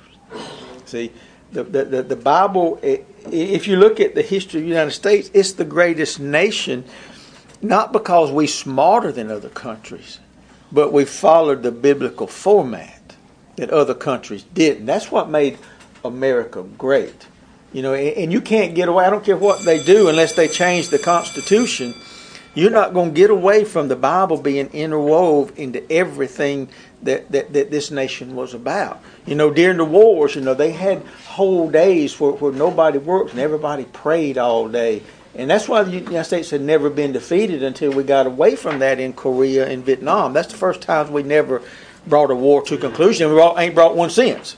See, 0.85 1.11
the, 1.51 1.63
the, 1.63 1.85
the, 1.85 2.03
the 2.03 2.15
Bible, 2.15 2.79
if 2.83 3.67
you 3.67 3.77
look 3.77 3.99
at 3.99 4.15
the 4.15 4.21
history 4.21 4.59
of 4.59 4.65
the 4.65 4.69
United 4.69 4.91
States, 4.91 5.31
it's 5.33 5.53
the 5.53 5.65
greatest 5.65 6.19
nation, 6.19 6.85
not 7.61 7.91
because 7.91 8.31
we're 8.31 8.47
smarter 8.47 9.11
than 9.11 9.31
other 9.31 9.49
countries, 9.49 10.19
but 10.71 10.93
we 10.93 11.05
followed 11.05 11.63
the 11.63 11.71
biblical 11.71 12.27
format 12.27 13.15
that 13.55 13.69
other 13.69 13.93
countries 13.93 14.43
didn't. 14.53 14.85
That's 14.85 15.11
what 15.11 15.29
made 15.29 15.57
America 16.03 16.63
great. 16.77 17.27
You 17.73 17.81
know, 17.81 17.93
and 17.93 18.31
you 18.31 18.41
can't 18.41 18.75
get 18.75 18.89
away. 18.89 19.05
I 19.05 19.09
don't 19.09 19.23
care 19.23 19.37
what 19.37 19.63
they 19.63 19.81
do 19.83 20.09
unless 20.09 20.33
they 20.35 20.47
change 20.47 20.89
the 20.89 20.99
Constitution. 20.99 21.93
You're 22.53 22.71
not 22.71 22.93
going 22.93 23.11
to 23.11 23.15
get 23.15 23.29
away 23.29 23.63
from 23.63 23.87
the 23.87 23.95
Bible 23.95 24.37
being 24.37 24.67
interwove 24.69 25.55
into 25.55 25.89
everything 25.89 26.69
that, 27.03 27.31
that, 27.31 27.53
that 27.53 27.71
this 27.71 27.91
nation 27.91 28.35
was 28.35 28.53
about. 28.53 29.01
You 29.25 29.35
know, 29.35 29.51
during 29.51 29.77
the 29.77 29.85
wars, 29.85 30.35
you 30.35 30.41
know, 30.41 30.53
they 30.53 30.71
had 30.71 31.01
whole 31.27 31.69
days 31.69 32.19
where, 32.19 32.33
where 32.33 32.51
nobody 32.51 32.97
worked 32.97 33.31
and 33.31 33.39
everybody 33.39 33.85
prayed 33.85 34.37
all 34.37 34.67
day. 34.67 35.01
And 35.33 35.49
that's 35.49 35.69
why 35.69 35.83
the 35.83 35.91
United 35.91 36.25
States 36.25 36.49
had 36.49 36.59
never 36.61 36.89
been 36.89 37.13
defeated 37.13 37.63
until 37.63 37.93
we 37.93 38.03
got 38.03 38.27
away 38.27 38.57
from 38.57 38.79
that 38.79 38.99
in 38.99 39.13
Korea 39.13 39.69
and 39.69 39.85
Vietnam. 39.85 40.33
That's 40.33 40.51
the 40.51 40.57
first 40.57 40.81
time 40.81 41.13
we 41.13 41.23
never 41.23 41.61
brought 42.05 42.31
a 42.31 42.35
war 42.35 42.61
to 42.63 42.77
conclusion. 42.77 43.33
We 43.33 43.41
ain't 43.41 43.75
brought 43.75 43.95
one 43.95 44.09
since. 44.09 44.57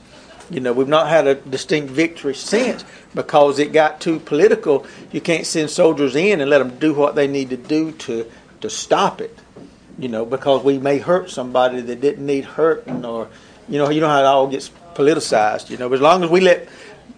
You 0.49 0.59
know, 0.59 0.73
we've 0.73 0.87
not 0.87 1.07
had 1.07 1.27
a 1.27 1.35
distinct 1.35 1.91
victory 1.91 2.35
since 2.35 2.83
because 3.15 3.59
it 3.59 3.71
got 3.71 4.01
too 4.01 4.19
political. 4.19 4.85
You 5.11 5.21
can't 5.21 5.45
send 5.45 5.69
soldiers 5.69 6.15
in 6.15 6.41
and 6.41 6.49
let 6.49 6.59
them 6.59 6.77
do 6.79 6.93
what 6.93 7.15
they 7.15 7.27
need 7.27 7.49
to 7.51 7.57
do 7.57 7.91
to 7.91 8.29
to 8.61 8.69
stop 8.69 9.21
it. 9.21 9.37
You 9.97 10.09
know, 10.09 10.25
because 10.25 10.63
we 10.63 10.79
may 10.79 10.97
hurt 10.97 11.29
somebody 11.29 11.81
that 11.81 12.01
didn't 12.01 12.25
need 12.25 12.45
hurting, 12.45 13.05
or 13.05 13.29
you 13.69 13.77
know, 13.77 13.89
you 13.89 14.01
know 14.01 14.07
how 14.07 14.19
it 14.19 14.25
all 14.25 14.47
gets 14.47 14.69
politicized. 14.95 15.69
You 15.69 15.77
know, 15.77 15.87
but 15.87 15.95
as 15.95 16.01
long 16.01 16.23
as 16.23 16.29
we 16.29 16.41
let 16.41 16.67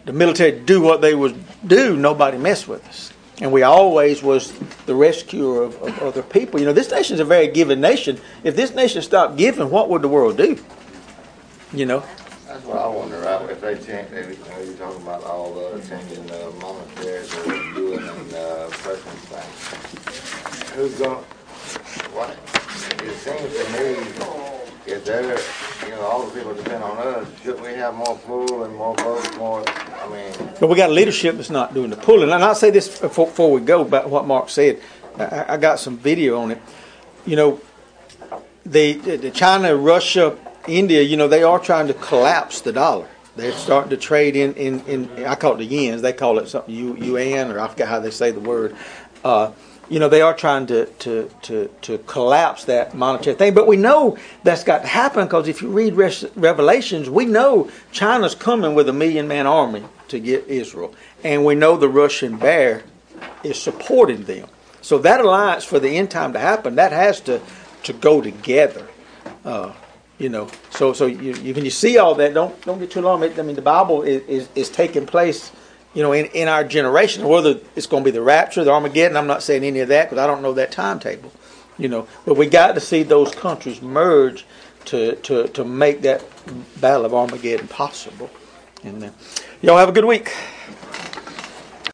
the 0.05 0.13
military 0.13 0.59
do 0.59 0.82
what 0.82 1.01
they 1.01 1.15
would 1.15 1.36
do, 1.65 1.95
nobody 1.95 2.38
mess 2.38 2.67
with 2.67 2.86
us. 2.88 3.11
And 3.41 3.51
we 3.51 3.63
always 3.63 4.23
was 4.23 4.53
the 4.86 4.95
rescuer 4.95 5.63
of, 5.63 5.82
of 5.82 5.99
other 5.99 6.23
people. 6.23 6.59
You 6.59 6.67
know, 6.67 6.73
this 6.73 6.91
nation's 6.91 7.19
a 7.19 7.26
very 7.26 7.47
giving 7.47 7.82
nation. 7.82 8.19
If 8.43 8.55
this 8.55 8.73
nation 8.73 9.01
stopped 9.01 9.36
giving, 9.36 9.69
what 9.69 9.89
would 9.89 10.01
the 10.01 10.07
world 10.07 10.38
do? 10.38 10.57
You 11.73 11.86
know. 11.86 12.03
That's 12.56 12.68
what 12.68 12.78
I 12.78 12.88
wonder, 12.88 13.20
right? 13.20 13.49
If 13.49 13.60
they 13.60 13.76
change, 13.76 14.12
they, 14.12 14.22
you 14.22 14.38
know, 14.49 14.62
you're 14.64 14.76
talking 14.76 15.01
about 15.01 15.26
all 15.26 15.53
the 15.53 15.78
changing 15.89 16.26
the 16.26 16.53
monetary, 16.62 17.26
the 17.28 17.72
doing 17.76 17.99
and 17.99 18.34
uh, 18.34 18.68
preference 18.70 19.26
thing. 19.28 20.78
Who's 20.78 20.97
going? 20.97 21.18
What? 22.16 22.30
It 23.03 23.18
seems 23.18 23.51
to 23.51 23.64
me, 23.74 24.89
if 24.89 25.03
they're, 25.03 25.38
you 25.84 25.95
know, 25.95 26.01
all 26.03 26.26
the 26.26 26.34
people 26.34 26.56
depend 26.56 26.82
on 26.82 26.97
us, 26.97 27.28
shouldn't 27.43 27.62
we 27.62 27.74
have 27.74 27.93
more 27.93 28.18
pull 28.20 28.64
and 28.64 28.74
more 28.74 28.95
votes, 28.95 29.36
more? 29.36 29.62
I 29.68 30.08
mean. 30.08 30.49
But 30.58 30.68
we 30.68 30.78
got 30.78 30.91
leadership 30.91 31.36
that's 31.36 31.49
not 31.49 31.74
doing 31.74 31.89
the 31.89 31.97
pulling. 31.97 32.32
And 32.32 32.41
I'll 32.41 32.56
say 32.56 32.70
this 32.70 32.88
before, 32.88 33.28
before 33.28 33.51
we 33.51 33.60
go 33.60 33.82
about 33.82 34.10
what 34.10 34.28
Mark 34.28 34.49
said. 34.49 34.80
I, 35.18 35.56
I 35.56 35.58
got 35.58 35.82
some 35.82 35.97
video 35.97 36.39
on 36.39 36.51
it. 36.51 36.62
You 37.26 37.36
know, 37.36 37.62
the, 38.66 38.93
the 38.93 39.32
China, 39.32 39.76
Russia, 39.76 40.38
India, 40.68 41.01
you 41.01 41.18
know, 41.18 41.28
they 41.28 41.43
are 41.43 41.59
trying 41.59 41.88
to 41.88 41.93
collapse 41.93 42.61
the 42.61 42.72
dollar. 42.72 43.07
They're 43.36 43.51
starting 43.51 43.89
to 43.89 43.97
trade 43.97 44.36
in, 44.36 44.53
in, 44.53 44.80
in 44.86 45.26
I 45.26 45.36
call 45.36 45.53
it 45.53 45.57
the 45.57 45.68
yens. 45.68 46.01
They 46.01 46.13
call 46.13 46.39
it 46.39 46.47
something 46.47 46.74
yuan, 46.74 47.51
or 47.51 47.59
I 47.59 47.68
forget 47.68 47.88
how 47.88 47.99
they 47.99 48.11
say 48.11 48.32
the 48.32 48.39
word. 48.39 48.76
Uh, 49.24 49.51
you 49.89 49.99
know, 49.99 50.09
they 50.09 50.22
are 50.22 50.34
trying 50.34 50.66
to, 50.68 50.86
to, 50.86 51.30
to, 51.43 51.70
to 51.82 51.97
collapse 51.99 52.66
that 52.66 52.95
monetary 52.95 53.36
thing. 53.36 53.53
But 53.53 53.68
we 53.68 53.78
know 53.78 54.18
that's 54.43 54.63
got 54.63 54.82
to 54.82 54.88
happen 54.88 55.26
because 55.26 55.47
if 55.47 55.61
you 55.61 55.70
read 55.70 55.93
Revelations, 56.36 57.09
we 57.09 57.26
know 57.26 57.70
China's 57.91 58.36
coming 58.36 58.74
with 58.74 58.89
a 58.89 58.93
million 58.93 59.28
man 59.28 59.45
army 59.45 59.84
to 60.07 60.20
get 60.20 60.47
Israel. 60.47 60.95
And 61.24 61.45
we 61.45 61.55
know 61.55 61.78
the 61.78 61.89
Russian 61.89 62.38
bear 62.38 62.84
is 63.43 63.61
supporting 63.61 64.24
them. 64.24 64.47
So 64.82 64.97
that 64.99 65.20
alliance 65.20 65.63
for 65.63 65.80
the 65.80 65.97
end 65.97 66.11
time 66.11 66.34
to 66.34 66.39
happen, 66.39 66.76
that 66.76 66.91
has 66.91 67.20
to, 67.22 67.41
to 67.84 67.93
go 67.93 68.22
together. 68.22 68.88
Uh, 69.43 69.74
you 70.18 70.30
know, 70.30 70.47
so 70.70 70.93
so 70.93 71.05
you, 71.05 71.34
you 71.36 71.53
when 71.53 71.66
you 71.66 71.72
see 71.72 71.97
all 71.97 72.16
that, 72.16 72.34
don't 72.34 72.59
don't 72.61 72.80
get 72.80 72.91
too 72.91 73.01
long. 73.01 73.24
I 73.24 73.41
mean, 73.41 73.55
the 73.55 73.61
Bible 73.61 74.03
is, 74.03 74.24
is, 74.24 74.49
is 74.55 74.70
taking 74.70 75.05
place, 75.05 75.51
you 75.93 76.03
know, 76.03 76.13
in, 76.13 76.28
in 76.28 76.47
our 76.47 76.63
generation. 76.63 77.28
Whether 77.28 77.59
it's 77.76 77.88
going 77.88 78.03
to 78.03 78.05
be 78.05 78.11
the 78.11 78.22
rapture, 78.22 78.63
the 78.63 78.72
Armageddon, 78.72 79.18
I'm 79.18 79.28
not 79.28 79.43
saying 79.43 79.63
any 79.63 79.80
of 79.80 79.89
that 79.89 80.05
because 80.09 80.18
I 80.18 80.28
don't 80.28 80.41
know 80.41 80.53
that 80.53 80.72
timetable. 80.72 81.32
You 81.78 81.89
know, 81.89 82.07
but 82.26 82.38
we 82.38 82.47
got 82.47 82.76
to 82.76 82.80
see 82.80 83.03
those 83.03 83.36
countries 83.36 83.82
merge 83.82 84.45
to 84.86 85.16
to 85.18 85.47
to 85.49 85.66
make 85.66 86.01
that 86.03 86.24
battle 86.80 87.05
of 87.05 87.13
Armageddon 87.13 87.68
possible. 87.68 88.30
And 88.84 89.11
y'all 89.61 89.78
have 89.78 89.89
a 89.89 89.91
good 89.91 90.05
week. 90.05 90.32